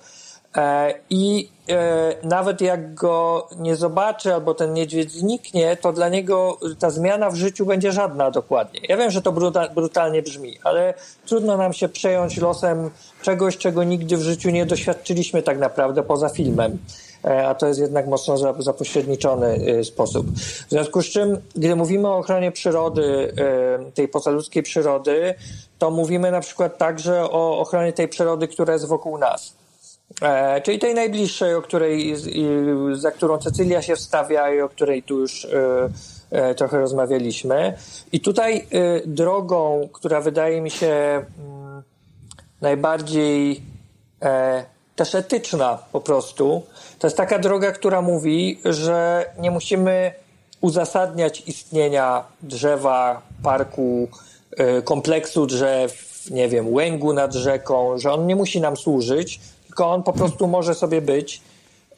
E, 0.58 0.94
I 1.10 1.50
e, 1.70 2.16
nawet 2.24 2.62
jak 2.62 2.94
go 2.94 3.48
nie 3.60 3.76
zobaczy 3.76 4.34
albo 4.34 4.54
ten 4.54 4.74
niedźwiedź 4.74 5.12
zniknie, 5.12 5.78
to 5.78 5.94
dla 5.94 6.10
niego 6.10 6.58
ta 6.80 6.90
zmiana 6.90 7.30
w 7.30 7.36
życiu 7.36 7.66
będzie 7.66 7.92
żadna 7.92 8.32
dokładnie. 8.32 8.80
Ja 8.90 8.98
wiem, 8.98 9.12
że 9.12 9.22
to 9.22 9.32
bruta, 9.32 9.70
brutalnie 9.70 10.22
brzmi, 10.22 10.58
ale 10.64 10.94
trudno 11.26 11.58
nam 11.58 11.74
się 11.74 11.90
przejąć 11.90 12.38
losem 12.38 12.90
czegoś, 13.22 13.58
czego 13.58 13.84
nigdy 13.84 14.18
w 14.18 14.22
życiu 14.22 14.50
nie 14.50 14.66
doświadczyliśmy 14.66 15.44
tak 15.44 15.60
naprawdę 15.60 16.04
poza 16.04 16.30
filmem. 16.30 16.78
E, 17.26 17.48
A 17.48 17.56
to 17.56 17.68
jest 17.68 17.80
jednak 17.80 18.08
mocno 18.08 18.38
za- 18.38 18.54
zapośredniczony 18.60 19.48
e, 19.80 19.84
sposób. 19.84 20.28
W 20.68 20.70
związku 20.70 21.02
z 21.02 21.06
czym, 21.06 21.38
gdy 21.56 21.76
mówimy 21.76 22.08
o 22.08 22.18
ochronie 22.18 22.52
przyrody, 22.52 23.34
e, 23.88 23.92
tej 23.92 24.08
pozaludzkiej 24.08 24.64
przyrody, 24.64 25.34
to 25.80 25.92
mówimy 25.92 26.32
na 26.32 26.42
przykład 26.42 26.78
także 26.78 27.24
o 27.24 27.60
ochronie 27.60 27.94
tej 27.94 28.08
przyrody, 28.08 28.48
która 28.48 28.74
jest 28.74 28.88
wokół 28.88 29.18
nas. 29.18 29.61
E, 30.22 30.62
czyli 30.62 30.80
tej 30.80 30.96
najbliższej, 30.96 31.56
o 31.56 31.62
której, 31.62 32.16
za 32.94 33.12
którą 33.12 33.38
Cecylia 33.38 33.82
się 33.82 33.96
wstawia 33.96 34.54
i 34.54 34.62
o 34.62 34.70
której 34.70 35.04
tu 35.04 35.20
już 35.20 35.46
e, 35.46 35.50
e, 36.32 36.56
trochę 36.56 36.80
rozmawialiśmy. 36.80 37.78
I 38.12 38.20
tutaj 38.20 38.58
e, 38.58 39.02
drogą, 39.06 39.90
która 39.94 40.22
wydaje 40.22 40.62
mi 40.62 40.72
się 40.72 41.26
mm, 41.40 41.84
najbardziej 42.62 43.62
e, 44.22 44.66
też 44.96 45.16
etyczna 45.16 45.78
po 45.92 46.02
prostu. 46.02 46.62
To 47.00 47.08
jest 47.08 47.18
taka 47.18 47.40
droga, 47.40 47.72
która 47.72 48.02
mówi, 48.02 48.60
że 48.66 49.26
nie 49.40 49.52
musimy 49.52 50.14
uzasadniać 50.62 51.44
istnienia 51.48 52.24
drzewa, 52.42 53.22
parku, 53.44 54.08
y, 54.80 54.82
kompleksu 54.82 55.46
drzew, 55.46 56.12
nie 56.32 56.50
wiem, 56.50 56.74
łęgu 56.74 57.14
nad 57.14 57.34
rzeką, 57.34 57.98
że 57.98 58.14
on 58.14 58.28
nie 58.28 58.36
musi 58.36 58.62
nam 58.62 58.78
służyć, 58.78 59.40
tylko 59.72 59.92
on 59.92 60.04
po 60.04 60.14
prostu 60.14 60.48
może 60.48 60.76
sobie 60.76 61.02
być, 61.02 61.42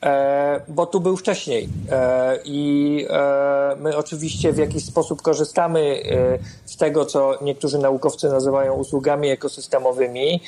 e, 0.04 0.62
bo 0.68 0.86
tu 0.86 1.00
był 1.00 1.18
wcześniej. 1.18 1.70
E, 1.92 2.40
I 2.46 3.06
e, 3.10 3.76
my 3.80 3.98
oczywiście 3.98 4.54
w 4.54 4.58
jakiś 4.58 4.86
sposób 4.86 5.22
korzystamy 5.22 6.04
z 6.66 6.78
tego, 6.78 7.06
co 7.06 7.38
niektórzy 7.42 7.78
naukowcy 7.78 8.30
nazywają 8.30 8.74
usługami 8.74 9.30
ekosystemowymi. 9.30 10.42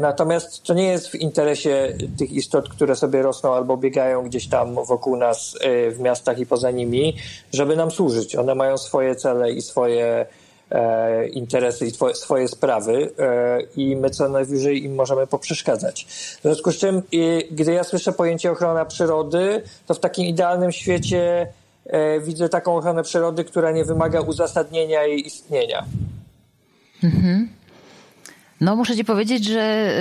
Natomiast 0.00 0.62
to 0.62 0.74
nie 0.74 0.88
jest 0.88 1.08
w 1.08 1.14
interesie 1.14 1.96
tych 2.18 2.32
istot, 2.32 2.68
które 2.68 2.96
sobie 2.96 3.22
rosną 3.22 3.54
albo 3.54 3.76
biegają 3.76 4.22
gdzieś 4.24 4.48
tam 4.48 4.74
wokół 4.74 5.16
nas 5.16 5.58
w 5.90 6.00
miastach 6.00 6.38
i 6.38 6.46
poza 6.46 6.70
nimi, 6.70 7.16
żeby 7.52 7.76
nam 7.76 7.90
służyć. 7.90 8.36
One 8.36 8.54
mają 8.54 8.78
swoje 8.78 9.16
cele 9.16 9.52
i 9.52 9.62
swoje 9.62 10.26
interesy 11.32 11.86
i 11.86 11.92
twoje, 11.92 12.14
swoje 12.14 12.48
sprawy 12.48 13.10
e, 13.18 13.60
i 13.76 13.96
my 13.96 14.10
co 14.10 14.28
najwyżej 14.28 14.84
im 14.84 14.94
możemy 14.94 15.26
poprzeszkadzać. 15.26 16.04
W 16.38 16.42
związku 16.42 16.72
z 16.72 16.76
czym, 16.76 17.02
gdy 17.50 17.72
ja 17.72 17.84
słyszę 17.84 18.12
pojęcie 18.12 18.50
ochrona 18.50 18.84
przyrody, 18.84 19.62
to 19.86 19.94
w 19.94 20.00
takim 20.00 20.26
idealnym 20.26 20.72
świecie 20.72 21.46
e, 21.86 22.20
widzę 22.20 22.48
taką 22.48 22.76
ochronę 22.76 23.02
przyrody, 23.02 23.44
która 23.44 23.70
nie 23.70 23.84
wymaga 23.84 24.20
uzasadnienia 24.20 25.02
jej 25.02 25.26
istnienia. 25.26 25.84
Mhm. 27.04 27.48
No 28.62 28.76
muszę 28.76 28.96
ci 28.96 29.04
powiedzieć, 29.04 29.44
że 29.44 29.92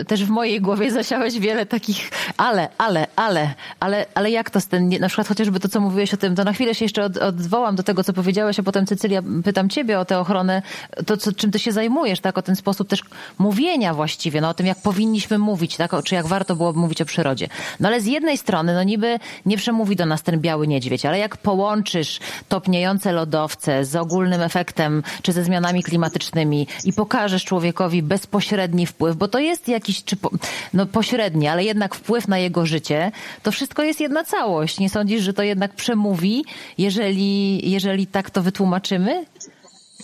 y, 0.00 0.04
też 0.04 0.24
w 0.24 0.30
mojej 0.30 0.60
głowie 0.60 0.90
zasiałeś 0.90 1.38
wiele 1.38 1.66
takich 1.66 2.10
ale, 2.36 2.68
ale, 2.78 3.06
ale, 3.16 3.54
ale, 3.80 4.06
ale 4.14 4.30
jak 4.30 4.50
to 4.50 4.60
z 4.60 4.66
ten, 4.66 4.88
na 5.00 5.08
przykład 5.08 5.28
chociażby 5.28 5.60
to, 5.60 5.68
co 5.68 5.80
mówiłeś 5.80 6.14
o 6.14 6.16
tym, 6.16 6.34
to 6.34 6.44
na 6.44 6.52
chwilę 6.52 6.74
się 6.74 6.84
jeszcze 6.84 7.04
od, 7.04 7.16
odwołam 7.16 7.76
do 7.76 7.82
tego, 7.82 8.04
co 8.04 8.12
powiedziałeś, 8.12 8.58
a 8.58 8.62
potem 8.62 8.86
Cecylia, 8.86 9.22
pytam 9.44 9.68
ciebie 9.68 9.98
o 9.98 10.04
tę 10.04 10.18
ochronę, 10.18 10.62
to 11.06 11.16
co, 11.16 11.32
czym 11.32 11.50
ty 11.50 11.58
się 11.58 11.72
zajmujesz, 11.72 12.20
tak, 12.20 12.38
o 12.38 12.42
ten 12.42 12.56
sposób 12.56 12.88
też 12.88 13.02
mówienia 13.38 13.94
właściwie, 13.94 14.40
no 14.40 14.48
o 14.48 14.54
tym, 14.54 14.66
jak 14.66 14.82
powinniśmy 14.82 15.38
mówić, 15.38 15.76
tak, 15.76 15.90
czy 16.04 16.14
jak 16.14 16.26
warto 16.26 16.56
byłoby 16.56 16.78
mówić 16.78 17.02
o 17.02 17.04
przyrodzie. 17.04 17.48
No 17.80 17.88
ale 17.88 18.00
z 18.00 18.06
jednej 18.06 18.38
strony, 18.38 18.74
no 18.74 18.82
niby 18.82 19.18
nie 19.46 19.56
przemówi 19.56 19.96
do 19.96 20.06
nas 20.06 20.22
ten 20.22 20.40
biały 20.40 20.66
niedźwiedź, 20.66 21.06
ale 21.06 21.18
jak 21.18 21.36
połączysz 21.36 22.20
topniejące 22.48 23.12
lodowce 23.12 23.84
z 23.84 23.96
ogólnym 23.96 24.40
efektem, 24.40 25.02
czy 25.22 25.32
ze 25.32 25.44
zmianami 25.44 25.82
klimatycznymi 25.82 26.66
i 26.84 26.92
pokażesz 26.92 27.44
człowiekowi 27.44 28.03
bezpośredni 28.04 28.86
wpływ, 28.86 29.16
bo 29.16 29.28
to 29.28 29.38
jest 29.38 29.68
jakiś, 29.68 30.04
czy 30.04 30.16
po, 30.16 30.30
no 30.74 30.86
pośredni, 30.86 31.48
ale 31.48 31.64
jednak 31.64 31.94
wpływ 31.94 32.28
na 32.28 32.38
jego 32.38 32.66
życie, 32.66 33.12
to 33.42 33.52
wszystko 33.52 33.82
jest 33.82 34.00
jedna 34.00 34.24
całość. 34.24 34.80
Nie 34.80 34.90
sądzisz, 34.90 35.22
że 35.22 35.32
to 35.32 35.42
jednak 35.42 35.72
przemówi, 35.74 36.44
jeżeli, 36.78 37.70
jeżeli 37.70 38.06
tak 38.06 38.30
to 38.30 38.42
wytłumaczymy? 38.42 39.24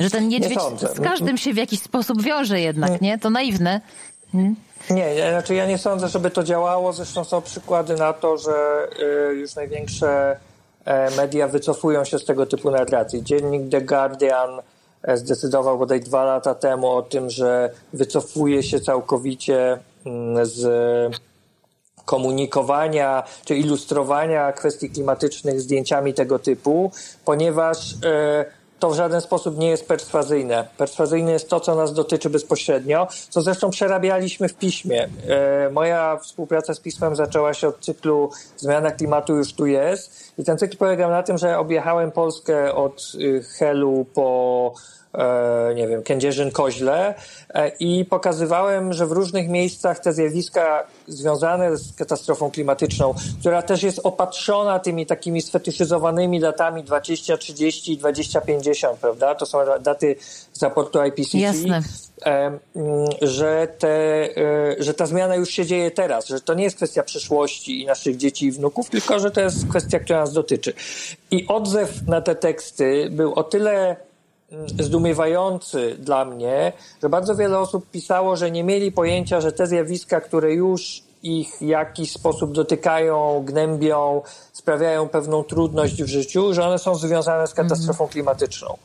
Że 0.00 0.10
ten 0.10 0.28
niedźwiedź 0.28 0.60
z 0.94 1.00
każdym 1.00 1.38
się 1.38 1.52
w 1.52 1.56
jakiś 1.56 1.80
sposób 1.80 2.22
wiąże 2.22 2.60
jednak, 2.60 3.00
nie? 3.00 3.18
To 3.18 3.30
naiwne. 3.30 3.80
Hmm? 4.32 4.56
Nie, 4.90 5.30
znaczy 5.30 5.54
ja 5.54 5.66
nie 5.66 5.78
sądzę, 5.78 6.08
żeby 6.08 6.30
to 6.30 6.42
działało. 6.42 6.92
Zresztą 6.92 7.24
są 7.24 7.42
przykłady 7.42 7.94
na 7.94 8.12
to, 8.12 8.38
że 8.38 8.88
y, 9.30 9.34
już 9.34 9.54
największe 9.54 10.36
e, 10.84 11.10
media 11.16 11.48
wycofują 11.48 12.04
się 12.04 12.18
z 12.18 12.24
tego 12.24 12.46
typu 12.46 12.70
narracji. 12.70 13.22
Dziennik 13.22 13.70
The 13.70 13.80
Guardian 13.80 14.50
zdecydował 15.14 15.78
bodaj 15.78 16.00
dwa 16.00 16.24
lata 16.24 16.54
temu 16.54 16.88
o 16.88 17.02
tym, 17.02 17.30
że 17.30 17.70
wycofuje 17.92 18.62
się 18.62 18.80
całkowicie 18.80 19.78
mm, 20.06 20.46
z 20.46 20.60
komunikowania 22.04 23.22
czy 23.44 23.56
ilustrowania 23.56 24.52
kwestii 24.52 24.90
klimatycznych 24.90 25.60
zdjęciami 25.60 26.14
tego 26.14 26.38
typu, 26.38 26.90
ponieważ 27.24 27.94
e, 28.04 28.44
to 28.80 28.90
w 28.90 28.94
żaden 28.94 29.20
sposób 29.20 29.58
nie 29.58 29.68
jest 29.68 29.88
perswazyjne. 29.88 30.68
Perswazyjne 30.76 31.32
jest 31.32 31.48
to, 31.48 31.60
co 31.60 31.74
nas 31.74 31.92
dotyczy 31.92 32.30
bezpośrednio, 32.30 33.08
co 33.28 33.42
zresztą 33.42 33.70
przerabialiśmy 33.70 34.48
w 34.48 34.54
piśmie. 34.54 35.08
E, 35.28 35.70
moja 35.70 36.16
współpraca 36.16 36.74
z 36.74 36.80
pismem 36.80 37.16
zaczęła 37.16 37.54
się 37.54 37.68
od 37.68 37.80
cyklu 37.80 38.30
Zmiana 38.56 38.90
klimatu 38.90 39.36
już 39.36 39.52
tu 39.52 39.66
jest 39.66 40.32
i 40.38 40.44
ten 40.44 40.58
cykl 40.58 40.76
polegał 40.76 41.10
na 41.10 41.22
tym, 41.22 41.38
że 41.38 41.58
objechałem 41.58 42.10
Polskę 42.12 42.74
od 42.74 43.12
y, 43.14 43.42
Helu 43.42 44.06
po 44.14 44.74
nie 45.74 45.88
wiem, 45.88 46.02
Kędzierzyn-Koźle 46.02 47.14
e, 47.54 47.68
i 47.68 48.04
pokazywałem, 48.04 48.92
że 48.92 49.06
w 49.06 49.12
różnych 49.12 49.48
miejscach 49.48 49.98
te 49.98 50.12
zjawiska 50.12 50.86
związane 51.06 51.76
z 51.76 51.92
katastrofą 51.96 52.50
klimatyczną, 52.50 53.14
która 53.40 53.62
też 53.62 53.82
jest 53.82 54.00
opatrzona 54.04 54.78
tymi 54.78 55.06
takimi 55.06 55.42
sfetyszyzowanymi 55.42 56.40
datami 56.40 56.84
2030 56.84 57.92
i 57.92 57.98
2050, 57.98 58.98
prawda? 58.98 59.34
To 59.34 59.46
są 59.46 59.58
daty 59.80 60.16
z 60.52 60.62
raportu 60.62 60.98
IPCC. 61.04 61.38
Jasne. 61.38 61.82
E, 62.26 62.58
że, 63.22 63.68
te, 63.78 64.28
że 64.78 64.94
ta 64.94 65.06
zmiana 65.06 65.34
już 65.34 65.50
się 65.50 65.66
dzieje 65.66 65.90
teraz, 65.90 66.26
że 66.26 66.40
to 66.40 66.54
nie 66.54 66.64
jest 66.64 66.76
kwestia 66.76 67.02
przyszłości 67.02 67.82
i 67.82 67.86
naszych 67.86 68.16
dzieci 68.16 68.46
i 68.46 68.52
wnuków, 68.52 68.90
tylko 68.90 69.18
że 69.18 69.30
to 69.30 69.40
jest 69.40 69.68
kwestia, 69.68 69.98
która 69.98 70.20
nas 70.20 70.32
dotyczy. 70.32 70.72
I 71.30 71.46
odzew 71.46 72.06
na 72.06 72.20
te 72.20 72.34
teksty 72.34 73.08
był 73.10 73.34
o 73.34 73.42
tyle 73.42 73.96
zdumiewający 74.80 75.96
dla 75.98 76.24
mnie, 76.24 76.72
że 77.02 77.08
bardzo 77.08 77.36
wiele 77.36 77.58
osób 77.58 77.90
pisało, 77.90 78.36
że 78.36 78.50
nie 78.50 78.64
mieli 78.64 78.92
pojęcia, 78.92 79.40
że 79.40 79.52
te 79.52 79.66
zjawiska, 79.66 80.20
które 80.20 80.54
już 80.54 81.02
ich 81.22 81.56
w 81.58 81.62
jakiś 81.62 82.12
sposób 82.12 82.52
dotykają, 82.52 83.42
gnębią, 83.44 84.22
sprawiają 84.52 85.08
pewną 85.08 85.44
trudność 85.44 86.02
w 86.02 86.06
życiu, 86.06 86.54
że 86.54 86.64
one 86.64 86.78
są 86.78 86.94
związane 86.94 87.46
z 87.46 87.54
katastrofą 87.54 88.04
mhm. 88.04 88.10
klimatyczną. 88.10 88.76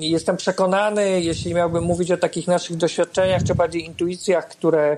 Jestem 0.00 0.36
przekonany, 0.36 1.20
jeśli 1.20 1.54
miałbym 1.54 1.84
mówić 1.84 2.10
o 2.12 2.16
takich 2.16 2.46
naszych 2.46 2.76
doświadczeniach, 2.76 3.42
czy 3.42 3.54
bardziej 3.54 3.86
intuicjach, 3.86 4.48
które 4.48 4.96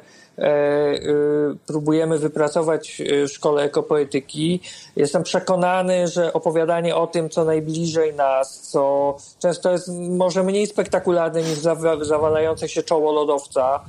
próbujemy 1.66 2.18
wypracować 2.18 3.00
e, 3.00 3.26
w 3.26 3.32
szkole 3.32 3.62
ekopoetyki. 3.62 4.60
Jestem 4.96 5.22
przekonany, 5.22 6.08
że 6.08 6.32
opowiadanie 6.32 6.96
o 6.96 7.06
tym, 7.06 7.30
co 7.30 7.44
najbliżej 7.44 8.14
nas, 8.14 8.60
co 8.60 9.16
często 9.38 9.72
jest 9.72 9.88
może 10.10 10.42
mniej 10.42 10.66
spektakularne 10.66 11.42
niż 11.42 11.58
zawalające 12.02 12.68
się 12.68 12.82
czoło 12.82 13.12
lodowca, 13.12 13.80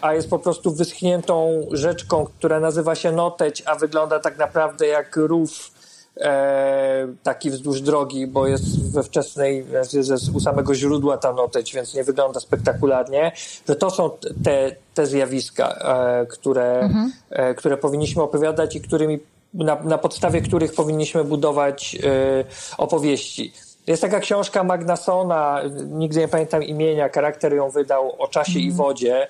a 0.00 0.14
jest 0.14 0.30
po 0.30 0.38
prostu 0.38 0.74
wyschniętą 0.74 1.66
rzeczką, 1.72 2.26
która 2.38 2.60
nazywa 2.60 2.94
się 2.94 3.12
Noteć, 3.12 3.62
a 3.66 3.74
wygląda 3.74 4.18
tak 4.18 4.38
naprawdę 4.38 4.86
jak 4.86 5.16
rów 5.16 5.75
e, 6.20 7.08
taki 7.22 7.50
wzdłuż 7.50 7.80
drogi, 7.80 8.26
bo 8.26 8.46
jest 8.46 8.92
we 8.92 9.02
wczesnej, 9.02 9.66
jest 9.92 10.34
u 10.34 10.40
samego 10.40 10.74
źródła 10.74 11.18
ta 11.18 11.32
noteć, 11.32 11.74
więc 11.74 11.94
nie 11.94 12.04
wygląda 12.04 12.40
spektakularnie, 12.40 13.32
że 13.68 13.76
to 13.76 13.90
są 13.90 14.10
te, 14.44 14.76
te 14.94 15.06
zjawiska, 15.06 15.68
e, 15.68 16.26
które, 16.26 16.80
mhm. 16.80 17.12
e, 17.30 17.54
które 17.54 17.76
powinniśmy 17.76 18.22
opowiadać 18.22 18.76
i 18.76 18.80
którymi, 18.80 19.18
na, 19.54 19.82
na 19.82 19.98
podstawie 19.98 20.40
których 20.40 20.74
powinniśmy 20.74 21.24
budować 21.24 21.96
e, 22.04 22.44
opowieści. 22.78 23.52
Jest 23.86 24.02
taka 24.02 24.20
książka 24.20 24.64
Magnasona, 24.64 25.62
nigdy 25.86 26.20
nie 26.20 26.28
pamiętam 26.28 26.62
imienia, 26.62 27.08
charakter 27.08 27.54
ją 27.54 27.70
wydał 27.70 28.22
o 28.22 28.28
czasie 28.28 28.58
mhm. 28.58 28.66
i 28.66 28.72
wodzie. 28.72 29.28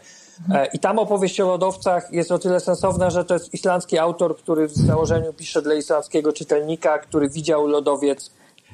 E, 0.54 0.66
I 0.66 0.78
tam 0.78 0.98
opowieść 0.98 1.40
o 1.40 1.46
lodowcach 1.46 2.12
jest 2.12 2.32
o 2.32 2.38
tyle 2.38 2.60
sensowna, 2.60 3.10
że 3.10 3.24
to 3.24 3.34
jest 3.34 3.54
islandzki 3.54 3.98
autor, 3.98 4.36
który 4.36 4.68
w 4.68 4.74
założeniu 4.74 5.32
pisze 5.32 5.62
dla 5.62 5.74
islandzkiego 5.74 6.32
czytelnika, 6.32 6.98
który 6.98 7.28
widział 7.28 7.66
lodowiec 7.66 8.30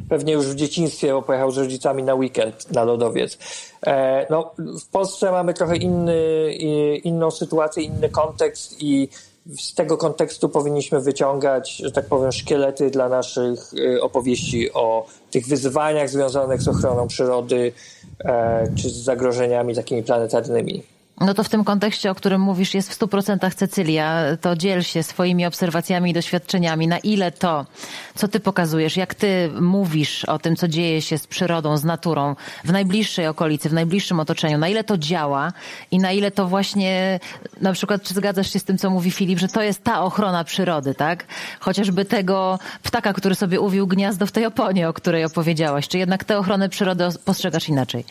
pewnie 0.09 0.33
już 0.33 0.47
w 0.47 0.55
dzieciństwie, 0.55 1.13
bo 1.13 1.23
pojechał 1.23 1.51
z 1.51 1.59
rodzicami 1.59 2.03
na 2.03 2.15
weekend 2.15 2.73
na 2.73 2.85
lodowiec. 2.85 3.39
E, 3.87 4.27
no, 4.31 4.51
w 4.59 4.87
Polsce 4.87 5.33
mamy 5.33 5.55
trochę 5.55 5.77
inny, 5.77 6.53
inną 7.05 7.31
sytuację, 7.31 7.83
inny 7.83 8.09
kontekst 8.09 8.83
i 8.83 9.09
z 9.59 9.75
tego 9.75 9.97
kontekstu 9.97 10.49
powinniśmy 10.49 11.01
wyciągać, 11.01 11.77
że 11.77 11.93
tak 11.93 12.07
powiem, 12.07 12.33
szkielety 12.33 12.91
dla 12.91 13.09
naszych 13.09 13.59
e, 13.75 14.03
opowieści 14.03 14.73
o 14.73 15.07
tych 15.31 15.47
wyzwaniach 15.47 16.11
związanych 16.11 16.63
z 16.63 16.69
ochroną 16.69 17.09
przyrody 17.09 17.73
czy 18.77 18.91
z 18.91 18.97
zagrożeniami 18.97 19.75
takimi 19.75 20.03
planetarnymi. 20.03 20.92
No 21.21 21.35
to 21.35 21.45
w 21.45 21.49
tym 21.49 21.65
kontekście, 21.65 22.11
o 22.11 22.15
którym 22.15 22.41
mówisz, 22.41 22.75
jest 22.75 22.93
w 22.93 22.99
100% 22.99 23.55
Cecylia. 23.55 24.23
To 24.41 24.57
dziel 24.57 24.83
się 24.83 25.03
swoimi 25.03 25.47
obserwacjami 25.47 26.11
i 26.11 26.15
doświadczeniami. 26.15 26.89
Na 26.89 26.99
ile 26.99 27.33
to, 27.33 27.67
co 28.15 28.29
ty 28.29 28.41
pokazujesz, 28.41 28.97
jak 28.97 29.15
ty 29.15 29.51
mówisz 29.61 30.25
o 30.25 30.39
tym, 30.39 30.57
co 30.57 30.69
dzieje 30.69 31.03
się 31.03 31.19
z 31.19 31.27
przyrodą, 31.27 31.77
z 31.77 31.85
naturą 31.85 32.37
w 32.65 32.73
najbliższej 32.73 33.27
okolicy, 33.27 33.69
w 33.69 33.73
najbliższym 33.73 34.21
otoczeniu, 34.21 34.59
na 34.59 34.69
ile 34.69 34.85
to 34.85 34.99
działa 34.99 35.53
i 35.91 35.99
na 35.99 36.13
ile 36.13 36.31
to 36.31 36.47
właśnie, 36.47 37.21
na 37.61 37.73
przykład, 37.73 38.03
czy 38.03 38.15
zgadzasz 38.15 38.53
się 38.53 38.59
z 38.59 38.65
tym, 38.65 38.79
co 38.79 38.91
mówi 38.91 39.11
Filip, 39.11 39.39
że 39.39 39.49
to 39.49 39.63
jest 39.63 39.85
ta 39.85 40.03
ochrona 40.03 40.45
przyrody, 40.45 40.95
tak? 40.95 41.25
Chociażby 41.61 42.05
tego 42.05 42.59
ptaka, 42.83 43.13
który 43.13 43.35
sobie 43.35 43.61
uwił 43.61 43.87
gniazdo 43.87 44.27
w 44.27 44.33
tej 44.33 44.47
oponie, 44.47 44.89
o 44.89 44.93
której 44.93 45.25
opowiedziałaś. 45.25 45.89
Czy 45.89 45.99
jednak 45.99 46.25
tę 46.25 46.39
ochronę 46.39 46.69
przyrody 46.69 47.09
postrzegasz 47.25 47.69
inaczej? 47.69 48.05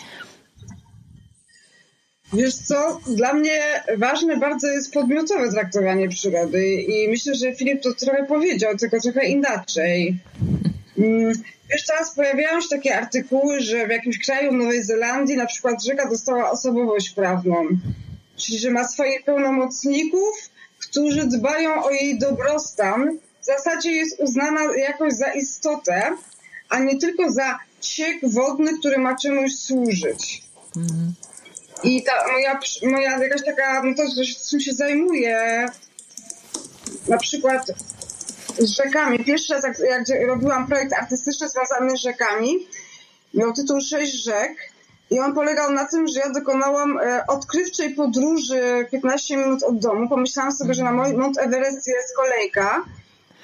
Wiesz 2.33 2.55
co, 2.55 2.99
dla 3.07 3.33
mnie 3.33 3.83
ważne 3.97 4.37
bardzo 4.37 4.67
jest 4.67 4.93
podmiotowe 4.93 5.51
traktowanie 5.51 6.09
przyrody 6.09 6.73
i 6.73 7.07
myślę, 7.09 7.35
że 7.35 7.55
Filip 7.55 7.81
to 7.81 7.93
trochę 7.93 8.25
powiedział, 8.25 8.77
tylko 8.77 8.99
trochę 8.99 9.25
inaczej. 9.25 10.19
Mm, 10.97 11.33
wiesz, 11.71 11.85
teraz 11.85 12.15
pojawiają 12.15 12.61
się 12.61 12.69
takie 12.69 12.97
artykuły, 12.97 13.59
że 13.59 13.87
w 13.87 13.89
jakimś 13.89 14.25
kraju 14.25 14.51
Nowej 14.51 14.83
Zelandii 14.83 15.37
na 15.37 15.45
przykład 15.45 15.83
rzeka 15.83 16.09
dostała 16.09 16.51
osobowość 16.51 17.09
prawną, 17.09 17.67
czyli 18.37 18.59
że 18.59 18.71
ma 18.71 18.87
swoich 18.87 19.23
pełnomocników, 19.23 20.49
którzy 20.79 21.27
dbają 21.27 21.83
o 21.83 21.91
jej 21.91 22.19
dobrostan. 22.19 23.17
W 23.41 23.45
zasadzie 23.45 23.91
jest 23.91 24.19
uznana 24.19 24.61
jakoś 24.77 25.13
za 25.13 25.33
istotę, 25.33 26.01
a 26.69 26.79
nie 26.79 26.97
tylko 26.97 27.31
za 27.31 27.59
ciek 27.81 28.17
wodny, 28.23 28.79
który 28.79 28.97
ma 28.97 29.15
czemuś 29.15 29.55
służyć. 29.55 30.43
Mhm. 30.77 31.13
I 31.83 32.03
ta 32.03 32.11
moja, 32.31 32.59
moja 32.83 33.19
jakaś 33.19 33.45
taka, 33.45 33.83
no 33.83 33.93
to, 33.95 34.03
czym 34.49 34.59
się 34.59 34.73
zajmuję, 34.73 35.65
na 37.07 37.17
przykład 37.17 37.71
z 38.59 38.69
rzekami. 38.69 39.19
Pierwszy 39.19 39.53
raz, 39.53 39.63
jak, 39.63 39.79
jak 39.79 40.27
robiłam 40.27 40.67
projekt 40.67 40.93
artystyczny 40.93 41.49
związany 41.49 41.97
z 41.97 42.01
rzekami, 42.01 42.67
miał 43.33 43.53
tytuł 43.53 43.81
Sześć 43.81 44.23
rzek 44.23 44.51
i 45.11 45.19
on 45.19 45.33
polegał 45.33 45.71
na 45.71 45.87
tym, 45.87 46.07
że 46.07 46.19
ja 46.19 46.29
dokonałam 46.29 46.99
e, 46.99 47.27
odkrywczej 47.27 47.95
podróży 47.95 48.87
15 48.91 49.37
minut 49.37 49.63
od 49.63 49.79
domu. 49.79 50.09
Pomyślałam 50.09 50.51
sobie, 50.51 50.73
że 50.73 50.83
na 50.83 50.91
Mount 50.91 51.37
Everest 51.37 51.87
jest 51.87 52.15
kolejka 52.15 52.85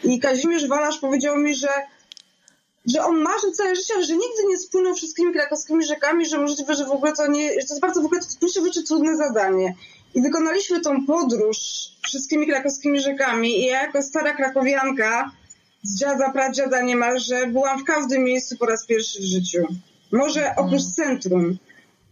i 0.04 0.20
Kazimierz 0.20 0.68
Walasz 0.68 0.98
powiedział 0.98 1.38
mi, 1.38 1.56
że 1.56 1.68
że 2.88 3.06
on 3.06 3.22
marzył 3.22 3.52
całe 3.52 3.76
życie, 3.76 3.94
że 4.04 4.14
nigdy 4.14 4.44
nie 4.48 4.58
spłynął 4.58 4.96
wszystkimi 4.96 5.34
krakowskimi 5.34 5.86
rzekami, 5.86 6.26
że 6.26 6.38
możliwe, 6.38 6.76
że 6.76 6.86
w 6.86 6.92
ogóle 6.92 7.14
to 7.14 7.28
nie, 7.28 7.50
że 7.50 7.68
to 7.68 7.74
jest 7.74 7.82
bardzo 7.82 8.02
w 8.02 8.06
ogóle 8.06 8.22
to 8.74 8.84
trudne 8.88 9.18
zadanie. 9.18 9.76
I 10.16 10.22
wykonaliśmy 10.22 10.82
tą 10.82 11.06
podróż 11.06 11.58
wszystkimi 12.04 12.48
krakowskimi 12.48 13.00
rzekami 13.00 13.60
i 13.60 13.66
ja 13.66 13.84
jako 13.84 14.02
stara 14.02 14.34
krakowianka 14.34 15.32
z 15.84 16.00
dziada, 16.00 16.32
pradziada 16.32 16.82
niemalże 16.82 17.48
byłam 17.48 17.80
w 17.80 17.84
każdym 17.84 18.24
miejscu 18.24 18.58
po 18.58 18.66
raz 18.66 18.86
pierwszy 18.86 19.20
w 19.22 19.26
życiu. 19.26 19.68
Może 20.12 20.52
oprócz 20.56 20.86
mhm. 20.86 20.94
centrum, 20.94 21.58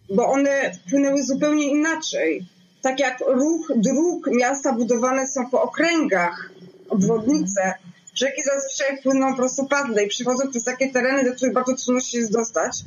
bo 0.09 0.27
one 0.27 0.71
płynęły 0.89 1.23
zupełnie 1.23 1.69
inaczej. 1.69 2.45
Tak 2.81 2.99
jak 2.99 3.19
ruch 3.27 3.71
dróg 3.75 4.29
miasta 4.31 4.73
budowane 4.73 5.27
są 5.27 5.49
po 5.49 5.61
okręgach, 5.61 6.49
obwodnice, 6.89 7.73
Rzeki 8.15 8.41
zazwyczaj 8.43 9.01
płyną 9.03 9.35
prostopadle 9.35 10.03
i 10.03 10.07
przychodzą 10.07 10.49
przez 10.49 10.63
takie 10.63 10.91
tereny, 10.91 11.23
do 11.23 11.35
których 11.35 11.53
bardzo 11.53 11.75
trudno 11.75 12.01
się 12.01 12.17
jest 12.17 12.31
dostać. 12.31 12.77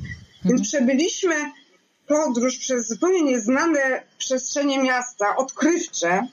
Więc 0.45 0.61
mhm. 0.61 0.61
przebyliśmy 0.61 1.35
podróż 2.07 2.57
przez 2.57 2.87
zupełnie 2.87 3.23
nieznane 3.23 4.03
przestrzenie 4.17 4.83
miasta, 4.83 5.35
odkrywcze, 5.35 6.27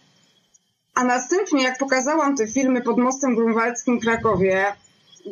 a 0.95 1.05
następnie, 1.05 1.63
jak 1.63 1.79
pokazałam 1.79 2.37
te 2.37 2.49
filmy 2.49 2.83
pod 2.83 2.99
mostem 2.99 3.35
grunwaldzkim 3.35 4.01
w 4.01 4.03
Krakowie, 4.03 4.65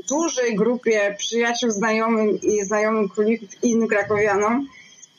dużej 0.08 0.56
grupie 0.56 1.14
przyjaciół, 1.18 1.70
znajomym 1.70 2.40
i 2.40 2.64
znajomym 2.64 3.08
królików 3.08 3.48
i 3.62 3.70
innym 3.70 3.88
krakowianom, 3.88 4.66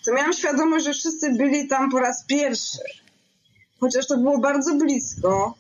to 0.06 0.14
miałam 0.14 0.34
świadomość, 0.34 0.86
że 0.86 0.94
wszyscy 0.94 1.34
byli 1.34 1.68
tam 1.68 1.92
po 1.92 2.00
raz 2.00 2.26
pierwszy. 2.26 2.80
Chociaż 3.80 4.08
to 4.08 4.18
było 4.18 4.38
bardzo 4.38 4.76
blisko, 4.76 5.54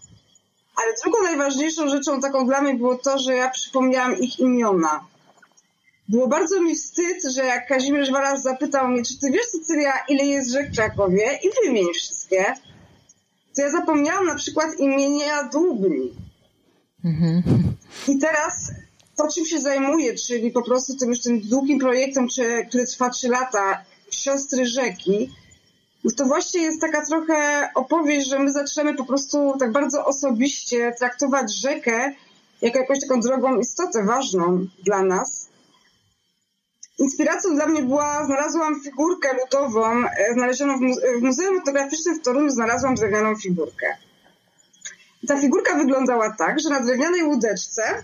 ale 0.76 0.94
drugą 1.04 1.24
najważniejszą 1.24 1.90
rzeczą 1.90 2.22
taką 2.22 2.48
dla 2.48 2.62
mnie 2.62 2.74
było 2.74 2.96
to, 2.96 3.20
że 3.20 3.36
ja 3.36 3.50
przypomniałam 3.50 4.18
ich 4.18 4.40
imiona. 4.40 5.06
Było 6.10 6.28
bardzo 6.28 6.62
mi 6.62 6.76
wstyd, 6.76 7.24
że 7.36 7.46
jak 7.46 7.68
Kazimierz 7.68 8.12
Walasz 8.12 8.40
zapytał 8.40 8.88
mnie, 8.88 9.04
czy 9.04 9.20
ty 9.20 9.32
wiesz, 9.32 9.46
Cecylia, 9.46 9.94
ile 10.10 10.26
jest 10.26 10.52
rzek 10.52 10.72
w 10.72 10.76
Krakowie 10.76 11.40
i 11.44 11.66
wymień 11.66 11.94
wszystkie, 11.94 12.46
to 13.56 13.62
ja 13.62 13.72
zapomniałam 13.72 14.26
na 14.26 14.36
przykład 14.36 14.80
imienia 14.80 15.44
Dubni. 15.44 16.14
Mhm. 17.06 17.44
I 18.08 18.18
teraz 18.18 18.72
to, 19.16 19.28
czym 19.28 19.46
się 19.46 19.60
zajmuję, 19.60 20.16
czyli 20.16 20.52
po 20.52 20.62
prostu 20.62 20.96
tym 20.96 21.10
już 21.10 21.22
tym 21.22 21.42
długim 21.42 21.80
projektem, 21.80 22.28
czy, 22.28 22.66
który 22.70 22.86
trwa 22.86 23.10
trzy 23.10 23.30
lata, 23.30 23.84
Siostry 24.12 24.66
Rzeki, 24.66 25.30
to 26.14 26.26
właśnie 26.26 26.62
jest 26.62 26.82
taka 26.82 27.06
trochę 27.06 27.70
opowieść, 27.76 28.30
że 28.30 28.40
my 28.40 28.52
zaczynamy 28.52 28.98
po 28.98 29.06
prostu 29.06 29.54
tak 29.60 29.72
bardzo 29.72 30.06
osobiście 30.06 30.94
traktować 31.00 31.54
rzekę 31.54 32.14
jako 32.62 32.80
jakąś 32.80 33.00
taką 33.02 33.20
drogą 33.20 33.60
istotę 33.60 34.04
ważną 34.04 34.68
dla 34.84 35.04
nas. 35.04 35.50
Inspiracją 37.00 37.56
dla 37.56 37.68
mnie 37.68 37.84
była, 37.84 38.26
znalazłam 38.26 38.82
figurkę 38.82 39.30
ludową, 39.34 40.06
e, 40.06 40.34
znalezioną 40.34 40.78
w, 40.78 40.82
muze 40.82 41.02
w 41.20 41.22
Muzeum 41.22 41.58
Etnograficznym 41.58 42.20
w 42.20 42.22
Toruniu 42.22 42.50
znalazłam 42.50 42.96
drewnianą 42.96 43.36
figurkę. 43.36 43.98
Ta 45.28 45.42
figurka 45.42 45.76
wyglądała 45.76 46.30
tak, 46.30 46.60
że 46.60 46.70
na 46.70 46.80
drewnianej 46.80 47.24
łódeczce 47.24 48.04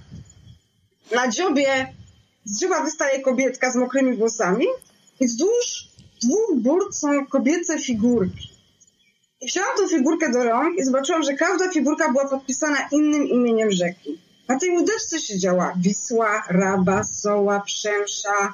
na 1.16 1.28
dziobie 1.28 1.93
z 2.45 2.58
drzewa 2.58 2.84
wystaje 2.84 3.22
kobietka 3.22 3.72
z 3.72 3.76
mokrymi 3.76 4.18
włosami 4.18 4.66
i 5.20 5.26
wzdłuż 5.26 5.91
dwóch 6.22 6.93
są 6.93 7.26
kobiece 7.26 7.80
figurki. 7.80 8.51
I 9.41 9.47
wzięłam 9.47 9.78
tą 9.78 9.88
figurkę 9.88 10.32
do 10.32 10.43
rąk 10.43 10.80
i 10.80 10.84
zobaczyłam, 10.84 11.24
że 11.24 11.34
każda 11.34 11.69
figurka 11.69 12.11
była 12.11 12.28
podpisana 12.28 12.78
innym 12.91 13.28
imieniem 13.28 13.72
rzeki. 13.72 14.19
Na 14.47 14.59
tej 14.59 14.69
łódeczce 14.69 15.19
siedziała 15.19 15.74
Wisła, 15.78 16.43
Raba, 16.49 17.03
Soła, 17.03 17.59
Przemsza, 17.59 18.53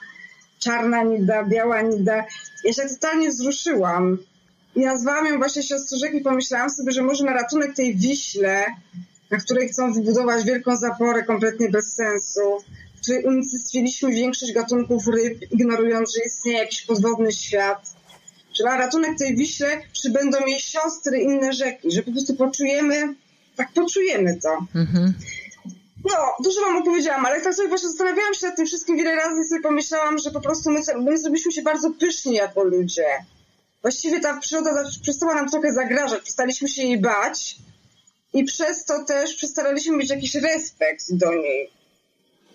Czarna 0.59 1.03
Nida, 1.03 1.43
Biała 1.43 1.81
Nida. 1.81 2.23
Ja 2.63 2.73
się 2.73 2.81
totalnie 2.81 3.29
wzruszyłam. 3.29 4.17
I 4.75 4.79
nazwałam 4.79 5.25
ją 5.25 5.37
właśnie 5.37 5.63
siostrą 5.63 5.97
rzeki. 5.97 6.21
Pomyślałam 6.21 6.69
sobie, 6.69 6.91
że 6.91 7.03
może 7.03 7.23
na 7.23 7.33
ratunek 7.33 7.75
tej 7.75 7.95
Wiśle, 7.95 8.65
na 9.31 9.37
której 9.37 9.69
chcą 9.69 9.93
wybudować 9.93 10.45
wielką 10.45 10.75
zaporę 10.75 11.23
kompletnie 11.23 11.69
bez 11.69 11.93
sensu, 11.93 12.41
której 13.07 13.25
unicestwiliśmy 13.25 14.11
większość 14.11 14.53
gatunków 14.53 15.07
ryb, 15.07 15.51
ignorując, 15.51 16.15
że 16.15 16.21
istnieje 16.25 16.57
jakiś 16.57 16.81
podwodny 16.81 17.31
świat. 17.31 17.95
Że 18.53 18.63
na 18.63 18.77
ratunek 18.77 19.17
tej 19.17 19.35
Wiśle 19.35 19.81
przybędą 19.93 20.45
jej 20.45 20.59
siostry 20.59 21.19
inne 21.19 21.53
rzeki, 21.53 21.91
że 21.91 22.03
po 22.03 22.11
prostu 22.11 22.35
poczujemy, 22.35 23.15
tak 23.55 23.73
poczujemy 23.73 24.39
to. 24.43 24.49
Mhm. 24.75 25.13
No, 26.05 26.15
dużo 26.43 26.61
wam 26.61 26.77
opowiedziałam, 26.77 27.25
ale 27.25 27.41
tak 27.41 27.55
sobie 27.55 27.69
właśnie 27.69 27.89
zastanawiałam 27.89 28.33
się 28.33 28.47
nad 28.47 28.55
tym 28.55 28.65
wszystkim 28.65 28.97
wiele 28.97 29.15
razy 29.15 29.41
i 29.41 29.47
sobie 29.47 29.61
pomyślałam, 29.61 30.17
że 30.17 30.31
po 30.31 30.41
prostu 30.41 30.71
my, 30.71 30.79
my 31.01 31.17
zrobiliśmy 31.17 31.51
się 31.51 31.61
bardzo 31.61 31.91
pyszni 31.91 32.33
jako 32.33 32.63
ludzie. 32.63 33.07
Właściwie 33.81 34.19
ta 34.19 34.37
przyroda 34.37 34.83
przestała 35.01 35.35
nam 35.35 35.49
trochę 35.49 35.73
zagrażać, 35.73 36.21
przestaliśmy 36.21 36.69
się 36.69 36.83
jej 36.83 37.01
bać 37.01 37.55
i 38.33 38.43
przez 38.43 38.85
to 38.85 39.03
też 39.03 39.35
przestaraliśmy 39.35 39.97
mieć 39.97 40.09
jakiś 40.09 40.35
respekt 40.35 41.13
do 41.13 41.33
niej. 41.33 41.76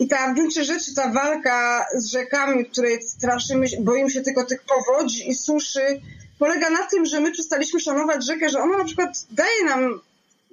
I 0.03 0.09
ta 0.09 0.33
w 0.33 0.35
gruncie 0.35 0.65
rzeczy 0.65 0.95
ta 0.95 1.13
walka 1.13 1.87
z 1.95 2.07
rzekami, 2.07 2.67
której 2.67 3.03
straszymy, 3.03 3.67
boimy 3.81 4.11
się 4.11 4.21
tylko 4.21 4.45
tych 4.45 4.63
powodzi 4.63 5.31
i 5.31 5.35
suszy, 5.35 6.01
polega 6.39 6.71
na 6.71 6.87
tym, 6.87 7.07
że 7.07 7.21
my 7.21 7.33
przestaliśmy 7.33 7.81
szanować 7.81 8.27
rzekę, 8.27 8.49
że 8.49 8.59
ona 8.59 8.79
na 8.79 8.85
przykład 8.85 9.27
daje 9.31 9.65
nam 9.65 10.01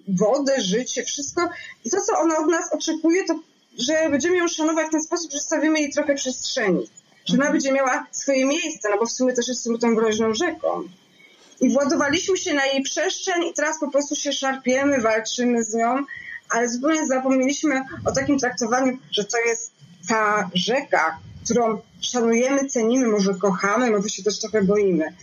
wodę, 0.07 0.61
życie, 0.61 1.03
wszystko 1.03 1.49
i 1.85 1.89
to, 1.89 1.97
co 2.01 2.19
ona 2.19 2.37
od 2.37 2.47
nas 2.47 2.73
oczekuje, 2.73 3.25
to 3.25 3.39
że 3.77 4.09
będziemy 4.09 4.37
ją 4.37 4.47
szanować 4.47 4.87
w 4.87 4.91
ten 4.91 5.01
sposób, 5.01 5.31
że 5.31 5.39
stawimy 5.39 5.79
jej 5.79 5.91
trochę 5.91 6.15
przestrzeni. 6.15 6.89
Że 7.25 7.33
ona 7.33 7.43
mhm. 7.43 7.51
będzie 7.51 7.71
miała 7.71 8.07
swoje 8.11 8.45
miejsce, 8.45 8.89
no 8.89 8.97
bo 8.97 9.05
w 9.05 9.11
sumie 9.11 9.33
też 9.33 9.47
jest 9.47 9.69
tą 9.81 9.95
groźną 9.95 10.33
rzeką. 10.33 10.83
I 11.61 11.73
władowaliśmy 11.73 12.37
się 12.37 12.53
na 12.53 12.65
jej 12.65 12.81
przestrzeń 12.81 13.43
i 13.43 13.53
teraz 13.53 13.79
po 13.79 13.91
prostu 13.91 14.15
się 14.15 14.33
szarpiemy, 14.33 15.01
walczymy 15.01 15.63
z 15.63 15.73
nią, 15.73 16.05
ale 16.49 16.69
zupełnie 16.69 17.07
zapomnieliśmy 17.07 17.81
o 18.05 18.11
takim 18.11 18.39
traktowaniu, 18.39 18.97
że 19.11 19.23
to 19.23 19.37
jest 19.37 19.71
ta 20.07 20.49
rzeka, 20.53 21.19
którą 21.43 21.81
szanujemy, 22.01 22.67
cenimy, 22.69 23.07
może 23.07 23.33
kochamy, 23.33 23.91
może 23.91 24.09
się 24.09 24.23
też 24.23 24.39
trochę 24.39 24.63
boimy. 24.63 25.13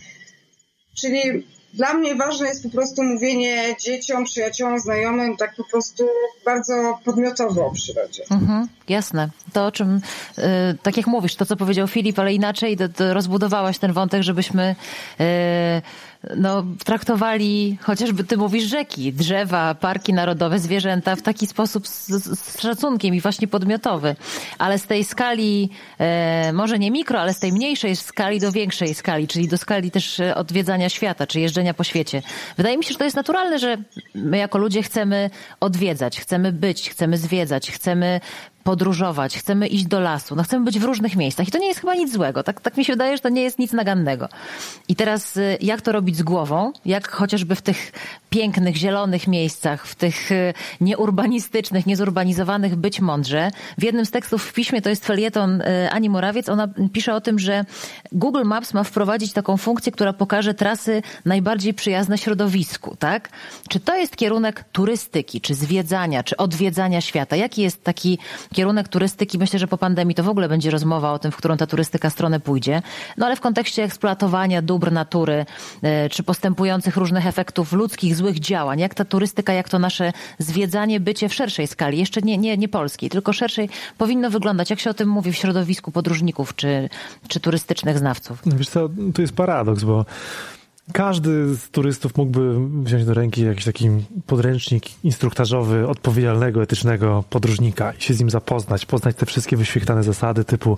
Czyli 0.95 1.47
dla 1.73 1.93
mnie 1.93 2.15
ważne 2.15 2.47
jest 2.47 2.63
po 2.63 2.69
prostu 2.69 3.03
mówienie 3.03 3.75
dzieciom, 3.79 4.23
przyjaciołom, 4.23 4.79
znajomym, 4.79 5.37
tak 5.37 5.55
po 5.55 5.63
prostu 5.63 6.07
bardzo 6.45 6.99
podmiotowo 7.05 7.65
o 7.65 7.71
przyrodzie. 7.71 8.23
Mhm, 8.31 8.67
jasne. 8.89 9.29
To 9.53 9.65
o 9.65 9.71
czym, 9.71 10.01
y, 10.37 10.41
tak 10.83 10.97
jak 10.97 11.07
mówisz, 11.07 11.35
to 11.35 11.45
co 11.45 11.55
powiedział 11.55 11.87
Filip, 11.87 12.19
ale 12.19 12.33
inaczej 12.33 12.77
to, 12.77 12.89
to 12.89 13.13
rozbudowałaś 13.13 13.77
ten 13.77 13.93
wątek, 13.93 14.23
żebyśmy 14.23 14.75
y, 15.21 15.23
no, 16.35 16.65
traktowali 16.85 17.77
chociażby, 17.81 18.23
ty 18.23 18.37
mówisz, 18.37 18.63
rzeki, 18.63 19.13
drzewa, 19.13 19.75
parki 19.75 20.13
narodowe, 20.13 20.59
zwierzęta 20.59 21.15
w 21.15 21.21
taki 21.21 21.47
sposób 21.47 21.87
z, 21.87 22.07
z 22.39 22.61
szacunkiem 22.61 23.15
i 23.15 23.21
właśnie 23.21 23.47
podmiotowy. 23.47 24.15
Ale 24.57 24.79
z 24.79 24.87
tej 24.87 25.03
skali, 25.03 25.69
e, 25.99 26.53
może 26.53 26.79
nie 26.79 26.91
mikro, 26.91 27.19
ale 27.19 27.33
z 27.33 27.39
tej 27.39 27.51
mniejszej 27.51 27.95
skali 27.95 28.39
do 28.39 28.51
większej 28.51 28.93
skali, 28.93 29.27
czyli 29.27 29.47
do 29.47 29.57
skali 29.57 29.91
też 29.91 30.19
e, 30.19 30.35
odwiedzania 30.35 30.89
świata, 30.89 31.27
czy 31.27 31.39
jeżdżenia 31.39 31.73
po 31.73 31.83
świecie. 31.83 32.21
Wydaje 32.57 32.77
mi 32.77 32.83
się, 32.83 32.91
że 32.93 32.99
to 32.99 33.05
jest 33.05 33.17
naturalne, 33.17 33.59
że 33.59 33.77
my 34.15 34.37
jako 34.37 34.57
ludzie 34.57 34.83
chcemy 34.83 35.29
odwiedzać, 35.59 36.19
chcemy 36.19 36.51
być, 36.51 36.89
chcemy 36.89 37.17
zwiedzać, 37.17 37.71
chcemy 37.71 38.19
podróżować, 38.67 39.37
chcemy 39.37 39.67
iść 39.67 39.85
do 39.85 39.99
lasu, 39.99 40.35
no 40.35 40.43
chcemy 40.43 40.65
być 40.65 40.79
w 40.79 40.83
różnych 40.83 41.15
miejscach 41.15 41.47
i 41.47 41.51
to 41.51 41.57
nie 41.57 41.67
jest 41.67 41.79
chyba 41.79 41.95
nic 41.95 42.13
złego. 42.13 42.43
Tak, 42.43 42.61
tak 42.61 42.77
mi 42.77 42.85
się 42.85 42.93
wydaje, 42.93 43.17
że 43.17 43.23
to 43.23 43.29
nie 43.29 43.41
jest 43.41 43.59
nic 43.59 43.73
nagannego. 43.73 44.29
I 44.87 44.95
teraz 44.95 45.37
y, 45.37 45.57
jak 45.61 45.81
to 45.81 45.91
robić 45.91 46.17
z 46.17 46.23
głową? 46.23 46.71
Jak 46.85 47.11
chociażby 47.11 47.55
w 47.55 47.61
tych 47.61 47.91
pięknych, 48.29 48.75
zielonych 48.75 49.27
miejscach, 49.27 49.87
w 49.87 49.95
tych 49.95 50.31
y, 50.31 50.53
nieurbanistycznych, 50.81 51.85
niezurbanizowanych 51.85 52.75
być 52.75 53.01
mądrze. 53.01 53.51
W 53.77 53.83
jednym 53.83 54.05
z 54.05 54.11
tekstów 54.11 54.43
w 54.43 54.53
piśmie, 54.53 54.81
to 54.81 54.89
jest 54.89 55.05
felieton 55.05 55.61
y, 55.61 55.89
Ani 55.91 56.09
Morawiec, 56.09 56.49
ona 56.49 56.67
pisze 56.93 57.15
o 57.15 57.21
tym, 57.21 57.39
że 57.39 57.65
Google 58.11 58.43
Maps 58.43 58.73
ma 58.73 58.83
wprowadzić 58.83 59.33
taką 59.33 59.57
funkcję, 59.57 59.91
która 59.91 60.13
pokaże 60.13 60.53
trasy 60.53 61.01
najbardziej 61.25 61.73
przyjazne 61.73 62.17
środowisku, 62.17 62.95
tak? 62.99 63.29
Czy 63.69 63.79
to 63.79 63.95
jest 63.95 64.15
kierunek 64.15 64.63
turystyki, 64.71 65.41
czy 65.41 65.55
zwiedzania, 65.55 66.23
czy 66.23 66.37
odwiedzania 66.37 67.01
świata? 67.01 67.35
Jaki 67.35 67.61
jest 67.61 67.83
taki 67.83 68.19
kierunek 68.57 68.87
turystyki? 68.87 69.37
Myślę, 69.37 69.59
że 69.59 69.67
po 69.67 69.77
pandemii 69.77 70.15
to 70.15 70.23
w 70.23 70.29
ogóle 70.29 70.49
będzie 70.49 70.71
rozmowa 70.71 71.11
o 71.11 71.19
tym, 71.19 71.31
w 71.31 71.37
którą 71.37 71.57
ta 71.57 71.67
turystyka 71.67 72.09
stronę 72.09 72.39
pójdzie. 72.39 72.81
No 73.17 73.25
ale 73.25 73.35
w 73.35 73.41
kontekście 73.41 73.83
eksploatowania 73.83 74.61
dóbr 74.61 74.91
natury, 74.91 75.45
y, 76.05 76.09
czy 76.09 76.23
postępujących 76.23 76.97
różnych 76.97 77.27
efektów 77.27 77.73
ludzkich, 77.73 78.15
złych 78.15 78.39
działań, 78.39 78.79
jak 78.79 78.93
ta 78.93 79.05
turystyka, 79.05 79.53
jak 79.53 79.69
to 79.69 79.79
nasze 79.79 80.13
zwiedzanie, 80.39 80.99
bycie 80.99 81.29
w 81.29 81.33
szerszej 81.33 81.67
skali, 81.67 81.97
jeszcze 81.97 82.21
nie, 82.21 82.37
nie, 82.37 82.57
nie 82.57 82.67
polskiej, 82.67 83.09
tylko 83.09 83.33
szerszej, 83.33 83.69
powinno 83.97 84.29
wyglądać, 84.29 84.69
jak 84.69 84.79
się 84.79 84.89
o 84.89 84.93
tym 84.93 85.09
mówi 85.09 85.31
w 85.31 85.35
środowisku 85.35 85.91
podróżników 85.91 86.55
czy, 86.55 86.89
czy 87.27 87.39
turystycznych 87.39 87.97
znawców. 87.97 88.41
Wiesz 88.45 88.69
co, 88.69 88.89
to 89.13 89.21
jest 89.21 89.35
paradoks, 89.35 89.83
bo 89.83 90.05
każdy 90.93 91.55
z 91.55 91.69
turystów 91.69 92.17
mógłby 92.17 92.55
wziąć 92.83 93.05
do 93.05 93.13
ręki 93.13 93.41
jakiś 93.45 93.65
taki 93.65 93.89
podręcznik 94.27 95.03
instruktażowy 95.03 95.87
odpowiedzialnego, 95.87 96.63
etycznego 96.63 97.23
podróżnika 97.29 97.93
i 97.93 98.01
się 98.01 98.13
z 98.13 98.19
nim 98.19 98.29
zapoznać, 98.29 98.85
poznać 98.85 99.15
te 99.15 99.25
wszystkie 99.25 99.57
wyświechtane 99.57 100.03
zasady 100.03 100.43
typu 100.43 100.77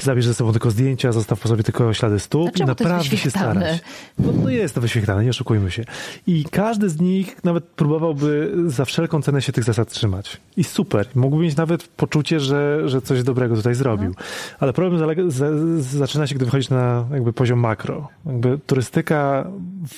zabierz 0.00 0.26
ze 0.26 0.34
sobą 0.34 0.52
tylko 0.52 0.70
zdjęcia, 0.70 1.12
zostaw 1.12 1.40
po 1.40 1.48
sobie 1.48 1.62
tylko 1.62 1.94
ślady 1.94 2.20
stóp 2.20 2.56
i 2.56 2.64
naprawdę 2.64 3.16
się 3.16 3.30
starać. 3.30 3.80
No, 4.18 4.32
no 4.42 4.50
jest 4.50 4.74
to 4.74 4.80
wyświechtane, 4.80 5.24
nie 5.24 5.30
oszukujmy 5.30 5.70
się. 5.70 5.84
I 6.26 6.44
każdy 6.44 6.88
z 6.88 7.00
nich 7.00 7.44
nawet 7.44 7.64
próbowałby 7.64 8.52
za 8.66 8.84
wszelką 8.84 9.22
cenę 9.22 9.42
się 9.42 9.52
tych 9.52 9.64
zasad 9.64 9.88
trzymać. 9.88 10.40
I 10.56 10.64
super. 10.64 11.08
Mógłby 11.14 11.42
mieć 11.42 11.56
nawet 11.56 11.88
poczucie, 11.88 12.40
że, 12.40 12.88
że 12.88 13.02
coś 13.02 13.22
dobrego 13.22 13.56
tutaj 13.56 13.74
zrobił. 13.74 14.08
No. 14.08 14.24
Ale 14.60 14.72
problem 14.72 14.98
zalega, 14.98 15.22
z, 15.26 15.84
zaczyna 15.84 16.26
się, 16.26 16.34
gdy 16.34 16.44
wychodzisz 16.44 16.70
na 16.70 17.04
jakby 17.12 17.32
poziom 17.32 17.58
makro. 17.58 18.08
Jakby 18.26 18.58
turystyka 18.66 19.45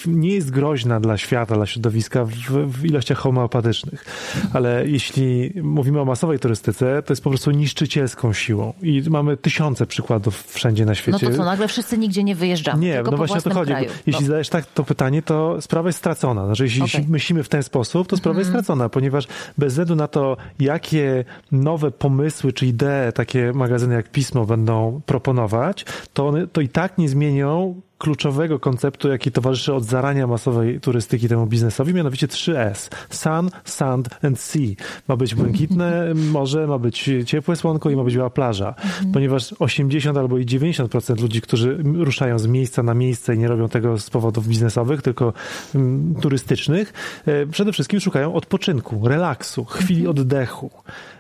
nie 0.07 0.35
jest 0.35 0.51
groźna 0.51 1.01
dla 1.01 1.17
świata, 1.17 1.55
dla 1.55 1.67
środowiska 1.67 2.25
w, 2.25 2.33
w 2.67 2.85
ilościach 2.85 3.19
homeopatycznych. 3.19 4.05
Ale 4.53 4.89
jeśli 4.89 5.53
mówimy 5.63 6.01
o 6.01 6.05
masowej 6.05 6.39
turystyce, 6.39 7.03
to 7.03 7.13
jest 7.13 7.23
po 7.23 7.31
prostu 7.31 7.51
niszczycielską 7.51 8.33
siłą. 8.33 8.73
I 8.83 9.03
mamy 9.11 9.37
tysiące 9.37 9.87
przykładów 9.87 10.45
wszędzie 10.47 10.85
na 10.85 10.95
świecie. 10.95 11.19
No 11.23 11.31
to 11.31 11.37
co, 11.37 11.45
nagle 11.45 11.69
wszyscy 11.69 11.99
nigdzie 11.99 12.25
nie 12.25 12.35
wyjeżdżamy, 12.35 12.85
Nie, 12.85 13.03
no 13.03 13.17
właśnie 13.17 13.39
o 13.39 13.41
to 13.41 13.55
chodzi. 13.55 13.73
Kraju. 13.73 13.91
Jeśli 14.07 14.23
no. 14.23 14.27
zadajesz 14.27 14.49
tak 14.49 14.67
to 14.67 14.85
pytanie, 14.85 15.23
to 15.23 15.63
sprawa 15.63 15.89
jest 15.89 15.99
stracona. 15.99 16.47
Znaczy, 16.47 16.65
jeśli 16.65 16.83
okay. 16.83 17.05
myślimy 17.09 17.43
w 17.43 17.49
ten 17.49 17.63
sposób, 17.63 18.09
to 18.09 18.17
sprawa 18.17 18.39
jest 18.39 18.49
mhm. 18.49 18.65
stracona, 18.65 18.89
ponieważ 18.89 19.27
bez 19.59 19.73
względu 19.73 19.97
na 19.97 20.09
to, 20.09 20.37
jakie 20.61 21.25
nowe 21.53 21.91
pomysły 21.91 22.53
czy 22.53 22.67
idee 22.67 23.13
takie 23.15 23.53
magazyny 23.53 23.95
jak 23.95 24.11
Pismo 24.11 24.47
będą 24.47 25.01
proponować, 25.07 25.85
to, 26.13 26.29
one, 26.29 26.47
to 26.47 26.61
i 26.61 26.69
tak 26.69 26.99
nie 26.99 27.09
zmienią 27.09 27.81
kluczowego 27.99 28.59
konceptu, 28.59 29.09
jaki 29.09 29.33
towarzyszy 29.33 29.75
od 29.75 29.85
zarania 29.85 30.27
masowej 30.27 30.81
turystyki 30.81 31.29
temu 31.29 31.47
biznesowi, 31.47 31.95
mianowicie 31.95 32.27
3S. 32.27 32.91
Sun, 33.11 33.51
Sand 33.65 34.09
and 34.25 34.41
Sea. 34.41 34.75
Ma 35.09 35.17
być 35.17 35.35
błękitne 35.35 36.15
morze, 36.33 36.67
ma 36.67 36.79
być 36.79 37.11
ciepłe 37.27 37.57
słonko 37.57 37.91
i 37.91 37.97
ma 37.97 38.05
być 38.05 38.17
biała 38.17 38.31
plaża. 38.31 38.69
Mhm. 38.69 39.13
Ponieważ 39.13 39.55
80 39.59 40.19
albo 40.19 40.39
i 40.39 40.47
90% 40.47 41.21
ludzi, 41.21 41.41
którzy 41.41 41.79
ruszają 41.95 42.39
z 42.39 42.47
miejsca 42.47 42.83
na 42.83 42.95
miejsce 42.95 43.35
i 43.35 43.39
nie 43.39 43.49
robią 43.49 43.69
tego 43.69 43.99
z 43.99 44.11
powodów 44.11 44.49
biznesowych, 44.49 45.03
tylko 45.03 45.33
um, 45.75 46.15
turystycznych, 46.21 46.93
e, 47.27 47.47
przede 47.47 47.73
wszystkim 47.73 48.01
szukają 48.01 48.35
odpoczynku, 48.35 49.09
relaksu, 49.09 49.65
chwili 49.65 50.01
mhm. 50.01 50.11
oddechu 50.19 50.71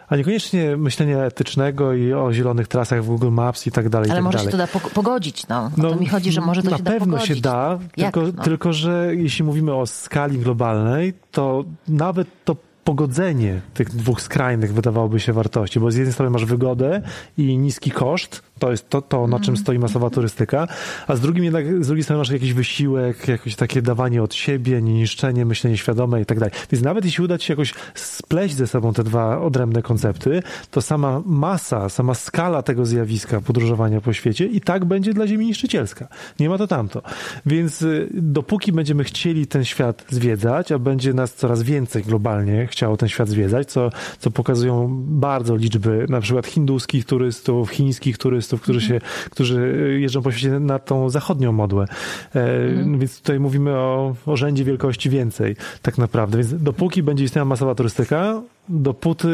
a 0.09 0.17
niekoniecznie 0.17 0.77
myślenia 0.77 1.19
etycznego 1.19 1.93
i 1.93 2.13
o 2.13 2.33
zielonych 2.33 2.69
trasach 2.69 3.05
w 3.05 3.07
Google 3.07 3.31
Maps 3.31 3.67
i 3.67 3.71
tak 3.71 3.89
dalej. 3.89 4.11
Ale 4.11 4.19
tak 4.19 4.25
może 4.25 4.39
dalej. 4.39 4.53
się 4.53 4.59
to 4.59 4.81
da 4.81 4.91
pogodzić, 4.91 5.49
no. 5.49 5.71
no. 5.77 5.91
to 5.91 5.97
mi 5.97 6.07
chodzi, 6.07 6.33
że 6.33 6.41
może 6.41 6.63
to 6.63 6.77
się 6.77 6.83
da 6.83 6.93
pogodzić. 6.93 7.01
Na 7.01 7.01
pewno 7.01 7.27
się 7.27 7.37
da, 7.37 7.79
tylko, 7.97 8.23
no? 8.37 8.43
tylko 8.43 8.73
że 8.73 9.11
jeśli 9.15 9.45
mówimy 9.45 9.75
o 9.75 9.87
skali 9.87 10.39
globalnej, 10.39 11.15
to 11.33 11.65
nawet 11.89 12.29
to 12.45 12.57
pogodzenie 12.85 13.61
tych 13.75 13.91
dwóch 13.91 14.21
skrajnych 14.21 14.75
wydawałoby 14.75 15.21
się 15.21 15.33
wartości, 15.33 15.81
bo 15.81 15.91
z 15.91 15.97
jednej 15.97 16.13
strony 16.13 16.31
masz 16.31 16.45
wygodę 16.45 17.03
i 17.39 17.59
niski 17.59 17.91
koszt, 17.91 18.43
to 18.59 18.71
jest 18.71 18.91
to, 18.91 19.03
to 19.03 19.27
na 19.27 19.37
czym 19.37 19.51
mhm. 19.51 19.57
stoi 19.57 19.79
masowa 19.79 20.11
turystyka, 20.11 20.69
a 21.07 21.17
z, 21.17 21.21
drugim 21.21 21.45
jednak, 21.45 21.85
z 21.85 21.87
drugiej 21.87 22.05
strony 22.05 22.19
masz 22.19 22.31
jakiś 22.31 22.53
wysiłek, 22.53 23.29
jakieś 23.29 23.57
takie 23.57 23.83
dawanie 23.83 24.23
od 24.23 24.35
siebie, 24.35 24.83
niszczenie, 24.83 25.45
myślenie 25.45 25.77
świadome 25.77 26.21
i 26.21 26.27
tak 26.27 26.39
dalej. 26.39 26.55
Więc 26.73 26.85
nawet 26.85 27.05
jeśli 27.05 27.25
uda 27.25 27.39
ci 27.39 27.47
się 27.47 27.53
jakoś 27.53 27.75
spleść 27.95 28.55
ze 28.55 28.67
sobą 28.67 28.93
te 28.93 29.05
dwa 29.05 29.41
odrębne 29.41 29.83
koncepty, 29.83 30.43
to 30.71 30.83
sama 30.83 31.23
masa, 31.27 31.89
sama 31.89 32.15
skala 32.15 32.63
tego 32.63 32.87
zjawiska 32.87 33.41
podróżowania 33.41 34.01
po 34.01 34.13
świecie 34.13 34.47
i 34.47 34.61
tak 34.61 34.85
będzie 34.85 35.15
dla 35.15 35.27
Ziemi 35.27 35.47
niszczycielska. 35.47 36.09
Nie 36.41 36.49
ma 36.49 36.59
to 36.59 36.67
tamto. 36.67 37.03
Więc 37.47 37.83
y, 37.83 38.09
dopóki 38.13 38.73
będziemy 38.73 39.05
chcieli 39.05 39.47
ten 39.47 39.65
świat 39.65 40.05
zwiedzać, 40.11 40.73
a 40.73 40.79
będzie 40.79 41.15
nas 41.15 41.35
coraz 41.35 41.63
więcej 41.63 42.03
globalnie 42.03 42.67
chciało 42.67 42.97
ten 42.97 43.09
świat 43.09 43.29
zwiedzać, 43.29 43.71
co, 43.71 43.91
co 44.19 44.31
pokazują 44.31 44.89
bardzo 45.03 45.57
liczby 45.57 46.07
na 46.09 46.21
przykład 46.21 46.47
hinduskich 46.47 47.05
turystów, 47.05 47.71
chińskich 47.71 48.19
turystów, 48.19 48.48
turystów, 48.49 48.61
którzy, 48.61 48.81
się, 48.81 49.01
którzy 49.31 49.97
jeżdżą 50.01 50.23
po 50.23 50.33
świecie 50.33 50.61
na 50.61 50.79
tą 50.79 51.11
zachodnią 51.11 51.53
modłę. 51.53 51.87
Mhm. 52.35 52.99
Więc 52.99 53.21
tutaj 53.21 53.41
mówimy 53.41 53.71
o, 53.71 54.15
o 54.27 54.37
rzędzie 54.37 54.65
wielkości 54.65 55.11
więcej 55.11 55.57
tak 55.83 55.99
naprawdę. 55.99 56.39
Więc 56.39 56.63
dopóki 56.63 57.03
będzie 57.03 57.25
istniała 57.25 57.45
masowa 57.45 57.75
turystyka, 57.75 58.43
dopóty 58.69 59.29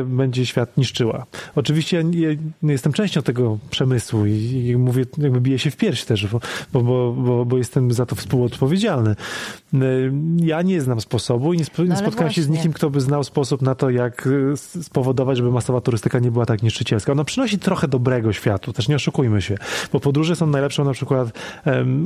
e, 0.00 0.04
będzie 0.04 0.46
świat 0.46 0.76
niszczyła. 0.76 1.26
Oczywiście 1.56 2.04
ja 2.12 2.28
jestem 2.62 2.92
częścią 2.92 3.22
tego 3.22 3.58
przemysłu 3.70 4.26
i, 4.26 4.74
mówię, 4.78 5.04
jakby 5.18 5.40
biję 5.40 5.58
się 5.58 5.70
w 5.70 5.76
pierś 5.76 6.04
też, 6.04 6.26
bo, 6.26 6.40
bo, 6.72 7.12
bo, 7.12 7.44
bo 7.44 7.58
jestem 7.58 7.92
za 7.92 8.06
to 8.06 8.16
współodpowiedzialny. 8.16 9.10
E, 9.74 9.78
ja 10.36 10.62
nie 10.62 10.80
znam 10.80 11.00
sposobu 11.00 11.52
i 11.52 11.58
nie, 11.58 11.64
no 11.88 11.96
spotkałem 11.96 12.32
się 12.32 12.42
z 12.42 12.48
nikim, 12.48 12.72
kto 12.72 12.90
by 12.90 13.00
znał 13.00 13.24
sposób 13.24 13.62
na 13.62 13.74
to, 13.74 13.90
jak 13.90 14.28
e, 14.52 14.56
spowodować, 14.82 15.36
żeby 15.36 15.50
masowa 15.50 15.80
turystyka 15.80 16.18
nie 16.18 16.30
była 16.30 16.46
tak 16.46 16.62
niszczycielska. 16.62 17.12
Ona 17.12 17.24
przynosi 17.24 17.58
trochę 17.58 17.88
dobrego 17.88 18.32
światu, 18.32 18.72
też 18.72 18.88
nie 18.88 18.96
oszukujmy 18.96 19.42
się, 19.42 19.56
bo 19.92 20.00
podróże 20.00 20.36
są 20.36 20.46
najlepszą 20.46 20.84
na 20.84 20.92
przykład 20.92 21.28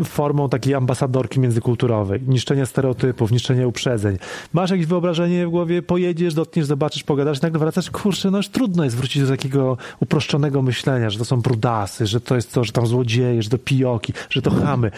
formą 0.05 0.49
takiej 0.49 0.75
ambasadorki 0.75 1.41
międzykulturowej, 1.41 2.21
niszczenia 2.27 2.67
stereotypów, 2.67 3.33
niszczenia 3.33 3.67
uprzedzeń. 3.67 4.19
Masz 4.53 4.71
jakieś 4.71 4.87
wyobrażenie 4.87 5.47
w 5.47 5.51
głowie, 5.51 5.83
pojedziesz, 5.83 6.35
do 6.35 6.47
dotkniesz, 6.57 6.67
zobaczysz, 6.67 7.03
pogadasz, 7.03 7.41
nagle 7.41 7.59
wracasz, 7.59 7.91
kurczę, 7.91 8.31
no 8.31 8.37
już 8.39 8.49
trudno 8.49 8.85
jest 8.85 8.97
wrócić 8.97 9.23
do 9.23 9.29
takiego 9.29 9.77
uproszczonego 10.01 10.63
myślenia, 10.63 11.11
że 11.11 11.19
to 11.19 11.25
są 11.25 11.41
brudasy, 11.41 12.07
że 12.07 12.21
to 12.21 12.35
jest 12.35 12.53
to, 12.53 12.65
że 12.65 12.73
tam 12.73 12.87
złodzieje, 12.87 13.43
że 13.43 13.51
to 13.51 13.59
pijoki, 13.59 14.13
że 14.31 14.43
to 14.43 14.51
chamy. 14.51 14.91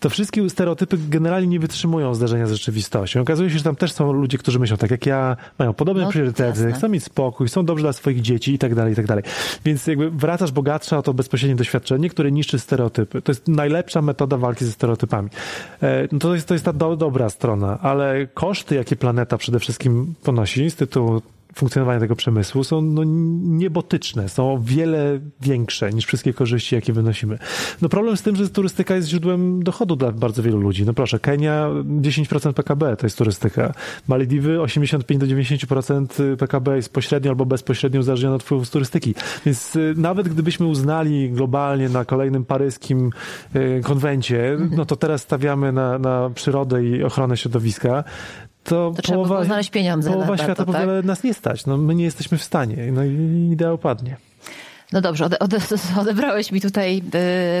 To 0.00 0.10
wszystkie 0.10 0.50
stereotypy 0.50 0.98
generalnie 1.08 1.46
nie 1.46 1.60
wytrzymują 1.60 2.14
zdarzenia 2.14 2.46
z 2.46 2.52
rzeczywistością. 2.52 3.20
Okazuje 3.20 3.50
się, 3.50 3.58
że 3.58 3.64
tam 3.64 3.76
też 3.76 3.92
są 3.92 4.12
ludzie, 4.12 4.38
którzy 4.38 4.58
myślą 4.58 4.76
tak 4.76 4.90
jak 4.90 5.06
ja, 5.06 5.36
mają 5.58 5.72
podobne 5.72 6.02
no, 6.02 6.10
priorytety, 6.10 6.62
jasne. 6.62 6.72
chcą 6.72 6.88
mieć 6.88 7.04
spokój, 7.04 7.48
są 7.48 7.64
dobrzy 7.64 7.84
dla 7.84 7.92
swoich 7.92 8.20
dzieci 8.20 8.54
i 8.54 8.58
tak 8.58 8.74
dalej, 8.74 8.92
i 8.92 8.96
tak 8.96 9.06
dalej. 9.06 9.24
Więc 9.64 9.86
jakby 9.86 10.10
wracasz 10.10 10.52
bogatsza 10.52 10.98
o 10.98 11.02
to 11.02 11.14
bezpośrednie 11.14 11.56
doświadczenie, 11.56 12.10
które 12.10 12.32
niszczy 12.32 12.58
stereotypy. 12.58 13.22
To 13.22 13.32
jest 13.32 13.48
najlepsza 13.48 14.02
metoda 14.02 14.36
walki 14.36 14.64
ze 14.64 14.72
stereotypami. 14.72 15.28
E, 15.82 16.08
no 16.12 16.18
to 16.18 16.34
jest, 16.34 16.48
to 16.48 16.54
jest 16.54 16.64
ta 16.64 16.72
do, 16.72 16.96
dobra 16.96 17.30
strona, 17.30 17.78
ale 17.80 18.26
koszty, 18.34 18.74
jakie 18.74 18.96
planeta 18.96 19.38
przede 19.38 19.60
wszystkim 19.60 20.14
ponosi 20.22 20.70
z 20.70 20.76
tytułu 20.76 21.03
funkcjonowania 21.54 22.00
tego 22.00 22.16
przemysłu 22.16 22.64
są 22.64 22.82
no, 22.82 23.02
niebotyczne, 23.44 24.28
są 24.28 24.52
o 24.52 24.58
wiele 24.58 25.20
większe 25.40 25.92
niż 25.92 26.06
wszystkie 26.06 26.32
korzyści, 26.32 26.74
jakie 26.74 26.92
wynosimy. 26.92 27.38
No 27.82 27.88
problem 27.88 28.16
z 28.16 28.22
tym, 28.22 28.36
że 28.36 28.48
turystyka 28.48 28.96
jest 28.96 29.08
źródłem 29.08 29.62
dochodu 29.62 29.96
dla 29.96 30.12
bardzo 30.12 30.42
wielu 30.42 30.58
ludzi. 30.60 30.84
No 30.86 30.94
proszę, 30.94 31.18
Kenia 31.18 31.68
10% 32.00 32.52
PKB 32.52 32.96
to 32.96 33.06
jest 33.06 33.18
turystyka. 33.18 33.74
Malediwy 34.08 34.60
85 34.60 35.20
do 35.20 35.26
90% 35.26 36.36
PKB 36.36 36.76
jest 36.76 36.92
pośrednio 36.92 37.30
albo 37.30 37.46
bezpośrednio 37.46 38.00
uzależnione 38.00 38.34
od 38.34 38.42
wpływu 38.42 38.64
z 38.64 38.70
turystyki. 38.70 39.14
Więc 39.46 39.76
y, 39.76 39.94
nawet 39.96 40.28
gdybyśmy 40.28 40.66
uznali 40.66 41.30
globalnie 41.30 41.88
na 41.88 42.04
kolejnym 42.04 42.44
paryskim 42.44 43.10
y, 43.56 43.80
konwencie, 43.84 44.58
no 44.70 44.84
to 44.84 44.96
teraz 44.96 45.22
stawiamy 45.22 45.72
na, 45.72 45.98
na 45.98 46.30
przyrodę 46.30 46.84
i 46.84 47.02
ochronę 47.02 47.36
środowiska, 47.36 48.04
to, 48.64 48.92
to 48.96 49.12
połowa, 49.12 49.44
znaleźć 49.44 49.70
pieniądze 49.70 50.10
połowa 50.10 50.38
świata 50.38 50.64
to, 50.64 50.72
tak? 50.72 50.88
nas 51.04 51.24
nie 51.24 51.34
stać. 51.34 51.66
No, 51.66 51.76
my 51.76 51.94
nie 51.94 52.04
jesteśmy 52.04 52.38
w 52.38 52.42
stanie. 52.42 52.92
No 52.92 53.04
i 53.04 53.48
idea 53.52 53.72
upadnie. 53.72 54.16
No 54.92 55.00
dobrze, 55.00 55.24
ode, 55.24 55.38
ode, 55.38 55.58
odebrałeś 56.00 56.52
mi 56.52 56.60
tutaj 56.60 57.02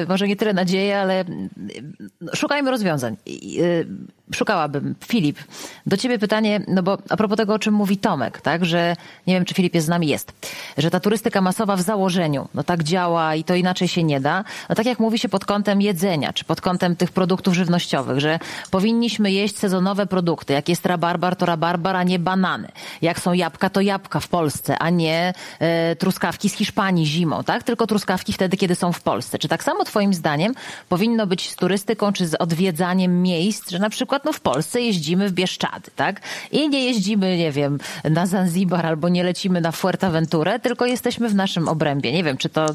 y, 0.02 0.08
może 0.08 0.28
nie 0.28 0.36
tyle 0.36 0.52
nadzieję, 0.52 1.00
ale 1.00 1.20
y, 1.20 2.36
szukajmy 2.36 2.70
rozwiązań. 2.70 3.16
Y, 3.58 3.86
szukałabym. 4.32 4.94
Filip, 5.06 5.38
do 5.86 5.96
ciebie 5.96 6.18
pytanie, 6.18 6.60
no 6.68 6.82
bo 6.82 6.98
a 7.08 7.16
propos 7.16 7.36
tego, 7.36 7.54
o 7.54 7.58
czym 7.58 7.74
mówi 7.74 7.96
Tomek, 7.96 8.40
tak, 8.40 8.64
że 8.64 8.96
nie 9.26 9.34
wiem, 9.34 9.44
czy 9.44 9.54
Filip 9.54 9.74
jest 9.74 9.86
z 9.86 9.90
nami, 9.90 10.06
jest, 10.06 10.32
że 10.78 10.90
ta 10.90 11.00
turystyka 11.00 11.40
masowa 11.40 11.76
w 11.76 11.80
założeniu, 11.80 12.48
no 12.54 12.62
tak 12.62 12.82
działa 12.82 13.34
i 13.34 13.44
to 13.44 13.54
inaczej 13.54 13.88
się 13.88 14.04
nie 14.04 14.20
da. 14.20 14.44
No 14.68 14.74
tak 14.74 14.86
jak 14.86 14.98
mówi 14.98 15.18
się 15.18 15.28
pod 15.28 15.44
kątem 15.44 15.82
jedzenia, 15.82 16.32
czy 16.32 16.44
pod 16.44 16.60
kątem 16.60 16.96
tych 16.96 17.10
produktów 17.12 17.54
żywnościowych, 17.54 18.20
że 18.20 18.38
powinniśmy 18.70 19.32
jeść 19.32 19.58
sezonowe 19.58 20.06
produkty. 20.06 20.52
Jak 20.52 20.68
jest 20.68 20.86
rabarbar, 20.86 21.36
to 21.36 21.46
rabarbar, 21.46 21.96
a 21.96 22.02
nie 22.02 22.18
banany. 22.18 22.68
Jak 23.02 23.20
są 23.20 23.32
jabłka, 23.32 23.70
to 23.70 23.80
jabłka 23.80 24.20
w 24.20 24.28
Polsce, 24.28 24.78
a 24.78 24.90
nie 24.90 25.32
e, 25.58 25.96
truskawki 25.96 26.48
z 26.48 26.54
Hiszpanii 26.54 27.06
zimą, 27.06 27.44
tak? 27.44 27.62
Tylko 27.62 27.86
truskawki 27.86 28.32
wtedy, 28.32 28.56
kiedy 28.56 28.74
są 28.74 28.92
w 28.92 29.00
Polsce. 29.02 29.38
Czy 29.38 29.48
tak 29.48 29.64
samo 29.64 29.84
twoim 29.84 30.14
zdaniem 30.14 30.54
powinno 30.88 31.26
być 31.26 31.50
z 31.50 31.56
turystyką, 31.56 32.12
czy 32.12 32.26
z 32.26 32.34
odwiedzaniem 32.34 33.22
miejsc, 33.22 33.70
że 33.70 33.78
na 33.78 33.90
przykład 33.90 34.13
no 34.24 34.32
w 34.32 34.40
Polsce 34.40 34.80
jeździmy 34.80 35.28
w 35.28 35.32
Bieszczady, 35.32 35.90
tak? 35.96 36.20
I 36.52 36.68
nie 36.68 36.84
jeździmy, 36.84 37.36
nie 37.36 37.52
wiem, 37.52 37.78
na 38.04 38.26
Zanzibar 38.26 38.86
albo 38.86 39.08
nie 39.08 39.24
lecimy 39.24 39.60
na 39.60 39.72
Fuerteventurę, 39.72 40.58
tylko 40.58 40.86
jesteśmy 40.86 41.28
w 41.28 41.34
naszym 41.34 41.68
obrębie. 41.68 42.12
Nie 42.12 42.24
wiem, 42.24 42.36
czy 42.36 42.48
to 42.48 42.66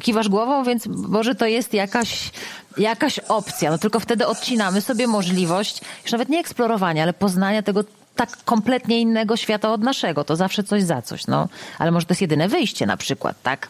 kiwasz 0.00 0.28
głową, 0.28 0.64
więc 0.64 0.86
może 0.86 1.34
to 1.34 1.46
jest 1.46 1.74
jakaś, 1.74 2.30
jakaś 2.78 3.18
opcja. 3.18 3.70
No 3.70 3.78
tylko 3.78 4.00
wtedy 4.00 4.26
odcinamy 4.26 4.80
sobie 4.80 5.06
możliwość 5.06 5.80
już 6.02 6.12
nawet 6.12 6.28
nie 6.28 6.38
eksplorowania, 6.38 7.02
ale 7.02 7.12
poznania 7.12 7.62
tego 7.62 7.84
tak 8.16 8.44
kompletnie 8.44 9.00
innego 9.00 9.36
świata 9.36 9.72
od 9.72 9.80
naszego. 9.80 10.24
To 10.24 10.36
zawsze 10.36 10.64
coś 10.64 10.82
za 10.82 11.02
coś, 11.02 11.26
no. 11.26 11.48
Ale 11.78 11.90
może 11.90 12.06
to 12.06 12.12
jest 12.12 12.20
jedyne 12.20 12.48
wyjście 12.48 12.86
na 12.86 12.96
przykład, 12.96 13.36
tak? 13.42 13.68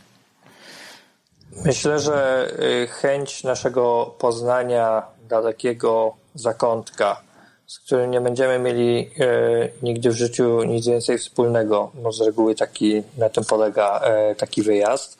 Myślę, 1.64 1.98
że 1.98 2.48
y, 2.82 2.86
chęć 2.86 3.44
naszego 3.44 4.14
poznania 4.18 5.02
dalekiego 5.28 6.14
zakątka, 6.40 7.20
z 7.66 7.78
którym 7.78 8.10
nie 8.10 8.20
będziemy 8.20 8.58
mieli 8.58 9.10
e, 9.20 9.68
nigdy 9.82 10.10
w 10.10 10.16
życiu 10.16 10.62
nic 10.62 10.86
więcej 10.86 11.18
wspólnego, 11.18 11.90
no 12.02 12.12
z 12.12 12.20
reguły 12.20 12.54
taki, 12.54 13.02
na 13.16 13.28
tym 13.28 13.44
polega 13.44 14.00
e, 14.00 14.34
taki 14.34 14.62
wyjazd, 14.62 15.18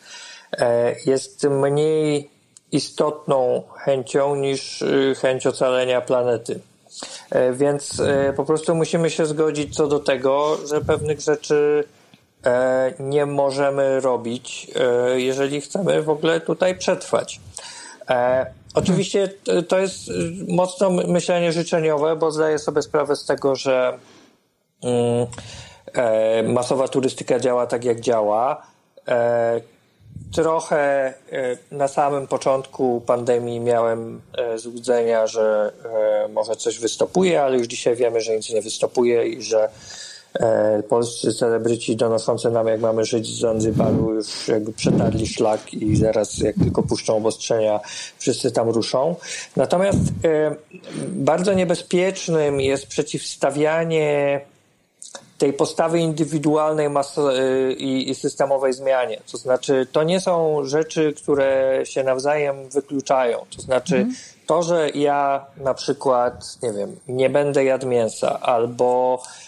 e, 0.52 0.94
jest 1.06 1.44
mniej 1.44 2.30
istotną 2.72 3.62
chęcią 3.76 4.34
niż 4.36 4.82
y, 4.82 5.14
chęć 5.20 5.46
ocalenia 5.46 6.00
planety. 6.00 6.60
E, 7.30 7.52
więc 7.52 8.00
e, 8.00 8.32
po 8.32 8.44
prostu 8.44 8.74
musimy 8.74 9.10
się 9.10 9.26
zgodzić 9.26 9.76
co 9.76 9.86
do 9.86 9.98
tego, 9.98 10.56
że 10.66 10.80
pewnych 10.80 11.20
rzeczy 11.20 11.84
e, 12.44 12.92
nie 12.98 13.26
możemy 13.26 14.00
robić, 14.00 14.70
jeżeli 15.14 15.60
chcemy 15.60 16.02
w 16.02 16.10
ogóle 16.10 16.40
tutaj 16.40 16.78
przetrwać. 16.78 17.40
Oczywiście 18.74 19.28
to 19.68 19.78
jest 19.78 20.10
mocno 20.48 20.90
myślenie 20.90 21.52
życzeniowe, 21.52 22.16
bo 22.16 22.30
zdaję 22.30 22.58
sobie 22.58 22.82
sprawę 22.82 23.16
z 23.16 23.24
tego, 23.24 23.54
że 23.56 23.98
mm, 24.82 25.26
masowa 26.52 26.88
turystyka 26.88 27.40
działa 27.40 27.66
tak, 27.66 27.84
jak 27.84 28.00
działa. 28.00 28.62
Trochę 30.32 31.14
e, 31.32 31.56
na 31.70 31.88
samym 31.88 32.26
początku 32.26 33.02
pandemii 33.06 33.60
miałem 33.60 34.20
e, 34.38 34.58
złudzenia, 34.58 35.26
że 35.26 35.72
e, 36.24 36.28
może 36.28 36.56
coś 36.56 36.78
wystopuje, 36.78 37.42
ale 37.42 37.58
już 37.58 37.66
dzisiaj 37.66 37.96
wiemy, 37.96 38.20
że 38.20 38.36
nic 38.36 38.50
nie 38.50 38.62
wystopuje 38.62 39.28
i 39.28 39.42
że 39.42 39.68
polscy 40.88 41.34
celebryci 41.34 41.96
donoszący 41.96 42.50
nam, 42.50 42.66
jak 42.66 42.80
mamy 42.80 43.04
żyć 43.04 43.26
z 43.26 43.40
Zanzibaru, 43.40 44.14
już 44.14 44.48
jakby 44.48 44.72
przetarli 44.72 45.26
szlak 45.26 45.74
i 45.74 45.96
zaraz, 45.96 46.38
jak 46.38 46.54
tylko 46.56 46.82
puszczą 46.82 47.16
obostrzenia, 47.16 47.80
wszyscy 48.18 48.52
tam 48.52 48.68
ruszą. 48.68 49.16
Natomiast 49.56 49.98
bardzo 51.08 51.54
niebezpiecznym 51.54 52.60
jest 52.60 52.86
przeciwstawianie 52.86 54.40
tej 55.38 55.52
postawy 55.52 56.00
indywidualnej 56.00 56.86
y, 56.86 57.72
i, 57.72 58.14
systemowej 58.14 58.72
zmianie. 58.72 59.20
To 59.32 59.38
znaczy, 59.38 59.86
to 59.92 60.02
nie 60.02 60.20
są 60.20 60.64
rzeczy, 60.64 61.14
które 61.16 61.80
się 61.84 62.04
nawzajem 62.04 62.68
wykluczają. 62.68 63.46
To 63.56 63.62
znaczy, 63.62 63.96
mm. 63.96 64.14
to, 64.46 64.62
że 64.62 64.90
ja 64.90 65.46
na 65.56 65.74
przykład, 65.74 66.58
nie 66.62 66.72
wiem, 66.72 66.96
nie 67.08 67.30
będę 67.30 67.64
jadł 67.64 67.86
mięsa 67.86 68.40
albo 68.40 69.18
E, 69.22 69.47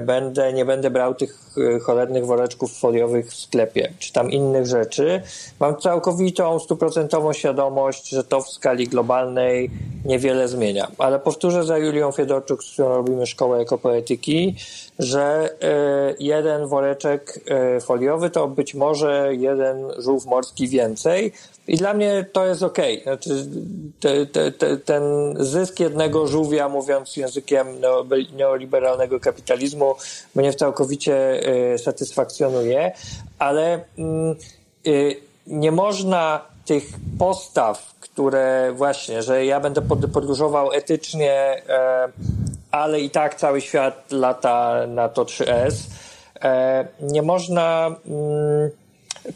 będę, 0.00 0.52
nie 0.52 0.64
będę 0.64 0.90
brał 0.90 1.14
tych 1.14 1.34
e, 1.34 1.47
cholernych 1.82 2.26
woreczków 2.26 2.78
foliowych 2.78 3.30
w 3.30 3.36
sklepie, 3.36 3.92
czy 3.98 4.12
tam 4.12 4.30
innych 4.30 4.66
rzeczy. 4.66 5.22
Mam 5.60 5.76
całkowitą, 5.76 6.58
stuprocentową 6.58 7.32
świadomość, 7.32 8.08
że 8.08 8.24
to 8.24 8.40
w 8.40 8.48
skali 8.48 8.88
globalnej 8.88 9.70
niewiele 10.04 10.48
zmienia. 10.48 10.88
Ale 10.98 11.18
powtórzę 11.18 11.64
za 11.64 11.78
Julią 11.78 12.12
Fiedorczuk, 12.12 12.64
z 12.64 12.72
którą 12.72 12.88
robimy 12.88 13.26
szkołę 13.26 13.58
ekopoetyki, 13.58 14.56
że 14.98 15.50
e, 15.62 16.14
jeden 16.18 16.66
woreczek 16.66 17.40
foliowy 17.80 18.30
to 18.30 18.48
być 18.48 18.74
może 18.74 19.28
jeden 19.34 19.76
żółw 19.98 20.26
morski 20.26 20.68
więcej, 20.68 21.32
i 21.68 21.76
dla 21.76 21.94
mnie 21.94 22.26
to 22.32 22.46
jest 22.46 22.62
ok. 22.62 22.78
Znaczy, 23.02 23.46
te, 24.00 24.26
te, 24.26 24.52
te, 24.52 24.76
ten 24.76 25.02
zysk 25.38 25.80
jednego 25.80 26.26
żółwia, 26.26 26.68
mówiąc 26.68 27.16
językiem 27.16 27.66
neoliberalnego 28.36 29.20
kapitalizmu, 29.20 29.94
mnie 30.34 30.54
całkowicie 30.54 31.40
y, 31.47 31.47
satysfakcjonuje, 31.78 32.92
ale 33.38 33.80
y, 34.86 35.16
nie 35.46 35.72
można 35.72 36.40
tych 36.64 36.84
postaw, 37.18 37.94
które 38.00 38.72
właśnie, 38.76 39.22
że 39.22 39.44
ja 39.44 39.60
będę 39.60 39.82
podróżował 40.12 40.72
etycznie, 40.72 41.56
y, 41.58 42.38
ale 42.70 43.00
i 43.00 43.10
tak 43.10 43.34
cały 43.34 43.60
świat 43.60 44.12
lata 44.12 44.86
na 44.86 45.08
to 45.08 45.24
3S, 45.24 45.74
e, 46.42 46.88
nie 47.00 47.22
można 47.22 47.96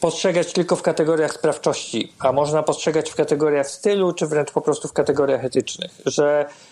postrzegać 0.01 0.53
tylko 0.53 0.77
w 0.77 0.83
kategoriach 0.83 1.33
sprawczości, 1.33 2.13
a 2.19 2.33
można 2.33 2.63
postrzegać 2.63 3.11
w 3.11 3.15
kategoriach 3.15 3.69
stylu, 3.69 4.13
czy 4.13 4.27
wręcz 4.27 4.51
po 4.51 4.61
prostu 4.61 4.89
w 4.89 4.93
kategoriach 4.93 5.45
etycznych, 5.45 5.91
że 6.07 6.47
e, 6.47 6.72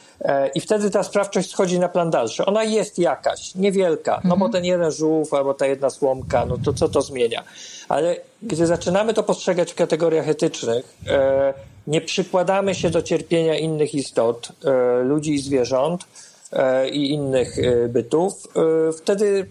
i 0.55 0.61
wtedy 0.61 0.91
ta 0.91 1.03
sprawczość 1.03 1.51
schodzi 1.51 1.79
na 1.79 1.89
plan 1.89 2.11
dalszy. 2.11 2.47
Ona 2.47 2.65
jest 2.65 2.99
jakaś, 2.99 3.55
niewielka, 3.55 4.21
no 4.25 4.37
bo 4.37 4.47
mhm. 4.47 4.53
ten 4.53 4.65
jeden 4.65 4.91
żółw 4.91 5.35
albo 5.35 5.55
ta 5.55 5.67
jedna 5.67 5.91
słomka, 5.91 6.47
no 6.47 6.59
to 6.65 6.73
co 6.73 6.89
to 6.89 7.03
zmienia? 7.03 7.45
Ale 7.89 8.17
gdy 8.43 8.67
zaczynamy 8.67 9.15
to 9.15 9.23
postrzegać 9.23 9.73
w 9.73 9.75
kategoriach 9.75 10.29
etycznych, 10.29 10.97
e, 11.07 11.55
nie 11.87 12.01
przykładamy 12.01 12.75
się 12.75 12.91
do 12.91 13.03
cierpienia 13.03 13.59
innych 13.59 13.95
istot, 13.95 14.49
e, 14.65 15.03
ludzi 15.03 15.35
i 15.35 15.39
zwierząt, 15.39 16.05
E, 16.53 16.89
i 16.89 17.13
innych 17.13 17.59
e, 17.59 17.89
bytów, 17.89 18.49
e, 18.89 18.93
wtedy 18.93 19.47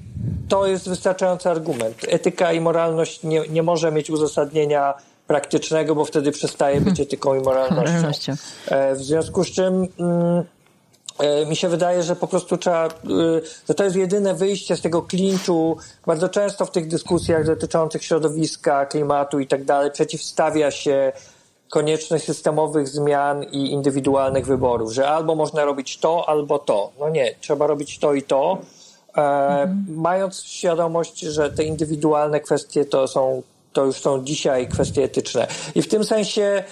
to 0.49 0.67
jest 0.67 0.89
wystarczający 0.89 1.49
argument. 1.49 1.95
Etyka 2.07 2.53
i 2.53 2.61
moralność 2.61 3.23
nie, 3.23 3.41
nie 3.49 3.63
może 3.63 3.91
mieć 3.91 4.09
uzasadnienia 4.09 4.93
praktycznego, 5.27 5.95
bo 5.95 6.05
wtedy 6.05 6.31
przestaje 6.31 6.81
być 6.81 6.99
etyką 6.99 7.35
i 7.35 7.39
moralnością. 7.41 8.33
W 8.95 9.01
związku 9.01 9.43
z 9.43 9.51
czym 9.51 9.87
mm, 9.99 10.43
mi 11.47 11.55
się 11.55 11.69
wydaje, 11.69 12.03
że 12.03 12.15
po 12.15 12.27
prostu 12.27 12.57
trzeba, 12.57 12.89
że 13.69 13.75
to 13.75 13.83
jest 13.83 13.95
jedyne 13.95 14.33
wyjście 14.33 14.75
z 14.75 14.81
tego 14.81 15.01
klinczu. 15.01 15.77
Bardzo 16.05 16.29
często 16.29 16.65
w 16.65 16.71
tych 16.71 16.87
dyskusjach 16.87 17.45
dotyczących 17.45 18.03
środowiska, 18.03 18.85
klimatu 18.85 19.39
i 19.39 19.47
tak 19.47 19.63
dalej 19.63 19.91
przeciwstawia 19.91 20.71
się 20.71 21.11
konieczność 21.69 22.25
systemowych 22.25 22.87
zmian 22.87 23.43
i 23.43 23.71
indywidualnych 23.71 24.45
wyborów, 24.45 24.91
że 24.91 25.09
albo 25.09 25.35
można 25.35 25.65
robić 25.65 25.97
to, 25.97 26.29
albo 26.29 26.59
to. 26.59 26.91
No 26.99 27.09
nie, 27.09 27.35
trzeba 27.41 27.67
robić 27.67 27.99
to 27.99 28.13
i 28.13 28.23
to, 28.23 28.57
e, 29.17 29.21
mhm. 29.21 29.85
mając 29.89 30.43
świadomość, 30.43 31.19
że 31.19 31.51
te 31.51 31.63
indywidualne 31.63 32.39
kwestie 32.39 32.85
to 32.85 33.07
są, 33.07 33.41
to 33.73 33.85
już 33.85 33.95
są 33.95 34.23
dzisiaj 34.23 34.67
kwestie 34.67 35.03
etyczne. 35.03 35.47
I 35.75 35.81
w 35.81 35.87
tym 35.87 36.03
sensie 36.03 36.63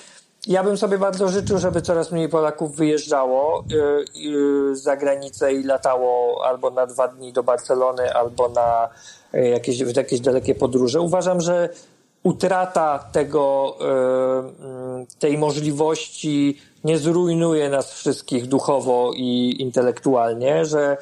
ja 0.48 0.64
bym 0.64 0.78
sobie 0.78 0.98
bardzo 0.98 1.28
życzył, 1.28 1.58
żeby 1.58 1.82
coraz 1.82 2.12
mniej 2.12 2.30
Polaków 2.30 2.76
wyjeżdżało 2.76 3.64
yy, 4.16 4.76
za 4.76 4.98
granicę 4.98 5.54
i 5.54 5.64
latało 5.64 6.42
albo 6.46 6.70
na 6.70 6.86
dwa 6.86 7.08
dni 7.08 7.34
do 7.34 7.44
Barcelony, 7.44 8.14
albo 8.14 8.50
na 8.50 8.90
e, 9.34 9.50
jakieś, 9.50 9.80
jakieś 9.80 10.20
dalekie 10.20 10.56
podróże. 10.56 11.02
Uważam, 11.02 11.42
że 11.42 11.70
utrata 12.24 13.00
tego, 13.12 13.76
mm, 13.80 15.06
tej 15.20 15.38
możliwości 15.38 16.58
nie 16.84 16.98
zrujnuje 16.98 17.70
nas 17.70 17.94
wszystkich 17.94 18.48
duchowo 18.48 19.12
i 19.16 19.56
intelektualnie, 19.60 20.66
że 20.66 20.98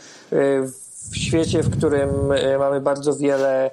w 1.12 1.18
świecie, 1.18 1.64
w 1.64 1.78
którym 1.78 2.10
mamy 2.60 2.82
bardzo 2.82 3.16
wiele 3.16 3.72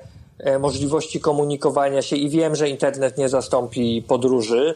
możliwości 0.60 1.20
komunikowania 1.20 2.02
się 2.02 2.16
i 2.16 2.28
wiem, 2.28 2.56
że 2.56 2.68
internet 2.68 3.18
nie 3.18 3.28
zastąpi 3.28 4.04
podróży, 4.08 4.74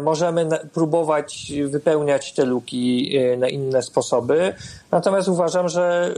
możemy 0.00 0.48
próbować 0.72 1.52
wypełniać 1.66 2.32
te 2.32 2.44
luki 2.44 3.18
na 3.38 3.48
inne 3.48 3.82
sposoby. 3.82 4.54
Natomiast 4.90 5.28
uważam, 5.28 5.68
że 5.68 6.14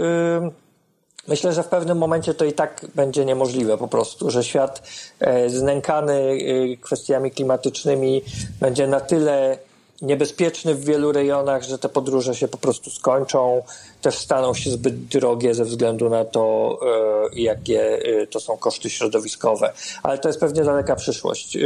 Myślę, 1.29 1.53
że 1.53 1.63
w 1.63 1.69
pewnym 1.69 1.99
momencie 1.99 2.35
to 2.35 2.45
i 2.45 2.53
tak 2.53 2.87
będzie 2.95 3.25
niemożliwe 3.25 3.79
po 3.79 3.89
prostu, 3.89 4.31
że 4.31 4.45
świat 4.45 4.83
e, 5.21 5.51
znękany 5.51 6.13
e, 6.13 6.77
kwestiami 6.77 7.31
klimatycznymi 7.31 8.23
będzie 8.61 8.87
na 8.87 9.01
tyle 9.01 9.59
niebezpieczny 10.03 10.75
w 10.75 10.85
wielu 10.85 11.13
rejonach, 11.13 11.63
że 11.63 11.79
te 11.79 11.89
podróże 11.89 12.35
się 12.35 12.49
po 12.49 12.59
prostu 12.59 12.91
skończą, 12.91 13.63
też 14.03 14.19
staną 14.19 14.55
się 14.55 14.71
zbyt 14.71 15.05
drogie 15.05 15.55
ze 15.55 15.65
względu 15.65 16.09
na 16.09 16.25
to, 16.25 16.79
e, 16.83 17.41
jakie 17.41 18.03
e, 18.23 18.27
to 18.27 18.41
są 18.41 18.57
koszty 18.57 18.91
środowiskowe. 18.91 19.73
Ale 20.03 20.19
to 20.19 20.29
jest 20.29 20.41
pewnie 20.41 20.65
daleka 20.65 20.97
przyszłość. 20.97 21.59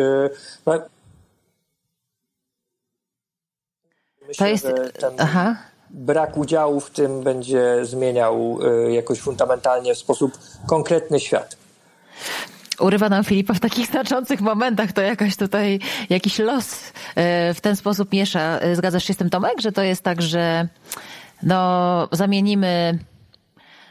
Myślę, 4.40 4.72
to 4.74 4.82
jest. 4.82 5.20
Aha 5.20 5.56
brak 5.90 6.36
udziału 6.36 6.80
w 6.80 6.90
tym 6.90 7.22
będzie 7.22 7.84
zmieniał 7.84 8.58
jakoś 8.90 9.20
fundamentalnie 9.20 9.94
w 9.94 9.98
sposób 9.98 10.38
konkretny 10.66 11.20
świat 11.20 11.56
urywa 12.80 13.08
nam 13.08 13.24
Filipa 13.24 13.54
w 13.54 13.60
takich 13.60 13.86
znaczących 13.92 14.40
momentach, 14.40 14.92
to 14.92 15.00
jakaś 15.00 15.36
tutaj, 15.36 15.80
jakiś 16.10 16.38
los 16.38 16.92
e, 17.14 17.54
w 17.54 17.60
ten 17.60 17.76
sposób 17.76 18.12
miesza. 18.12 18.58
E, 18.58 18.76
zgadzasz 18.76 19.04
się 19.04 19.14
z 19.14 19.16
tym, 19.16 19.30
Tomek, 19.30 19.60
że 19.60 19.72
to 19.72 19.82
jest 19.82 20.02
tak, 20.02 20.22
że 20.22 20.68
no, 21.42 22.08
zamienimy 22.12 22.98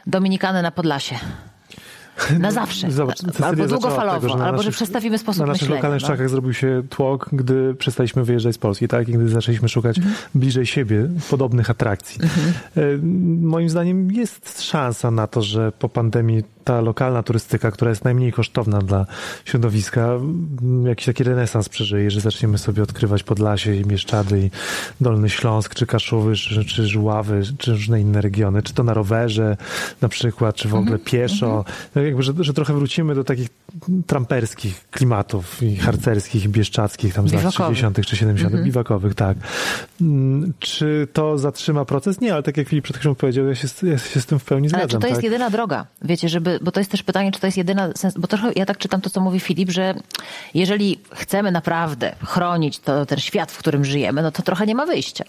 Dominikanę 0.06 0.62
na 0.62 0.70
Podlasie? 0.70 1.18
Na 2.38 2.50
zawsze. 2.50 2.90
Zobacz, 2.90 3.18
albo 3.42 3.66
długofalowo, 3.66 4.20
tego, 4.20 4.38
że 4.38 4.44
albo 4.44 4.56
naszych, 4.56 4.72
że 4.72 4.76
przestawimy 4.76 5.18
sposób 5.18 5.46
myślenia. 5.46 5.46
Na 5.46 5.88
naszych 5.88 6.08
lokalnych 6.08 6.22
no. 6.22 6.28
zrobił 6.28 6.52
się 6.54 6.82
tłok, 6.90 7.28
gdy 7.32 7.74
przestaliśmy 7.74 8.24
wyjeżdżać 8.24 8.54
z 8.54 8.58
Polski, 8.58 8.88
tak? 8.88 9.08
I 9.08 9.12
gdy 9.12 9.28
zaczęliśmy 9.28 9.68
szukać 9.68 9.98
mhm. 9.98 10.16
bliżej 10.34 10.66
siebie 10.66 11.08
podobnych 11.30 11.70
atrakcji. 11.70 12.22
Mhm. 12.22 12.52
E, 12.76 12.80
moim 13.46 13.68
zdaniem 13.68 14.12
jest 14.12 14.62
szansa 14.62 15.10
na 15.10 15.26
to, 15.26 15.42
że 15.42 15.72
po 15.72 15.88
pandemii 15.88 16.42
ta 16.64 16.80
lokalna 16.80 17.22
turystyka, 17.22 17.70
która 17.70 17.90
jest 17.90 18.04
najmniej 18.04 18.32
kosztowna 18.32 18.78
dla 18.78 19.06
środowiska, 19.44 20.08
jakiś 20.84 21.06
taki 21.06 21.24
renesans 21.24 21.68
przeżyje, 21.68 22.10
że 22.10 22.20
zaczniemy 22.20 22.58
sobie 22.58 22.82
odkrywać 22.82 23.22
Podlasie 23.22 23.74
i 23.74 23.86
Mieszczady 23.86 24.40
i 24.40 24.50
Dolny 25.00 25.30
Śląsk, 25.30 25.74
czy 25.74 25.86
Kaszowy, 25.86 26.36
czy, 26.36 26.64
czy 26.64 26.86
Żuławy, 26.86 27.42
czy 27.58 27.70
różne 27.70 28.00
inne 28.00 28.20
regiony, 28.20 28.62
czy 28.62 28.74
to 28.74 28.82
na 28.82 28.94
rowerze 28.94 29.56
na 30.00 30.08
przykład, 30.08 30.56
czy 30.56 30.68
w 30.68 30.74
ogóle 30.74 30.96
mhm. 30.96 31.04
pieszo. 31.04 31.64
No 31.94 32.02
jakby, 32.02 32.22
że, 32.22 32.32
że 32.40 32.54
trochę 32.54 32.74
wrócimy 32.74 33.14
do 33.14 33.24
takich 33.24 33.48
tramperskich 34.06 34.88
klimatów 34.90 35.62
i 35.62 35.76
harcerskich, 35.76 36.44
i 36.44 36.48
bieszczadzkich 36.48 37.14
tam 37.14 37.28
z 37.28 37.32
lat 37.32 37.54
60. 37.54 38.06
czy 38.06 38.16
70. 38.16 38.46
Mhm. 38.46 38.64
biwakowych, 38.64 39.14
tak. 39.14 39.36
Mm, 40.00 40.52
czy 40.58 41.08
to 41.12 41.38
zatrzyma 41.38 41.84
proces? 41.84 42.20
Nie, 42.20 42.32
ale 42.32 42.42
tak 42.42 42.56
jak 42.56 42.68
Filip 42.68 42.84
przed 42.84 42.96
chwilą 42.96 43.14
powiedział, 43.14 43.46
ja 43.46 43.54
się, 43.54 43.68
ja 43.82 43.98
się 43.98 44.20
z 44.20 44.26
tym 44.26 44.38
w 44.38 44.44
pełni 44.44 44.68
zgadzam. 44.68 44.82
Ale 44.82 44.88
czy 44.88 44.94
to 44.94 45.00
tak? 45.00 45.10
jest 45.10 45.22
jedyna 45.22 45.50
droga? 45.50 45.86
Wiecie, 46.02 46.28
żeby 46.28 46.53
bo 46.62 46.72
to 46.72 46.80
jest 46.80 46.90
też 46.90 47.02
pytanie, 47.02 47.32
czy 47.32 47.40
to 47.40 47.46
jest 47.46 47.56
jedyna 47.56 47.90
sens, 47.96 48.14
bo 48.18 48.26
trochę 48.26 48.52
ja 48.56 48.66
tak 48.66 48.78
czytam 48.78 49.00
to, 49.00 49.10
co 49.10 49.20
mówi 49.20 49.40
Filip, 49.40 49.70
że 49.70 49.94
jeżeli 50.54 51.00
chcemy 51.12 51.50
naprawdę 51.50 52.14
chronić 52.24 52.78
to, 52.78 53.06
ten 53.06 53.18
świat, 53.18 53.52
w 53.52 53.58
którym 53.58 53.84
żyjemy, 53.84 54.22
no 54.22 54.30
to 54.30 54.42
trochę 54.42 54.66
nie 54.66 54.74
ma 54.74 54.86
wyjścia 54.86 55.24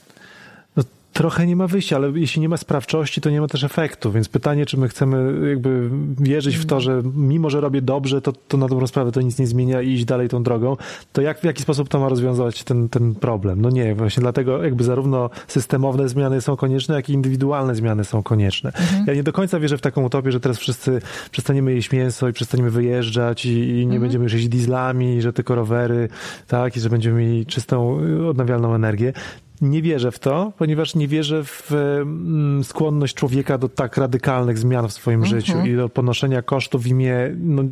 trochę 1.15 1.47
nie 1.47 1.55
ma 1.55 1.67
wyjścia, 1.67 1.95
ale 1.95 2.11
jeśli 2.15 2.41
nie 2.41 2.49
ma 2.49 2.57
sprawczości, 2.57 3.21
to 3.21 3.29
nie 3.29 3.41
ma 3.41 3.47
też 3.47 3.63
efektu. 3.63 4.11
Więc 4.11 4.29
pytanie, 4.29 4.65
czy 4.65 4.77
my 4.77 4.87
chcemy 4.87 5.49
jakby 5.49 5.89
wierzyć 6.19 6.57
w 6.57 6.65
to, 6.65 6.79
że 6.81 7.01
mimo, 7.15 7.49
że 7.49 7.61
robię 7.61 7.81
dobrze, 7.81 8.21
to, 8.21 8.33
to 8.47 8.57
na 8.57 8.67
dobrą 8.67 8.87
sprawę 8.87 9.11
to 9.11 9.21
nic 9.21 9.39
nie 9.39 9.47
zmienia 9.47 9.81
i 9.81 9.89
iść 9.89 10.05
dalej 10.05 10.29
tą 10.29 10.43
drogą, 10.43 10.77
to 11.13 11.21
jak, 11.21 11.39
w 11.39 11.43
jaki 11.43 11.61
sposób 11.61 11.89
to 11.89 11.99
ma 11.99 12.09
rozwiązać 12.09 12.63
ten, 12.63 12.89
ten 12.89 13.15
problem? 13.15 13.61
No 13.61 13.69
nie, 13.69 13.95
właśnie 13.95 14.21
dlatego 14.21 14.63
jakby 14.63 14.83
zarówno 14.83 15.29
systemowne 15.47 16.09
zmiany 16.09 16.41
są 16.41 16.55
konieczne, 16.55 16.95
jak 16.95 17.09
i 17.09 17.13
indywidualne 17.13 17.75
zmiany 17.75 18.05
są 18.05 18.23
konieczne. 18.23 18.69
Mhm. 18.69 19.05
Ja 19.07 19.13
nie 19.13 19.23
do 19.23 19.33
końca 19.33 19.59
wierzę 19.59 19.77
w 19.77 19.81
taką 19.81 20.03
utopię, 20.03 20.31
że 20.31 20.39
teraz 20.39 20.57
wszyscy 20.57 21.01
przestaniemy 21.31 21.73
jeść 21.73 21.91
mięso 21.91 22.29
i 22.29 22.33
przestaniemy 22.33 22.69
wyjeżdżać 22.71 23.45
i, 23.45 23.49
i 23.49 23.75
nie 23.75 23.83
mhm. 23.83 24.01
będziemy 24.01 24.23
już 24.23 24.33
jeździć 24.33 24.49
dieslami, 24.49 25.21
że 25.21 25.33
tylko 25.33 25.55
rowery, 25.55 26.09
tak, 26.47 26.77
i 26.77 26.79
że 26.79 26.89
będziemy 26.89 27.19
mieli 27.19 27.45
czystą, 27.45 27.99
odnawialną 28.29 28.75
energię. 28.75 29.13
Nie 29.61 29.81
wierzę 29.81 30.11
w 30.11 30.19
to, 30.19 30.51
ponieważ 30.57 30.95
nie 30.95 31.07
wierzę 31.07 31.43
w 31.43 31.71
mm, 31.71 32.63
skłonność 32.63 33.15
człowieka 33.15 33.57
do 33.57 33.69
tak 33.69 33.97
radykalnych 33.97 34.57
zmian 34.57 34.87
w 34.87 34.93
swoim 34.93 35.23
mhm. 35.23 35.41
życiu 35.41 35.65
i 35.65 35.75
do 35.75 35.89
ponoszenia 35.89 36.41
kosztów 36.41 36.83
w 36.83 36.87
imię 36.87 37.35
no, 37.37 37.63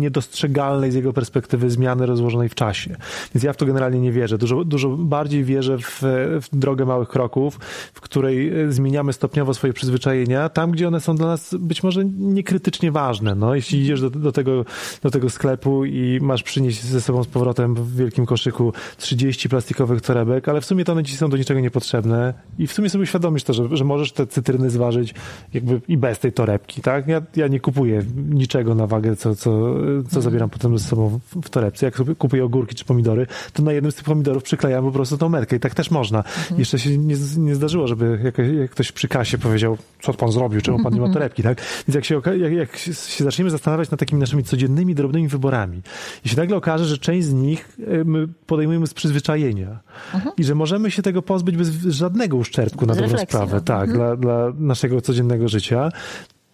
niedostrzegalnej 0.00 0.92
z 0.92 0.94
jego 0.94 1.12
perspektywy 1.12 1.70
zmiany 1.70 2.06
rozłożonej 2.06 2.48
w 2.48 2.54
czasie. 2.54 2.96
Więc 3.34 3.44
ja 3.44 3.52
w 3.52 3.56
to 3.56 3.66
generalnie 3.66 4.00
nie 4.00 4.12
wierzę. 4.12 4.38
Dużo, 4.38 4.64
dużo 4.64 4.88
bardziej 4.88 5.44
wierzę 5.44 5.78
w, 5.78 5.98
w 6.42 6.48
drogę 6.52 6.84
małych 6.84 7.08
kroków, 7.08 7.58
w 7.94 8.00
której 8.00 8.60
e, 8.60 8.72
zmieniamy 8.72 9.12
stopniowo 9.12 9.54
swoje 9.54 9.72
przyzwyczajenia, 9.72 10.48
tam 10.48 10.70
gdzie 10.70 10.88
one 10.88 11.00
są 11.00 11.16
dla 11.16 11.26
nas 11.26 11.54
być 11.58 11.82
może 11.82 12.04
niekrytycznie 12.04 12.92
ważne. 12.92 13.34
No, 13.34 13.54
jeśli 13.54 13.80
idziesz 13.80 14.00
do, 14.00 14.10
do, 14.10 14.32
tego, 14.32 14.64
do 15.02 15.10
tego 15.10 15.30
sklepu 15.30 15.84
i 15.84 16.18
masz 16.22 16.42
przynieść 16.42 16.82
ze 16.82 17.00
sobą 17.00 17.24
z 17.24 17.26
powrotem 17.26 17.74
w 17.74 17.96
wielkim 17.96 18.26
koszyku 18.26 18.72
30 18.96 19.48
plastikowych 19.48 20.00
torebek, 20.00 20.48
ale 20.48 20.60
w 20.60 20.64
sumie 20.64 20.84
to 20.84 20.92
one 20.92 21.04
ci 21.04 21.16
są 21.16 21.23
do 21.28 21.36
niczego 21.36 21.60
niepotrzebne 21.60 22.34
i 22.58 22.66
w 22.66 22.72
sumie 22.72 22.90
sobie 22.90 23.02
uświadomisz 23.02 23.44
to, 23.44 23.52
że, 23.52 23.76
że 23.76 23.84
możesz 23.84 24.12
te 24.12 24.26
cytryny 24.26 24.70
zważyć 24.70 25.14
jakby 25.54 25.80
i 25.88 25.96
bez 25.96 26.18
tej 26.18 26.32
torebki, 26.32 26.80
tak? 26.80 27.08
Ja, 27.08 27.22
ja 27.36 27.48
nie 27.48 27.60
kupuję 27.60 28.02
niczego 28.30 28.74
na 28.74 28.86
wagę, 28.86 29.16
co, 29.16 29.34
co, 29.34 29.74
co 30.10 30.20
zabieram 30.20 30.50
potem 30.50 30.78
ze 30.78 30.84
sobą 30.84 31.20
w, 31.42 31.50
torebce. 31.50 31.86
Jak 31.86 31.96
sobie 31.96 32.14
kupuję 32.14 32.44
ogórki 32.44 32.74
czy 32.74 32.84
pomidory, 32.84 33.26
to 33.52 33.62
na 33.62 33.72
jednym 33.72 33.92
z 33.92 33.94
tych 33.94 34.04
pomidorów 34.04 34.42
przyklejam 34.42 34.84
po 34.84 34.90
prostu 34.90 35.18
tą 35.18 35.28
metkę 35.28 35.56
i 35.56 35.60
tak 35.60 35.74
też 35.74 35.90
można. 35.90 36.18
Mhm. 36.18 36.58
Jeszcze 36.58 36.78
się 36.78 36.98
nie, 36.98 37.16
nie 37.36 37.54
zdarzyło, 37.54 37.86
żeby 37.86 38.20
jak, 38.24 38.38
jak, 38.38 38.70
ktoś 38.70 38.92
przy 38.92 39.08
kasie 39.08 39.38
powiedział, 39.38 39.78
co 40.02 40.14
pan 40.14 40.32
zrobił, 40.32 40.60
czemu 40.60 40.82
pan 40.82 40.94
nie 40.94 41.00
ma 41.00 41.12
torebki, 41.12 41.42
tak? 41.42 41.60
Więc 41.88 41.94
jak 41.94 42.04
się, 42.04 42.20
jak, 42.36 42.52
jak 42.52 42.76
się 42.76 43.24
zaczniemy 43.24 43.50
zastanawiać 43.50 43.90
nad 43.90 44.00
takimi 44.00 44.20
naszymi 44.20 44.44
codziennymi, 44.44 44.94
drobnymi 44.94 45.28
wyborami 45.28 45.82
i 46.24 46.28
się 46.28 46.36
nagle 46.36 46.56
okaże, 46.56 46.84
że 46.84 46.98
część 46.98 47.26
z 47.26 47.32
nich 47.32 47.78
y, 47.78 48.04
my 48.04 48.28
podejmujemy 48.46 48.86
z 48.86 48.94
przyzwyczajenia 48.94 49.80
mhm. 50.14 50.36
i 50.36 50.44
że 50.44 50.54
możemy 50.54 50.90
się 50.90 51.02
tego 51.02 51.13
pozbyć 51.22 51.56
bez 51.56 51.70
żadnego 51.70 52.36
uszczerbku 52.36 52.86
na 52.86 52.94
dobrą 52.94 53.18
sprawę, 53.18 53.60
tak, 53.60 53.90
mhm. 53.90 53.98
dla, 53.98 54.16
dla 54.16 54.52
naszego 54.58 55.00
codziennego 55.00 55.48
życia, 55.48 55.88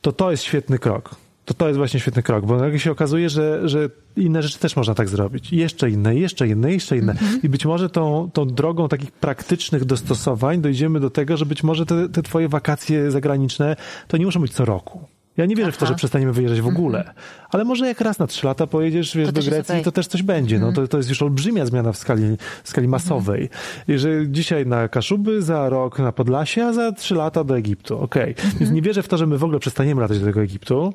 to 0.00 0.12
to 0.12 0.30
jest 0.30 0.42
świetny 0.42 0.78
krok. 0.78 1.16
To 1.44 1.54
to 1.54 1.66
jest 1.66 1.78
właśnie 1.78 2.00
świetny 2.00 2.22
krok, 2.22 2.46
bo 2.46 2.56
nagle 2.56 2.78
się 2.78 2.90
okazuje, 2.90 3.28
że, 3.28 3.68
że 3.68 3.90
inne 4.16 4.42
rzeczy 4.42 4.58
też 4.58 4.76
można 4.76 4.94
tak 4.94 5.08
zrobić. 5.08 5.52
Jeszcze 5.52 5.90
inne, 5.90 6.16
jeszcze 6.16 6.48
inne, 6.48 6.72
jeszcze 6.72 6.96
inne. 6.96 7.12
Mhm. 7.12 7.42
I 7.42 7.48
być 7.48 7.66
może 7.66 7.90
tą, 7.90 8.30
tą 8.32 8.46
drogą 8.46 8.88
takich 8.88 9.12
praktycznych 9.12 9.84
dostosowań 9.84 10.60
dojdziemy 10.60 11.00
do 11.00 11.10
tego, 11.10 11.36
że 11.36 11.46
być 11.46 11.62
może 11.62 11.86
te, 11.86 12.08
te 12.08 12.22
twoje 12.22 12.48
wakacje 12.48 13.10
zagraniczne 13.10 13.76
to 14.08 14.16
nie 14.16 14.24
muszą 14.24 14.40
być 14.40 14.52
co 14.52 14.64
roku. 14.64 15.04
Ja 15.36 15.46
nie 15.46 15.56
wierzę 15.56 15.68
Aha. 15.68 15.76
w 15.76 15.80
to, 15.80 15.86
że 15.86 15.94
przestaniemy 15.94 16.32
wyjeżdżać 16.32 16.60
w 16.60 16.66
ogóle, 16.66 17.00
mm 17.00 17.12
-hmm. 17.12 17.46
ale 17.50 17.64
może 17.64 17.86
jak 17.86 18.00
raz 18.00 18.18
na 18.18 18.26
trzy 18.26 18.46
lata 18.46 18.66
pojedziesz 18.66 19.16
wiesz, 19.16 19.32
do 19.32 19.42
Grecji, 19.42 19.82
to 19.84 19.92
też 19.92 20.06
coś 20.06 20.22
będzie. 20.22 20.56
-hmm. 20.56 20.60
no, 20.60 20.72
to, 20.72 20.88
to 20.88 20.96
jest 20.96 21.08
już 21.08 21.22
olbrzymia 21.22 21.66
zmiana 21.66 21.92
w 21.92 21.96
skali, 21.96 22.22
w 22.64 22.68
skali 22.68 22.84
mhm. 22.84 22.90
masowej. 22.90 23.48
Że 23.88 24.28
dzisiaj 24.28 24.66
na 24.66 24.88
Kaszuby, 24.88 25.42
za 25.42 25.68
rok 25.68 25.98
na 25.98 26.12
Podlasie, 26.12 26.64
a 26.64 26.72
za 26.72 26.92
trzy 26.92 27.14
lata 27.14 27.44
do 27.44 27.56
Egiptu. 27.56 27.98
Okej. 27.98 28.32
Okay. 28.32 28.44
Więc 28.44 28.54
mhm. 28.54 28.74
nie 28.74 28.82
wierzę 28.82 29.02
w 29.02 29.08
to, 29.08 29.16
że 29.16 29.26
my 29.26 29.38
w 29.38 29.44
ogóle 29.44 29.58
przestaniemy 29.58 30.00
latać 30.00 30.18
do 30.18 30.26
tego 30.26 30.40
Egiptu. 30.40 30.94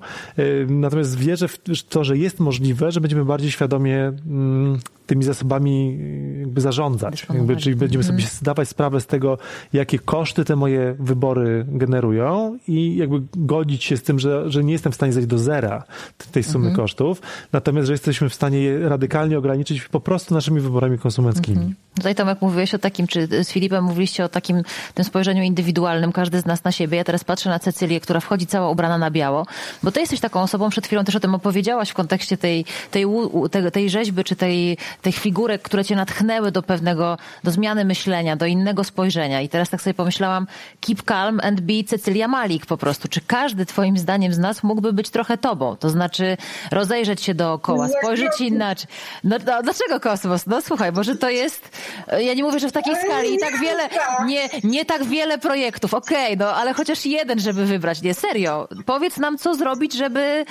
Natomiast 0.68 1.18
wierzę 1.18 1.48
w 1.48 1.58
to, 1.90 2.04
że 2.04 2.18
jest 2.18 2.40
możliwe, 2.40 2.92
że 2.92 3.02
będziemy 3.02 3.26
bardziej 3.26 3.52
świadomie 3.52 4.14
mm, 4.28 4.80
tymi 5.06 5.24
zasobami 5.24 6.00
jakby 6.40 6.62
zarządzać. 6.62 7.28
Jakby, 7.34 7.56
czyli 7.56 7.76
będziemy 7.76 8.04
sobie 8.04 8.16
mhm. 8.16 8.34
zdawać 8.36 8.70
sprawę 8.70 9.02
z 9.02 9.08
tego, 9.08 9.38
jakie 9.74 10.00
koszty 10.00 10.46
te 10.46 10.56
moje 10.56 10.96
wybory 11.00 11.66
generują 11.68 12.58
i 12.68 12.96
jakby 12.96 13.22
godzić 13.36 13.84
się 13.84 13.98
z 13.98 14.04
tym, 14.04 14.20
że, 14.20 14.25
że 14.48 14.64
nie 14.64 14.74
jestem 14.74 14.92
w 14.92 14.96
stanie 14.96 15.14
zejść 15.14 15.28
do 15.28 15.38
zera 15.38 15.84
tej 16.32 16.44
sumy 16.44 16.68
mhm. 16.68 16.76
kosztów, 16.76 17.22
natomiast, 17.52 17.88
że 17.88 17.94
jesteśmy 17.94 18.30
w 18.30 18.34
stanie 18.34 18.62
je 18.62 18.90
radykalnie 18.90 19.38
ograniczyć 19.38 19.82
po 19.82 20.00
prostu 20.00 20.34
naszymi 20.34 20.60
wyborami 20.62 20.98
konsumenckimi. 20.98 21.58
Mhm. 21.58 21.76
Tutaj 21.96 22.16
Tomek 22.16 22.42
mówiłeś 22.42 22.74
o 22.74 22.80
takim, 22.80 23.08
czy 23.08 23.28
z 23.44 23.50
Filipem 23.50 23.84
mówiliście 23.84 24.26
o 24.26 24.30
takim 24.30 24.64
tym 24.94 25.06
spojrzeniu 25.06 25.44
indywidualnym, 25.44 26.12
każdy 26.12 26.40
z 26.40 26.46
nas 26.46 26.64
na 26.64 26.72
siebie. 26.72 26.98
Ja 26.98 27.04
teraz 27.04 27.24
patrzę 27.24 27.50
na 27.50 27.60
Cecylię, 27.60 28.00
która 28.00 28.20
wchodzi 28.20 28.48
cała 28.48 28.70
ubrana 28.70 28.98
na 28.98 29.12
biało, 29.12 29.46
bo 29.84 29.92
ty 29.92 30.00
jesteś 30.00 30.20
taką 30.20 30.42
osobą, 30.42 30.70
przed 30.70 30.88
chwilą 30.88 31.04
też 31.04 31.16
o 31.16 31.20
tym 31.20 31.36
opowiedziałaś 31.36 31.90
w 31.90 31.94
kontekście 31.94 32.38
tej, 32.38 32.66
tej, 32.92 33.06
tej, 33.52 33.72
tej 33.72 33.90
rzeźby, 33.90 34.24
czy 34.24 34.36
tej, 34.36 34.78
tych 35.02 35.16
figurek, 35.16 35.62
które 35.62 35.86
cię 35.86 35.96
natchnęły 35.96 36.52
do 36.52 36.64
pewnego, 36.64 37.18
do 37.44 37.52
zmiany 37.52 37.86
myślenia, 37.86 38.36
do 38.36 38.46
innego 38.46 38.84
spojrzenia. 38.84 39.42
I 39.42 39.50
teraz 39.50 39.70
tak 39.70 39.82
sobie 39.82 39.94
pomyślałam, 39.94 40.48
keep 40.82 41.04
calm 41.04 41.40
and 41.44 41.62
be 41.62 41.84
Cecylia 41.84 42.28
Malik 42.28 42.66
po 42.66 42.78
prostu. 42.78 43.08
Czy 43.08 43.22
każdy 43.22 43.66
twoim 43.66 43.98
zdaniem 43.98 44.15
z 44.34 44.40
nas 44.40 44.64
mógłby 44.64 44.94
być 44.94 45.10
trochę 45.10 45.38
tobą? 45.38 45.76
To 45.76 45.90
znaczy 45.90 46.38
rozejrzeć 46.72 47.22
się 47.22 47.34
dookoła, 47.34 47.88
spojrzeć 47.88 48.42
inaczej. 48.42 48.88
No, 49.24 49.38
no 49.46 49.64
dlaczego 49.64 50.00
kosmos? 50.00 50.48
No 50.48 50.62
słuchaj, 50.62 50.92
może 50.92 51.16
to 51.16 51.30
jest, 51.30 51.78
ja 52.20 52.34
nie 52.34 52.44
mówię, 52.44 52.60
że 52.60 52.70
w 52.70 52.72
takiej 52.72 52.96
skali 52.96 53.36
i 53.36 53.40
tak 53.40 53.60
wiele, 53.60 53.90
nie, 54.26 54.50
nie 54.64 54.86
tak 54.86 55.04
wiele 55.04 55.38
projektów, 55.38 55.94
okej, 55.94 56.26
okay, 56.26 56.38
no 56.38 56.56
ale 56.56 56.74
chociaż 56.74 57.06
jeden, 57.06 57.40
żeby 57.40 57.66
wybrać. 57.66 58.02
Nie, 58.02 58.14
serio. 58.14 58.68
Powiedz 58.86 59.18
nam, 59.18 59.38
co 59.38 59.56
zrobić, 59.56 59.94
żeby 59.94 60.46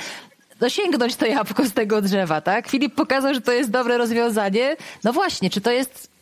dosięgnąć 0.60 1.16
to 1.16 1.26
jabłko 1.26 1.64
z 1.64 1.72
tego 1.72 2.02
drzewa, 2.02 2.40
tak? 2.40 2.68
Filip 2.68 2.94
pokazał, 2.94 3.34
że 3.34 3.40
to 3.40 3.52
jest 3.52 3.70
dobre 3.70 3.98
rozwiązanie. 3.98 4.76
No 5.04 5.12
właśnie, 5.12 5.50
czy 5.50 5.60
to 5.60 5.70
jest 5.70 6.13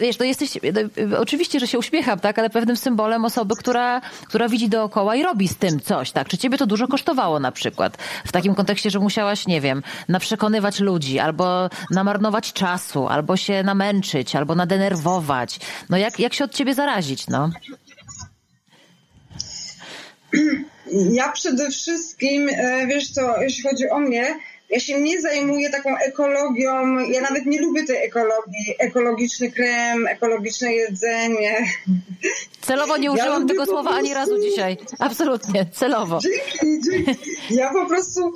wiesz, 0.00 0.16
to 0.16 0.24
jesteś, 0.24 0.58
no, 1.06 1.18
oczywiście, 1.18 1.60
że 1.60 1.66
się 1.66 1.78
uśmiecham, 1.78 2.20
tak, 2.20 2.38
ale 2.38 2.50
pewnym 2.50 2.76
symbolem 2.76 3.24
osoby, 3.24 3.56
która, 3.56 4.00
która 4.26 4.48
widzi 4.48 4.68
dookoła 4.68 5.16
i 5.16 5.22
robi 5.22 5.48
z 5.48 5.56
tym 5.56 5.80
coś, 5.80 6.10
tak? 6.10 6.28
Czy 6.28 6.38
ciebie 6.38 6.58
to 6.58 6.66
dużo 6.66 6.88
kosztowało 6.88 7.40
na 7.40 7.52
przykład? 7.52 7.98
W 8.26 8.32
takim 8.32 8.54
kontekście, 8.54 8.90
że 8.90 8.98
musiałaś, 8.98 9.46
nie 9.46 9.60
wiem, 9.60 9.82
naprzekonywać 10.08 10.80
ludzi, 10.80 11.18
albo 11.18 11.70
namarnować 11.90 12.52
czasu, 12.52 13.08
albo 13.08 13.36
się 13.36 13.62
namęczyć, 13.62 14.36
albo 14.36 14.54
nadenerwować. 14.54 15.60
No 15.90 15.96
jak, 15.96 16.20
jak 16.20 16.34
się 16.34 16.44
od 16.44 16.54
ciebie 16.54 16.74
zarazić, 16.74 17.26
no? 17.26 17.50
Ja 21.12 21.32
przede 21.32 21.70
wszystkim, 21.70 22.48
e, 22.48 22.86
wiesz 22.86 23.12
to, 23.12 23.40
jeśli 23.40 23.62
chodzi 23.62 23.90
o 23.90 23.98
mnie, 23.98 24.34
ja 24.70 24.80
się 24.80 25.00
nie 25.00 25.20
zajmuję 25.20 25.70
taką 25.70 25.98
ekologią, 25.98 26.98
ja 26.98 27.20
nawet 27.20 27.46
nie 27.46 27.60
lubię 27.60 27.84
tej 27.84 27.96
ekologii, 27.96 28.74
ekologiczny 28.78 29.52
krem, 29.52 30.06
ekologiczne 30.06 30.72
jedzenie. 30.72 31.66
Celowo 32.60 32.96
nie 32.96 33.12
użyłam 33.12 33.42
ja 33.42 33.48
tego 33.48 33.66
słowa 33.66 33.82
prostu... 33.82 33.98
ani 33.98 34.14
razu 34.14 34.40
dzisiaj. 34.42 34.76
Absolutnie, 34.98 35.66
celowo. 35.72 36.18
Dzięki, 36.22 36.90
dzięki. 36.90 37.30
Ja 37.50 37.72
po 37.72 37.86
prostu 37.86 38.32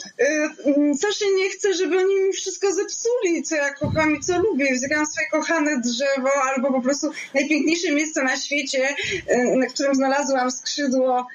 y, 0.92 0.94
strasznie 0.96 1.34
nie 1.34 1.50
chcę, 1.50 1.74
żeby 1.74 1.98
oni 1.98 2.14
mi 2.14 2.32
wszystko 2.32 2.72
zepsuli, 2.72 3.42
co 3.42 3.56
ja 3.56 3.74
kocham 3.74 4.16
i 4.16 4.20
co 4.20 4.38
lubię. 4.38 4.74
Wzykam 4.74 5.06
swoje 5.06 5.26
kochane 5.28 5.80
drzewo 5.80 6.30
albo 6.54 6.72
po 6.72 6.80
prostu 6.80 7.10
najpiękniejsze 7.34 7.92
miejsce 7.92 8.22
na 8.22 8.36
świecie, 8.36 8.88
y, 9.30 9.56
na 9.56 9.66
którym 9.66 9.94
znalazłam 9.94 10.50
skrzydło 10.50 11.26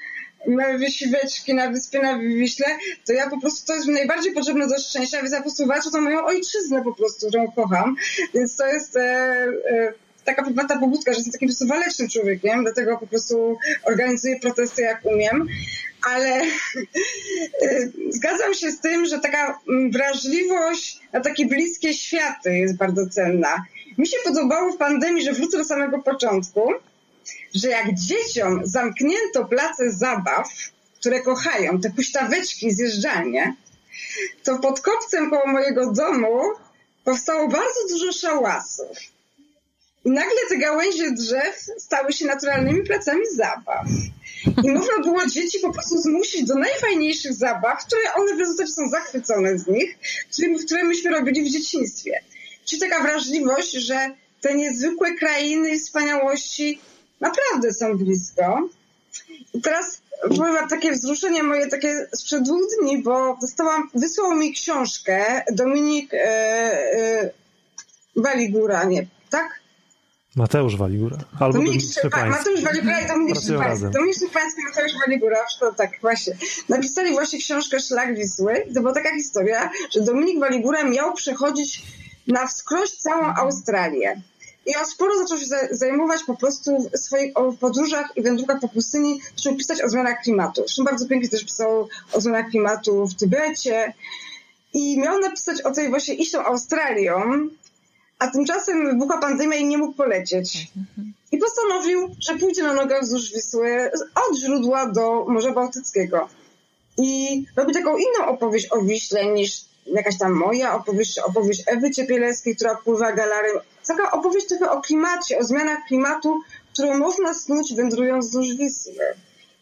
wysiweczki 0.78 1.54
na 1.54 1.70
wyspie 1.70 2.02
na 2.02 2.18
Wiśle, 2.18 2.66
to 3.06 3.12
ja 3.12 3.30
po 3.30 3.40
prostu, 3.40 3.66
to 3.66 3.74
jest 3.74 3.86
mi 3.86 3.94
najbardziej 3.94 4.32
potrzebne 4.32 4.66
do 4.68 4.78
szczęścia, 4.78 5.18
więc 5.18 5.32
ja 5.32 5.38
po 5.38 5.44
prostu 5.44 5.66
walczę 5.66 5.90
o 5.94 6.00
moją 6.00 6.24
ojczyznę 6.24 6.82
po 6.84 6.94
prostu, 6.94 7.28
którą 7.28 7.50
kocham. 7.50 7.96
Więc 8.34 8.56
to 8.56 8.66
jest 8.66 8.96
e, 8.96 9.00
e, 9.70 9.92
taka 10.24 10.44
ta 10.68 10.78
pobudka, 10.78 11.12
że 11.12 11.18
jestem 11.18 11.32
takim 11.32 11.48
po 11.48 11.50
prostu 11.50 11.66
walecznym 11.66 12.08
człowiekiem, 12.08 12.62
dlatego 12.62 12.98
po 12.98 13.06
prostu 13.06 13.56
organizuję 13.84 14.40
protesty 14.40 14.82
jak 14.82 15.04
umiem. 15.04 15.46
Ale 16.10 16.28
e, 16.28 16.46
zgadzam 18.08 18.54
się 18.54 18.70
z 18.70 18.80
tym, 18.80 19.06
że 19.06 19.18
taka 19.18 19.58
mm, 19.68 19.90
wrażliwość 19.90 21.00
na 21.12 21.20
takie 21.20 21.46
bliskie 21.46 21.94
światy 21.94 22.58
jest 22.58 22.76
bardzo 22.76 23.06
cenna. 23.06 23.64
Mi 23.98 24.06
się 24.06 24.16
podobało 24.24 24.72
w 24.72 24.76
pandemii, 24.76 25.24
że 25.24 25.32
wrócę 25.32 25.58
do 25.58 25.64
samego 25.64 26.02
początku, 26.02 26.72
że 27.54 27.68
jak 27.68 27.94
dzieciom 27.94 28.60
zamknięto 28.64 29.44
place 29.44 29.92
zabaw, 29.92 30.48
które 31.00 31.20
kochają, 31.20 31.80
te 31.80 31.90
puśtaweczki, 31.90 32.70
zjeżdżalnie, 32.70 33.54
to 34.44 34.58
pod 34.58 34.80
kopcem 34.80 35.30
koło 35.30 35.46
mojego 35.46 35.92
domu 35.92 36.40
powstało 37.04 37.48
bardzo 37.48 37.80
dużo 37.88 38.12
szałasów. 38.12 38.98
I 40.04 40.10
nagle 40.10 40.38
te 40.48 40.56
gałęzie 40.56 41.12
drzew 41.12 41.66
stały 41.78 42.12
się 42.12 42.26
naturalnymi 42.26 42.82
placami 42.82 43.22
zabaw. 43.36 43.86
I 44.64 44.70
można 44.70 44.98
było 44.98 45.26
dzieci 45.26 45.58
po 45.58 45.72
prostu 45.72 45.98
zmusić 45.98 46.44
do 46.44 46.54
najfajniejszych 46.54 47.32
zabaw, 47.32 47.86
które 47.86 48.14
one 48.14 48.44
w 48.44 48.68
są 48.68 48.88
zachwycone 48.88 49.58
z 49.58 49.66
nich, 49.66 49.98
które 50.66 50.84
myśmy 50.84 51.10
robili 51.10 51.42
w 51.42 51.52
dzieciństwie. 51.52 52.20
Czyli 52.64 52.80
taka 52.80 53.02
wrażliwość, 53.02 53.72
że 53.72 54.10
te 54.40 54.54
niezwykłe 54.54 55.14
krainy 55.14 55.70
i 55.70 55.78
wspaniałości 55.78 56.80
naprawdę 57.20 57.72
są 57.72 57.98
blisko. 57.98 58.68
I 59.54 59.60
teraz 59.60 60.02
powiem 60.36 60.68
takie 60.68 60.92
wzruszenie 60.92 61.42
moje 61.42 61.66
takie 61.66 62.06
sprzed 62.14 62.42
dwóch 62.42 62.62
dni, 62.80 63.02
bo 63.02 63.36
dostałam, 63.40 63.90
wysłał 63.94 64.34
mi 64.34 64.52
książkę 64.52 65.42
Dominik 65.52 66.14
e, 66.14 66.18
e, 66.18 67.30
Waligura, 68.16 68.84
nie, 68.84 69.06
tak? 69.30 69.60
Mateusz 70.36 70.76
Waligura. 70.76 71.16
Albo 71.40 71.58
Dominik 71.58 71.82
Szczepański. 71.82 72.38
Mateusz 72.38 72.64
Waligura 72.64 73.00
i 73.00 73.08
Dominik 73.08 73.36
Szczepański. 73.36 73.90
Dominik 73.90 74.16
Szczepański, 74.16 74.62
Mateusz 74.68 74.92
Waligura, 75.06 75.36
to 75.60 75.72
tak, 75.72 75.90
właśnie. 76.00 76.36
Napisali 76.68 77.12
właśnie 77.12 77.38
książkę 77.38 77.80
Szlak 77.80 78.16
Wisły. 78.16 78.66
To 78.74 78.80
była 78.80 78.94
taka 78.94 79.14
historia, 79.14 79.70
że 79.90 80.00
Dominik 80.00 80.40
Waligura 80.40 80.84
miał 80.84 81.14
przechodzić 81.14 81.82
na 82.26 82.46
wskroś 82.46 82.90
całą 82.90 83.34
Australię. 83.34 84.20
I 84.66 84.76
on 84.76 84.86
sporo 84.86 85.18
zaczął 85.18 85.38
się 85.38 85.46
zajmować 85.70 86.24
po 86.24 86.36
prostu 86.36 86.90
w 86.92 86.98
swoich 86.98 87.32
podróżach 87.60 88.12
i 88.16 88.22
wędrówkach 88.22 88.60
po 88.60 88.68
pustyni, 88.68 89.20
zaczął 89.36 89.56
pisać 89.56 89.82
o 89.82 89.88
zmianach 89.88 90.22
klimatu. 90.22 90.62
Zresztą 90.62 90.84
bardzo 90.84 91.06
pięknie 91.06 91.28
też 91.28 91.44
pisał 91.44 91.88
o 92.12 92.20
zmianach 92.20 92.50
klimatu 92.50 93.06
w 93.06 93.14
Tybecie. 93.14 93.92
I 94.74 95.00
miał 95.00 95.20
napisać 95.20 95.62
o 95.62 95.70
tej 95.70 95.88
właśnie 95.88 96.14
iść 96.14 96.32
tą 96.32 96.44
Australią, 96.44 97.48
a 98.18 98.26
tymczasem 98.26 98.86
wybuchła 98.86 99.18
pandemia 99.18 99.56
i 99.56 99.66
nie 99.66 99.78
mógł 99.78 99.94
polecieć. 99.94 100.68
I 101.32 101.38
postanowił, 101.38 102.16
że 102.20 102.38
pójdzie 102.38 102.62
na 102.62 102.72
nogach 102.72 103.02
wzdłuż 103.02 103.32
Wisły 103.32 103.90
od 104.14 104.38
źródła 104.38 104.86
do 104.86 105.24
Morza 105.28 105.52
Bałtyckiego. 105.52 106.28
I 106.98 107.44
robi 107.56 107.74
taką 107.74 107.96
inną 107.96 108.26
opowieść 108.26 108.72
o 108.72 108.82
Wiśle 108.82 109.26
niż 109.26 109.64
jakaś 109.94 110.18
tam 110.18 110.32
moja 110.32 110.74
opowieść, 110.74 111.18
opowieść 111.18 111.62
Ewy 111.66 111.90
Ciepielewskiej, 111.90 112.56
która 112.56 112.74
pływa 112.74 113.12
galarem. 113.12 113.56
Taka 113.86 114.10
opowieść 114.10 114.46
trochę 114.46 114.70
o 114.70 114.80
klimacie, 114.80 115.38
o 115.38 115.44
zmianach 115.44 115.78
klimatu, 115.88 116.40
którą 116.72 116.98
można 116.98 117.34
snuć 117.34 117.74
wędrując 117.74 118.26
wzdłuż 118.26 118.54
Wisły. 118.54 119.04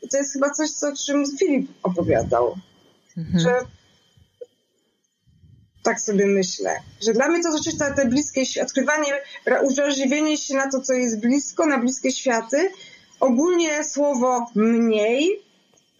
I 0.02 0.08
to 0.08 0.16
jest 0.16 0.32
chyba 0.32 0.50
coś, 0.50 0.70
co, 0.70 0.88
o 0.88 0.96
czym 1.06 1.24
Filip 1.38 1.70
opowiadał. 1.82 2.56
Mhm. 3.16 3.40
Że 3.40 3.60
tak 5.82 6.00
sobie 6.00 6.26
myślę. 6.26 6.80
Że 7.02 7.12
dla 7.12 7.28
mnie 7.28 7.42
to 7.42 7.56
rzeczywiście 7.56 7.84
te, 7.84 7.94
te 7.94 8.08
bliskie, 8.08 8.62
odkrywanie, 8.62 9.12
uwrażliwienie 9.62 10.36
się 10.36 10.54
na 10.54 10.70
to, 10.70 10.80
co 10.80 10.92
jest 10.92 11.20
blisko, 11.20 11.66
na 11.66 11.78
bliskie 11.78 12.12
światy. 12.12 12.70
Ogólnie 13.20 13.84
słowo 13.84 14.46
mniej. 14.54 15.42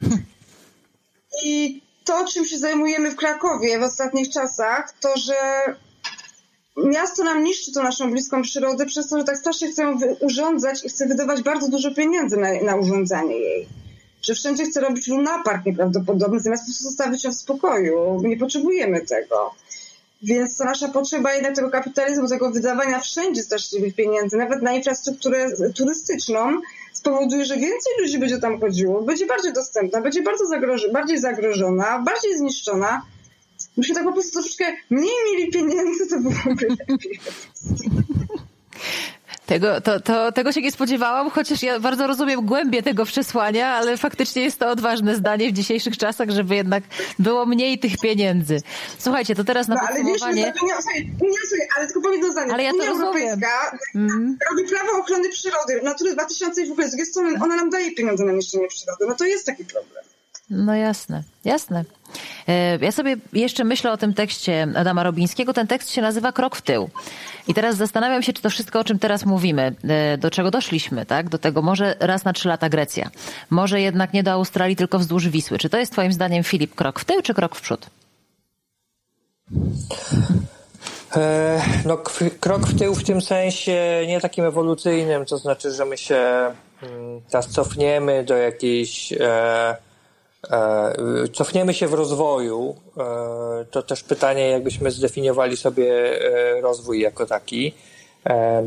I 1.45 1.83
to, 2.09 2.25
czym 2.25 2.45
się 2.45 2.59
zajmujemy 2.59 3.11
w 3.11 3.17
Krakowie 3.17 3.79
w 3.79 3.83
ostatnich 3.83 4.31
czasach, 4.31 4.95
to 5.01 5.17
że 5.17 5.35
miasto 6.77 7.25
nam 7.25 7.45
niszczy 7.45 7.73
tą 7.73 7.83
naszą 7.83 8.11
bliską 8.11 8.43
przyrodę 8.43 8.87
przez 8.87 9.09
to, 9.09 9.19
że 9.19 9.25
tak 9.25 9.37
strasznie 9.37 9.71
chce 9.71 9.83
ją 9.83 9.99
urządzać 10.21 10.85
i 10.85 10.89
chce 10.89 11.07
wydawać 11.07 11.43
bardzo 11.43 11.69
dużo 11.69 11.95
pieniędzy 11.95 12.37
na, 12.37 12.49
na 12.63 12.77
urządzanie 12.77 13.39
jej. 13.39 13.69
Że 14.23 14.35
wszędzie 14.35 14.65
chce 14.65 14.81
robić 14.81 15.09
lunapark 15.09 15.67
nieprawdopodobny, 15.67 16.41
zamiast 16.41 16.63
po 16.63 16.67
prostu 16.67 16.85
zostawić 16.85 17.25
ją 17.25 17.31
w 17.31 17.35
spokoju. 17.35 18.23
Nie 18.25 18.37
potrzebujemy 18.37 19.01
tego. 19.01 19.55
Więc 20.23 20.57
to 20.57 20.65
nasza 20.65 20.89
potrzeba 20.89 21.35
jednak 21.35 21.55
tego 21.55 21.71
kapitalizmu, 21.71 22.29
tego 22.29 22.51
wydawania 22.51 23.01
wszędzie 23.01 23.43
straszliwych 23.43 23.95
pieniędzy, 23.95 24.37
nawet 24.37 24.63
na 24.63 24.73
infrastrukturę 24.73 25.47
turystyczną, 25.75 26.61
spowoduje, 26.93 27.45
że 27.45 27.55
więcej 27.55 27.93
ludzi 28.01 28.19
będzie 28.19 28.39
tam 28.39 28.61
chodziło, 28.61 29.03
będzie 29.03 29.27
bardziej 29.27 29.53
dostępna, 29.53 30.01
będzie 30.01 30.23
bardzo 30.23 30.47
zagrożona, 30.47 30.93
bardziej 30.93 31.19
zagrożona, 31.19 31.99
bardziej 31.99 32.39
zniszczona. 32.39 33.03
Myśmy 33.77 33.95
tak 33.95 34.05
po 34.05 34.13
prostu 34.13 34.33
troszeczkę 34.33 34.65
mniej 34.91 35.15
mieli 35.33 35.53
pieniędzy, 35.53 36.07
to 36.07 36.21
byłoby 36.21 36.67
lepiej. 36.89 37.21
Tego, 39.49 39.81
to, 39.81 40.01
to, 40.01 40.33
tego 40.33 40.53
się 40.53 40.63
nie 40.63 40.73
spodziewałam, 40.73 41.31
chociaż 41.31 41.63
ja 41.63 41.81
bardzo 41.81 42.07
rozumiem 42.07 42.47
głębię 42.47 42.83
tego 42.83 43.05
przesłania, 43.05 43.69
ale 43.69 43.97
faktycznie 43.97 44.43
jest 44.43 44.59
to 44.59 44.71
odważne 44.71 45.17
zdanie 45.17 45.49
w 45.49 45.53
dzisiejszych 45.53 45.97
czasach, 45.97 46.31
żeby 46.31 46.55
jednak 46.55 46.85
było 47.19 47.47
mniej 47.47 47.79
tych 47.79 47.93
pieniędzy. 48.03 48.61
Słuchajcie, 48.99 49.35
to 49.35 49.45
teraz 49.45 49.69
na 49.69 49.75
no, 49.75 49.81
ale 49.89 49.97
podsumowanie... 49.97 50.45
Wiesz, 50.45 50.63
Unia, 50.63 50.75
Unia, 51.21 51.67
ale 51.77 51.87
tylko 51.87 52.01
powiem 52.01 52.21
do 52.21 52.33
zdania. 52.33 52.55
Ale 52.55 52.63
ja 52.63 52.71
to 52.71 52.77
Unia 52.77 52.87
rozumiem. 52.87 53.15
Europejska 53.15 53.79
mm. 53.95 54.39
robi 54.51 54.69
prawo 54.69 54.99
ochrony 54.99 55.29
przyrody, 55.29 55.81
natury 55.83 56.13
2000 56.13 56.63
i 56.63 56.69
w 56.69 56.73
ogóle 56.73 56.87
z 56.87 56.91
drugiej 56.91 57.07
strony 57.07 57.39
ona 57.45 57.57
nam 57.57 57.71
daje 57.71 57.95
pieniądze 57.95 58.25
na 58.25 58.33
niszczenie 58.33 58.69
przyrody. 58.69 59.07
No 59.09 59.15
to 59.15 59.25
jest 59.25 59.47
taki 59.47 59.65
problem. 59.65 60.05
No 60.51 60.75
jasne, 60.75 61.23
jasne. 61.45 61.85
E, 62.49 62.79
ja 62.79 62.93
sobie 62.93 63.17
jeszcze 63.33 63.65
myślę 63.65 63.93
o 63.93 63.97
tym 63.97 64.15
tekście 64.15 64.69
Adama 64.77 65.03
Robińskiego. 65.03 65.53
Ten 65.53 65.67
tekst 65.67 65.91
się 65.91 66.03
nazywa 66.03 66.33
Krok 66.33 66.57
w 66.57 66.63
tył. 66.63 66.91
I 67.49 67.55
teraz 67.55 67.77
zastanawiam 67.77 68.23
się, 68.23 68.33
czy 68.33 68.43
to 68.43 68.51
wszystko, 68.51 68.81
o 68.81 68.85
czym 68.85 68.99
teraz 68.99 69.27
mówimy, 69.27 69.75
e, 69.89 70.19
do 70.19 70.31
czego 70.31 70.51
doszliśmy, 70.51 71.07
tak? 71.07 71.29
Do 71.29 71.39
tego 71.39 71.63
może 71.63 71.97
raz 72.01 72.25
na 72.25 72.33
trzy 72.33 72.49
lata 72.49 72.69
Grecja. 72.69 73.11
Może 73.51 73.81
jednak 73.81 74.13
nie 74.13 74.23
do 74.23 74.33
Australii, 74.33 74.77
tylko 74.77 74.99
wzdłuż 74.99 75.29
Wisły. 75.29 75.59
Czy 75.59 75.69
to 75.69 75.79
jest 75.79 75.93
twoim 75.93 76.13
zdaniem, 76.13 76.45
Filip, 76.45 76.75
krok 76.75 77.01
w 77.01 77.05
tył, 77.05 77.23
czy 77.23 77.35
krok 77.35 77.57
w 77.57 77.61
przód? 77.61 77.87
E, 81.17 81.63
no, 81.85 81.99
krok 82.41 82.67
w 82.67 82.79
tył 82.79 82.95
w 82.95 83.05
tym 83.05 83.21
sensie 83.21 84.05
nie 84.07 84.21
takim 84.21 84.45
ewolucyjnym, 84.45 85.27
to 85.27 85.39
znaczy, 85.39 85.71
że 85.71 85.85
my 85.85 85.99
się 85.99 86.17
mm, 86.83 87.21
teraz 87.31 87.49
cofniemy 87.49 88.25
do 88.25 88.37
jakiejś 88.37 89.13
cofniemy 91.33 91.75
się 91.75 91.89
w 91.89 91.95
rozwoju. 91.95 92.77
E, 92.97 93.65
to 93.71 93.83
też 93.83 94.03
pytanie, 94.03 94.49
jakbyśmy 94.49 94.91
zdefiniowali 94.91 95.57
sobie 95.57 96.21
e, 96.57 96.61
rozwój 96.61 97.01
jako 97.01 97.27
taki, 97.27 97.75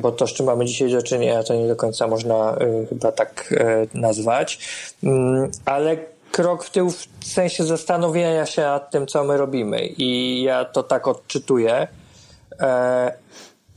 bo 0.01 0.11
to, 0.11 0.27
z 0.27 0.33
czym 0.33 0.45
mamy 0.45 0.65
dzisiaj 0.65 0.91
do 0.91 1.01
czynienia, 1.01 1.43
to 1.43 1.55
nie 1.55 1.67
do 1.67 1.75
końca 1.75 2.07
można 2.07 2.57
chyba 2.89 3.11
tak 3.11 3.53
nazwać. 3.93 4.59
Mm, 5.03 5.51
ale 5.65 5.97
krok 6.31 6.63
w 6.63 6.69
tył 6.69 6.89
w 6.89 7.25
sensie 7.25 7.63
zastanowienia 7.63 8.45
się 8.45 8.61
nad 8.61 8.91
tym, 8.91 9.07
co 9.07 9.23
my 9.23 9.37
robimy. 9.37 9.85
I 9.87 10.41
ja 10.43 10.65
to 10.65 10.83
tak 10.83 11.07
odczytuję. 11.07 11.87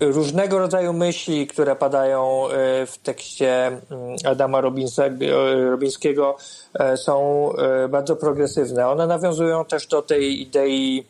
Różnego 0.01 0.59
rodzaju 0.59 0.93
myśli, 0.93 1.47
które 1.47 1.77
padają 1.77 2.45
w 2.87 2.95
tekście 3.03 3.67
mm, 3.67 3.81
Adama 4.25 4.61
Robińskiego 5.71 6.37
są 6.97 7.51
bardzo 7.89 8.17
progresywne. 8.17 8.89
One 8.89 9.07
nawiązują 9.07 9.65
też 9.65 9.87
do 9.87 10.03
tej 10.03 10.41
idei 10.41 11.05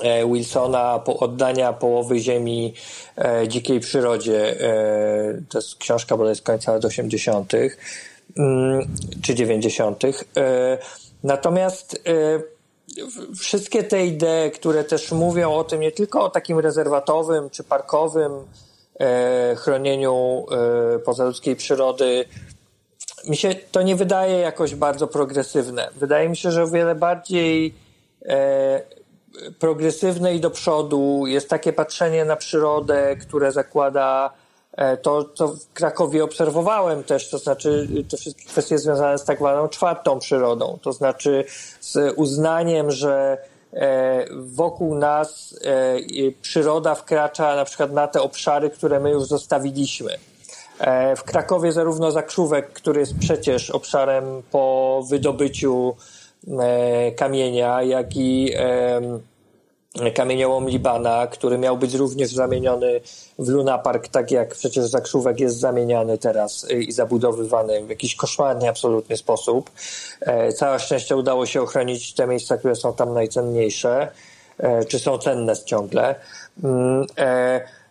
E, 0.00 0.26
Wilsona 0.26 1.04
oddania 1.06 1.72
połowy 1.72 2.18
ziemi 2.18 2.74
e, 3.16 3.48
dzikiej 3.48 3.80
przyrodzie. 3.80 4.60
E, 4.60 5.42
to 5.48 5.58
jest 5.58 5.76
książka 5.76 6.16
bodaj 6.16 6.36
z 6.36 6.42
końca 6.42 6.72
lat 6.72 6.84
80. 6.84 7.52
Mm, 8.36 8.86
czy 9.22 9.34
90. 9.34 10.02
Natomiast 11.24 12.02
wszystkie 13.38 13.84
te 13.84 14.06
idee, 14.06 14.50
które 14.54 14.84
też 14.84 15.12
mówią 15.12 15.54
o 15.54 15.64
tym 15.64 15.80
nie 15.80 15.92
tylko 15.92 16.24
o 16.24 16.30
takim 16.30 16.58
rezerwatowym 16.58 17.50
czy 17.50 17.64
parkowym 17.64 18.32
chronieniu 19.56 20.46
pozaludzkiej 21.04 21.56
przyrody, 21.56 22.24
mi 23.28 23.36
się 23.36 23.54
to 23.72 23.82
nie 23.82 23.96
wydaje 23.96 24.38
jakoś 24.38 24.74
bardzo 24.74 25.06
progresywne. 25.06 25.90
Wydaje 25.96 26.28
mi 26.28 26.36
się, 26.36 26.50
że 26.50 26.62
o 26.62 26.68
wiele 26.68 26.94
bardziej 26.94 27.74
progresywne 29.58 30.34
i 30.34 30.40
do 30.40 30.50
przodu. 30.50 31.26
Jest 31.26 31.48
takie 31.48 31.72
patrzenie 31.72 32.24
na 32.24 32.36
przyrodę, 32.36 33.16
które 33.16 33.52
zakłada 33.52 34.30
e, 34.30 34.45
to, 35.02 35.24
co 35.34 35.48
w 35.48 35.72
Krakowie 35.74 36.24
obserwowałem 36.24 37.04
też, 37.04 37.30
to 37.30 37.38
znaczy 37.38 37.88
te 38.10 38.16
wszystkie 38.16 38.44
kwestie 38.44 38.78
związane 38.78 39.18
z 39.18 39.24
tak 39.24 39.38
zwaną 39.38 39.68
czwartą 39.68 40.18
przyrodą, 40.18 40.78
to 40.82 40.92
znaczy 40.92 41.44
z 41.80 42.14
uznaniem, 42.16 42.90
że 42.90 43.38
e, 43.72 44.24
wokół 44.36 44.94
nas 44.94 45.58
e, 45.64 45.96
przyroda 46.42 46.94
wkracza 46.94 47.56
na 47.56 47.64
przykład 47.64 47.92
na 47.92 48.08
te 48.08 48.22
obszary, 48.22 48.70
które 48.70 49.00
my 49.00 49.10
już 49.10 49.24
zostawiliśmy. 49.24 50.16
W 51.16 51.22
Krakowie 51.22 51.72
zarówno 51.72 52.10
Zakrzówek, 52.12 52.72
który 52.72 53.00
jest 53.00 53.18
przecież 53.18 53.70
obszarem 53.70 54.42
po 54.50 55.04
wydobyciu 55.10 55.94
E, 56.48 57.12
kamienia, 57.12 57.82
jak 57.82 58.16
i 58.16 58.52
kamieniołom 60.14 60.68
Libana, 60.68 61.26
który 61.26 61.58
miał 61.58 61.76
być 61.78 61.94
również 61.94 62.30
zamieniony 62.30 63.00
w 63.38 63.48
Luna 63.48 63.78
Park, 63.78 64.08
tak 64.08 64.30
jak 64.30 64.54
przecież 64.54 64.84
Zakrzówek 64.84 65.40
jest 65.40 65.58
zamieniany 65.58 66.18
teraz 66.18 66.70
i 66.70 66.92
zabudowywany 66.92 67.86
w 67.86 67.90
jakiś 67.90 68.16
koszmarny 68.16 68.68
absolutnie 68.68 69.16
sposób. 69.16 69.70
E, 70.20 70.52
całe 70.52 70.78
szczęście 70.78 71.16
udało 71.16 71.46
się 71.46 71.62
ochronić 71.62 72.14
te 72.14 72.26
miejsca, 72.26 72.56
które 72.56 72.76
są 72.76 72.92
tam 72.92 73.14
najcenniejsze, 73.14 74.08
e, 74.58 74.84
czy 74.84 74.98
są 74.98 75.18
cenne 75.18 75.56
ciągle. 75.64 76.14
Mm, 76.64 77.06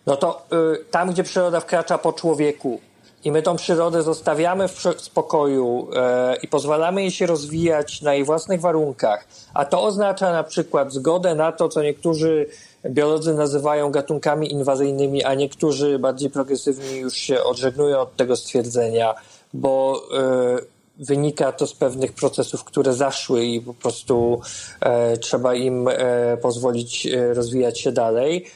no 0.06 0.16
to 0.16 0.46
y, 0.74 0.84
tam, 0.90 1.10
gdzie 1.10 1.24
przyroda 1.24 1.60
wkracza 1.60 1.98
po 1.98 2.12
człowieku, 2.12 2.80
i 3.26 3.32
my 3.32 3.42
tą 3.42 3.56
przyrodę 3.56 4.02
zostawiamy 4.02 4.68
w 4.68 4.80
spokoju 4.96 5.88
e, 5.94 6.36
i 6.42 6.48
pozwalamy 6.48 7.00
jej 7.02 7.10
się 7.10 7.26
rozwijać 7.26 8.02
na 8.02 8.14
jej 8.14 8.24
własnych 8.24 8.60
warunkach, 8.60 9.26
a 9.54 9.64
to 9.64 9.82
oznacza 9.82 10.32
na 10.32 10.44
przykład 10.44 10.92
zgodę 10.92 11.34
na 11.34 11.52
to, 11.52 11.68
co 11.68 11.82
niektórzy 11.82 12.46
biolodzy 12.90 13.34
nazywają 13.34 13.90
gatunkami 13.90 14.52
inwazyjnymi, 14.52 15.24
a 15.24 15.34
niektórzy 15.34 15.98
bardziej 15.98 16.30
progresywni 16.30 16.98
już 16.98 17.14
się 17.14 17.42
odżegnują 17.42 17.98
od 17.98 18.16
tego 18.16 18.36
stwierdzenia, 18.36 19.14
bo 19.54 20.02
e, 20.18 20.58
wynika 20.98 21.52
to 21.52 21.66
z 21.66 21.74
pewnych 21.74 22.12
procesów, 22.12 22.64
które 22.64 22.92
zaszły 22.92 23.44
i 23.44 23.60
po 23.60 23.74
prostu 23.74 24.40
e, 24.80 25.16
trzeba 25.16 25.54
im 25.54 25.88
e, 25.88 26.36
pozwolić 26.36 27.08
rozwijać 27.34 27.80
się 27.80 27.92
dalej. 27.92 28.46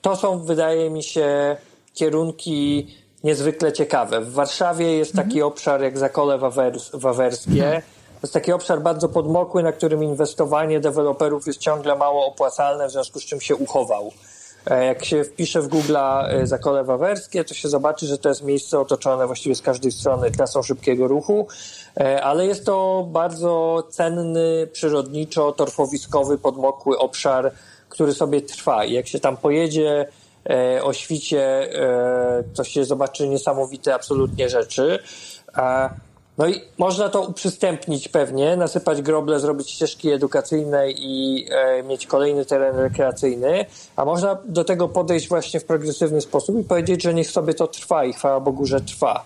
To 0.00 0.16
są, 0.16 0.38
wydaje 0.38 0.90
mi 0.90 1.02
się, 1.02 1.56
kierunki 1.94 2.86
niezwykle 3.26 3.72
ciekawe. 3.72 4.20
W 4.20 4.32
Warszawie 4.32 4.96
jest 4.96 5.12
taki 5.12 5.38
mhm. 5.38 5.46
obszar 5.46 5.82
jak 5.82 5.98
Zakole 5.98 6.38
Wawers 6.38 6.90
Wawerskie. 6.94 7.64
Mhm. 7.64 7.82
To 7.82 8.20
jest 8.22 8.34
taki 8.34 8.52
obszar 8.52 8.80
bardzo 8.82 9.08
podmokły, 9.08 9.62
na 9.62 9.72
którym 9.72 10.04
inwestowanie 10.04 10.80
deweloperów 10.80 11.46
jest 11.46 11.58
ciągle 11.58 11.96
mało 11.96 12.26
opłacalne, 12.26 12.88
w 12.88 12.90
związku 12.90 13.20
z 13.20 13.24
czym 13.24 13.40
się 13.40 13.56
uchował. 13.56 14.12
E, 14.66 14.84
jak 14.84 15.04
się 15.04 15.24
wpisze 15.24 15.62
w 15.62 15.68
Google 15.68 15.96
e, 15.96 16.46
Zakole 16.46 16.84
Wawerskie, 16.84 17.44
to 17.44 17.54
się 17.54 17.68
zobaczy, 17.68 18.06
że 18.06 18.18
to 18.18 18.28
jest 18.28 18.42
miejsce 18.42 18.80
otoczone 18.80 19.26
właściwie 19.26 19.54
z 19.54 19.62
każdej 19.62 19.92
strony 19.92 20.30
trasą 20.30 20.62
szybkiego 20.62 21.08
ruchu, 21.08 21.46
e, 22.00 22.22
ale 22.22 22.46
jest 22.46 22.66
to 22.66 23.06
bardzo 23.10 23.82
cenny, 23.90 24.68
przyrodniczo, 24.72 25.52
torfowiskowy, 25.52 26.38
podmokły 26.38 26.98
obszar, 26.98 27.52
który 27.88 28.12
sobie 28.12 28.40
trwa. 28.40 28.84
I 28.84 28.92
jak 28.92 29.08
się 29.08 29.20
tam 29.20 29.36
pojedzie, 29.36 30.06
o 30.82 30.92
świcie, 30.92 31.42
e, 31.42 32.44
to 32.54 32.64
się 32.64 32.84
zobaczy 32.84 33.28
niesamowite 33.28 33.94
absolutnie 33.94 34.48
rzeczy. 34.48 34.98
No 36.38 36.46
i 36.46 36.60
można 36.78 37.08
to 37.08 37.20
uprzystępnić 37.20 38.08
pewnie, 38.08 38.56
nasypać 38.56 39.02
groble, 39.02 39.40
zrobić 39.40 39.70
ścieżki 39.70 40.10
edukacyjne 40.10 40.90
i 40.90 41.46
e, 41.50 41.82
mieć 41.82 42.06
kolejny 42.06 42.44
teren 42.44 42.76
rekreacyjny, 42.76 43.66
a 43.96 44.04
można 44.04 44.38
do 44.44 44.64
tego 44.64 44.88
podejść 44.88 45.28
właśnie 45.28 45.60
w 45.60 45.64
progresywny 45.64 46.20
sposób 46.20 46.60
i 46.60 46.64
powiedzieć, 46.64 47.02
że 47.02 47.14
niech 47.14 47.30
sobie 47.30 47.54
to 47.54 47.66
trwa 47.66 48.04
i 48.04 48.12
chwała 48.12 48.40
Bogu, 48.40 48.66
że 48.66 48.80
trwa. 48.80 49.24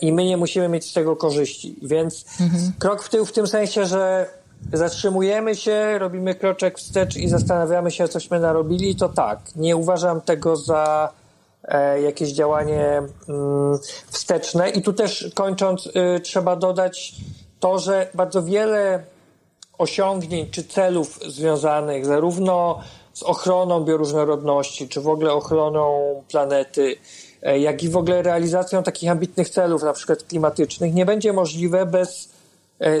I 0.00 0.12
my 0.12 0.24
nie 0.24 0.36
musimy 0.36 0.68
mieć 0.68 0.90
z 0.90 0.92
tego 0.92 1.16
korzyści. 1.16 1.76
Więc 1.82 2.24
mhm. 2.40 2.72
krok 2.78 3.02
w 3.02 3.08
tył 3.08 3.24
w 3.24 3.32
tym 3.32 3.46
sensie, 3.46 3.86
że 3.86 4.30
zatrzymujemy 4.72 5.56
się, 5.56 5.98
robimy 5.98 6.34
kroczek 6.34 6.78
wstecz 6.78 7.16
i 7.16 7.28
zastanawiamy 7.28 7.90
się, 7.90 8.08
cośmy 8.08 8.40
narobili, 8.40 8.96
to 8.96 9.08
tak. 9.08 9.40
Nie 9.56 9.76
uważam 9.76 10.20
tego 10.20 10.56
za 10.56 11.12
e, 11.64 12.02
jakieś 12.02 12.32
działanie 12.32 13.02
mm, 13.28 13.78
wsteczne. 14.06 14.70
I 14.70 14.82
tu 14.82 14.92
też 14.92 15.30
kończąc, 15.34 15.86
y, 15.86 16.20
trzeba 16.20 16.56
dodać 16.56 17.14
to, 17.60 17.78
że 17.78 18.10
bardzo 18.14 18.42
wiele 18.42 19.02
osiągnięć 19.78 20.50
czy 20.50 20.64
celów 20.64 21.20
związanych 21.26 22.06
zarówno 22.06 22.80
z 23.12 23.22
ochroną 23.22 23.84
bioróżnorodności, 23.84 24.88
czy 24.88 25.00
w 25.00 25.08
ogóle 25.08 25.32
ochroną 25.32 26.00
planety, 26.28 26.96
e, 27.42 27.58
jak 27.58 27.82
i 27.82 27.88
w 27.88 27.96
ogóle 27.96 28.22
realizacją 28.22 28.82
takich 28.82 29.10
ambitnych 29.10 29.48
celów, 29.48 29.82
na 29.82 29.92
przykład 29.92 30.22
klimatycznych, 30.22 30.94
nie 30.94 31.06
będzie 31.06 31.32
możliwe 31.32 31.86
bez 31.86 32.35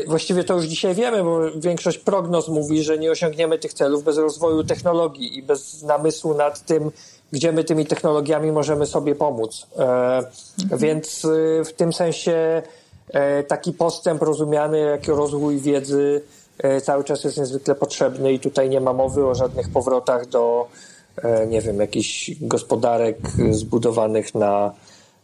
właściwie 0.06 0.44
to 0.44 0.54
już 0.54 0.64
dzisiaj 0.64 0.94
wiemy, 0.94 1.24
bo 1.24 1.40
większość 1.56 1.98
prognoz 1.98 2.48
mówi, 2.48 2.82
że 2.82 2.98
nie 2.98 3.10
osiągniemy 3.10 3.58
tych 3.58 3.72
celów 3.72 4.04
bez 4.04 4.18
rozwoju 4.18 4.64
technologii 4.64 5.38
i 5.38 5.42
bez 5.42 5.82
namysłu 5.82 6.34
nad 6.34 6.66
tym, 6.66 6.90
gdzie 7.32 7.52
my 7.52 7.64
tymi 7.64 7.86
technologiami 7.86 8.52
możemy 8.52 8.86
sobie 8.86 9.14
pomóc. 9.14 9.66
E, 9.78 9.82
mhm. 9.82 10.80
Więc 10.80 11.24
e, 11.24 11.64
w 11.64 11.72
tym 11.72 11.92
sensie 11.92 12.62
taki 13.48 13.72
postęp 13.72 14.22
rozumiany 14.22 14.78
jako 14.78 15.16
rozwój 15.16 15.58
wiedzy 15.58 16.22
cały 16.82 17.04
czas 17.04 17.24
jest 17.24 17.38
niezwykle 17.38 17.74
potrzebny 17.74 18.32
i 18.32 18.40
tutaj 18.40 18.70
nie 18.70 18.80
ma 18.80 18.92
mowy 18.92 19.26
o 19.26 19.34
żadnych 19.34 19.68
powrotach 19.68 20.26
do, 20.28 20.68
nie 21.48 21.60
wiem, 21.60 21.80
jakichś 21.80 22.30
gospodarek 22.40 23.16
zbudowanych 23.50 24.34
na 24.34 24.74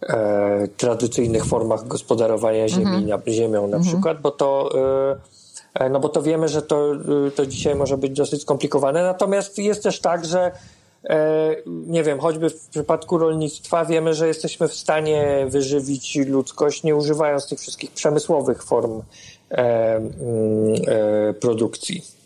e, 0.03 0.69
tradycyjnych 0.77 1.45
formach 1.45 1.87
gospodarowania 1.89 2.69
ziemi, 2.69 2.85
mhm. 2.85 3.07
na, 3.07 3.33
ziemią 3.33 3.67
na 3.67 3.77
mhm. 3.77 3.83
przykład, 3.83 4.21
bo 4.21 4.31
to 4.31 4.71
e, 4.75 5.17
no 5.91 6.01
bo 6.01 6.09
to 6.09 6.23
wiemy, 6.23 6.49
że 6.49 6.63
to, 6.63 6.95
e, 7.27 7.31
to 7.31 7.47
dzisiaj 7.47 7.75
może 7.75 7.97
być 7.97 8.13
dosyć 8.13 8.43
skomplikowane. 8.43 9.03
Natomiast 9.03 9.59
jest 9.59 9.83
też 9.83 10.01
tak, 10.01 10.25
że 10.25 10.53
e, 11.05 11.57
nie 11.67 12.03
wiem, 12.03 12.21
choćby 12.21 12.51
w 12.51 12.69
przypadku 12.69 13.19
rolnictwa 13.19 13.85
wiemy, 13.85 14.15
że 14.15 14.29
jesteśmy 14.29 14.69
w 14.69 14.75
stanie 14.75 15.47
wyżywić 15.49 16.17
ludzkość, 16.17 16.83
nie 16.83 16.97
używając 16.97 17.49
tych 17.49 17.61
wszystkich 17.61 17.91
przemysłowych 17.91 18.63
form 18.63 19.03
e, 19.51 19.57
e, 19.57 21.35
produkcji. 21.41 22.22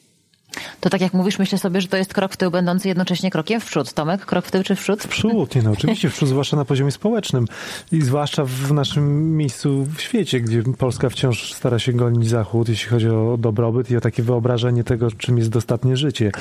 To 0.81 0.91
tak 0.91 1.01
jak 1.01 1.15
mówisz, 1.15 1.39
myślę 1.39 1.59
sobie, 1.59 1.81
że 1.81 1.89
to 1.89 1.97
jest 1.97 2.15
krok 2.15 2.33
w 2.33 2.37
tył 2.37 2.51
będący 2.51 2.89
jednocześnie 2.89 3.31
krokiem 3.31 3.61
w 3.61 3.65
przód. 3.65 3.93
Tomek, 3.93 4.27
krok 4.27 4.47
w 4.47 4.51
tył 4.51 4.63
czy 4.63 4.77
w 4.77 4.81
przód? 4.81 5.03
W 5.03 5.09
przód, 5.09 5.55
nie 5.55 5.63
no, 5.63 5.71
oczywiście 5.71 6.11
w 6.11 6.15
przód, 6.15 6.29
zwłaszcza 6.29 6.57
na 6.57 6.65
poziomie 6.65 6.91
społecznym 6.91 7.47
i 7.93 8.03
zwłaszcza 8.03 8.45
w 8.45 8.73
naszym 8.73 9.37
miejscu 9.37 9.87
w 9.97 10.01
świecie, 10.01 10.41
gdzie 10.41 10.63
Polska 10.79 11.09
wciąż 11.09 11.55
stara 11.55 11.79
się 11.79 11.93
gonić 11.93 12.29
Zachód, 12.29 12.69
jeśli 12.69 12.89
chodzi 12.89 13.09
o 13.09 13.37
dobrobyt 13.39 13.91
i 13.91 13.97
o 13.97 14.01
takie 14.01 14.23
wyobrażenie 14.23 14.85
tego, 14.85 15.11
czym 15.11 15.39
jest 15.39 15.51
dostatnie 15.51 15.97
życie, 15.97 16.33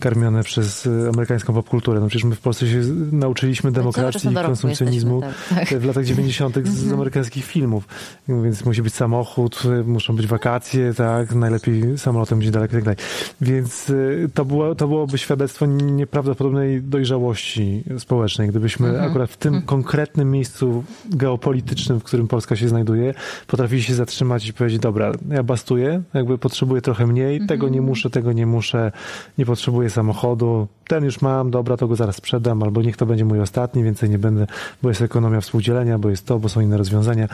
karmione 0.00 0.42
przez 0.42 0.88
amerykańską 1.08 1.54
popkulturę. 1.54 2.00
No 2.00 2.08
przecież 2.08 2.24
my 2.24 2.34
w 2.34 2.40
Polsce 2.40 2.66
się 2.66 2.80
nauczyliśmy 3.12 3.72
demokracji 3.72 4.30
i 4.30 4.34
konsumpcjonizmu 4.34 5.20
tak, 5.20 5.68
tak. 5.68 5.80
w 5.80 5.84
latach 5.84 6.04
90. 6.04 6.54
z 6.54 6.58
mhm. 6.58 6.94
amerykańskich 6.94 7.44
filmów. 7.44 7.88
Więc 8.28 8.64
musi 8.64 8.82
być 8.82 8.94
samochód, 8.94 9.62
muszą 9.84 10.16
być 10.16 10.26
wakacje, 10.26 10.94
tak, 10.94 11.34
najlepiej 11.34 11.98
samolotem 11.98 12.38
gdzieś 12.38 12.50
daleko 12.50 12.72
i 12.72 12.76
tak 12.76 12.84
dalej. 12.84 12.98
Więc 13.40 13.57
y, 13.90 14.30
to, 14.34 14.44
było, 14.44 14.74
to 14.74 14.88
byłoby 14.88 15.18
świadectwo 15.18 15.66
nieprawdopodobnej 15.66 16.82
dojrzałości 16.82 17.84
społecznej, 17.98 18.48
gdybyśmy 18.48 18.88
mhm. 18.88 19.10
akurat 19.10 19.30
w 19.30 19.36
tym 19.36 19.54
mhm. 19.54 19.66
konkretnym 19.66 20.30
miejscu 20.30 20.84
geopolitycznym, 21.10 22.00
w 22.00 22.04
którym 22.04 22.28
Polska 22.28 22.56
się 22.56 22.68
znajduje, 22.68 23.14
potrafili 23.46 23.82
się 23.82 23.94
zatrzymać 23.94 24.48
i 24.48 24.52
powiedzieć, 24.52 24.80
dobra, 24.80 25.12
ja 25.30 25.42
bastuję, 25.42 26.02
jakby 26.14 26.38
potrzebuję 26.38 26.82
trochę 26.82 27.06
mniej, 27.06 27.32
mhm. 27.32 27.48
tego 27.48 27.68
nie 27.68 27.80
muszę, 27.80 28.10
tego 28.10 28.32
nie 28.32 28.46
muszę, 28.46 28.92
nie 29.38 29.46
potrzebuję 29.46 29.90
samochodu, 29.90 30.68
ten 30.88 31.04
już 31.04 31.20
mam, 31.20 31.50
dobra, 31.50 31.76
to 31.76 31.88
go 31.88 31.96
zaraz 31.96 32.16
sprzedam, 32.16 32.62
albo 32.62 32.82
niech 32.82 32.96
to 32.96 33.06
będzie 33.06 33.24
mój 33.24 33.40
ostatni, 33.40 33.84
więcej 33.84 34.10
nie 34.10 34.18
będę, 34.18 34.46
bo 34.82 34.88
jest 34.88 35.02
ekonomia 35.02 35.40
współdzielenia, 35.40 35.98
bo 35.98 36.10
jest 36.10 36.26
to, 36.26 36.38
bo 36.38 36.48
są 36.48 36.60
inne 36.60 36.76
rozwiązania. 36.76 37.28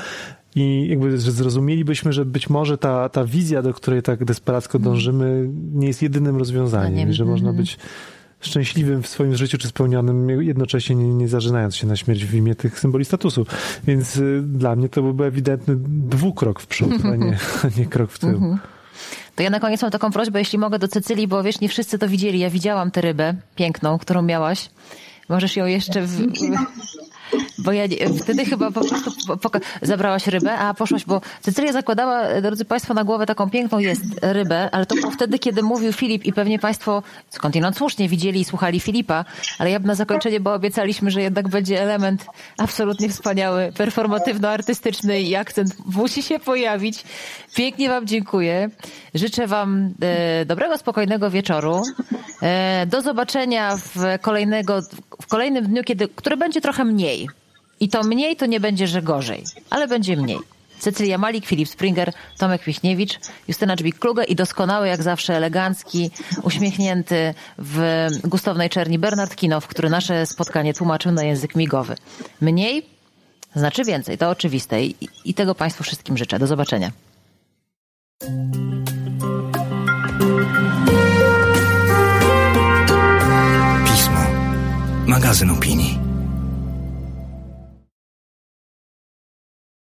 I 0.55 0.89
jakby 0.89 1.19
zrozumielibyśmy, 1.19 2.13
że 2.13 2.25
być 2.25 2.51
może 2.51 2.79
ta, 2.79 3.09
ta 3.09 3.25
wizja, 3.25 3.63
do 3.63 3.75
której 3.75 4.03
tak 4.03 4.25
desperacko 4.25 4.79
mhm. 4.79 4.95
dążymy, 4.95 5.49
nie 5.73 5.87
jest 5.87 6.03
jedynym 6.03 6.37
rozwiązaniem, 6.37 7.11
i 7.11 7.13
że 7.13 7.25
można 7.25 7.49
mhm. 7.49 7.57
być 7.57 7.79
szczęśliwym 8.41 9.03
w 9.03 9.09
swoim 9.09 9.37
życiu 9.37 9.59
czy 9.59 9.69
spełnionym, 9.69 10.43
jednocześnie 10.43 10.97
nie, 10.97 11.15
nie 11.15 11.29
zażynając 11.29 11.77
się 11.77 11.87
na 11.87 11.97
śmierć 11.97 12.25
w 12.25 12.35
imię 12.35 12.55
tych 12.55 12.81
symboli 12.81 13.05
statusu. 13.05 13.47
Więc 13.87 14.17
y, 14.17 14.43
dla 14.43 14.77
mnie 14.77 14.89
to 14.89 15.03
byłby 15.03 15.25
ewidentny 15.25 15.77
dwukrok 15.89 16.61
w 16.61 16.67
przód, 16.67 16.93
a 17.05 17.17
nie, 17.17 17.39
a 17.63 17.79
nie 17.79 17.87
krok 17.87 18.11
w 18.11 18.19
tył. 18.19 18.29
Mhm. 18.29 18.59
To 19.35 19.43
ja 19.43 19.51
na 19.51 19.61
koniec 19.61 19.83
mam 19.83 19.91
taką 19.91 20.11
prośbę, 20.11 20.39
jeśli 20.39 20.59
mogę, 20.59 20.79
do 20.79 20.89
Cecylii, 20.89 21.29
bo 21.29 21.43
wiesz, 21.43 21.61
nie 21.61 21.69
wszyscy 21.69 21.99
to 21.99 22.09
widzieli. 22.09 22.39
Ja 22.39 22.51
widziałam 22.51 22.91
tę 22.91 23.01
rybę 23.01 23.35
piękną, 23.57 23.99
którą 23.99 24.23
miałaś. 24.23 24.71
Możesz 25.29 25.57
ją 25.57 25.67
jeszcze 25.67 26.03
w... 26.03 26.27
Bo 27.59 27.73
ja 27.73 27.85
wtedy 28.23 28.45
chyba 28.45 28.71
po 28.71 28.85
prostu 28.85 29.11
zabrałaś 29.83 30.27
rybę, 30.27 30.59
a 30.59 30.75
poszłaś, 30.75 31.05
bo 31.05 31.21
Cecylia 31.41 31.73
zakładała, 31.73 32.41
drodzy 32.41 32.65
Państwo, 32.65 32.95
na 32.95 33.05
głowę 33.05 33.27
taką 33.27 33.51
piękną 33.51 33.79
jest 33.79 34.03
rybę, 34.23 34.69
ale 34.73 34.87
to 34.87 34.95
było 34.95 35.11
wtedy, 35.11 35.39
kiedy 35.39 35.63
mówił 35.63 35.93
Filip 35.93 36.25
i 36.25 36.33
pewnie 36.33 36.59
Państwo 36.59 37.03
skądinąd 37.31 37.77
słusznie 37.77 38.09
widzieli 38.09 38.41
i 38.41 38.45
słuchali 38.45 38.81
Filipa, 38.81 39.25
ale 39.59 39.71
ja 39.71 39.79
na 39.79 39.95
zakończenie, 39.95 40.41
bo 40.41 40.55
obiecaliśmy, 40.55 41.11
że 41.11 41.23
jednak 41.23 41.49
będzie 41.49 41.83
element 41.83 42.27
absolutnie 42.59 43.09
wspaniały, 43.09 43.73
performatywno-artystyczny 43.77 45.21
i 45.21 45.37
akcent 45.37 45.77
musi 45.87 46.23
się 46.23 46.39
pojawić. 46.39 47.05
Pięknie 47.55 47.89
Wam 47.89 48.07
dziękuję. 48.07 48.71
Życzę 49.15 49.47
Wam 49.47 49.95
e, 50.01 50.45
dobrego, 50.45 50.79
spokojnego 50.79 51.31
wieczoru. 51.31 51.83
E, 52.43 52.87
do 52.87 53.03
zobaczenia 53.03 53.77
w, 53.77 54.21
kolejnego, 54.21 54.81
w 55.23 55.27
kolejnym 55.27 55.65
dniu, 55.67 55.83
kiedy, 55.85 56.09
który 56.09 56.37
będzie 56.37 56.61
trochę 56.61 56.85
mniej. 56.85 57.24
I 57.85 57.89
to 57.89 58.03
mniej 58.03 58.37
to 58.37 58.47
nie 58.47 58.61
będzie, 58.61 58.87
że 58.87 59.03
gorzej, 59.03 59.45
ale 59.71 59.89
będzie 59.89 60.17
mniej. 60.17 60.39
Cecylia 60.79 61.19
Malik, 61.19 61.47
Filip 61.47 61.69
Springer, 61.69 62.13
Tomek 62.39 62.65
Wichniewicz, 62.65 63.19
Justyna 63.49 63.77
Dżbik-Kluge 63.77 64.25
i 64.29 64.35
doskonały 64.35 64.89
jak 64.89 65.03
zawsze 65.03 65.37
elegancki, 65.37 66.11
uśmiechnięty 66.43 67.35
w 67.59 68.09
gustownej 68.25 68.71
czerni 68.71 68.99
Bernard 68.99 69.37
Kinow, 69.37 69.67
który 69.67 69.91
nasze 69.91 70.27
spotkanie 70.27 70.75
tłumaczył 70.75 71.13
na 71.13 71.25
język 71.25 71.55
migowy. 71.55 71.97
Mniej 72.41 72.87
znaczy 73.55 73.85
więcej, 73.85 74.19
to 74.19 74.31
oczywiste 74.31 74.85
i, 74.85 74.95
i 75.25 75.35
tego 75.35 75.55
Państwu 75.55 75.85
wszystkim 75.85 76.19
życzę. 76.19 76.39
Do 76.39 76.47
zobaczenia. 76.47 76.91
Pismo. 83.87 84.21
Magazyn 85.07 85.51
opinii. 85.51 86.04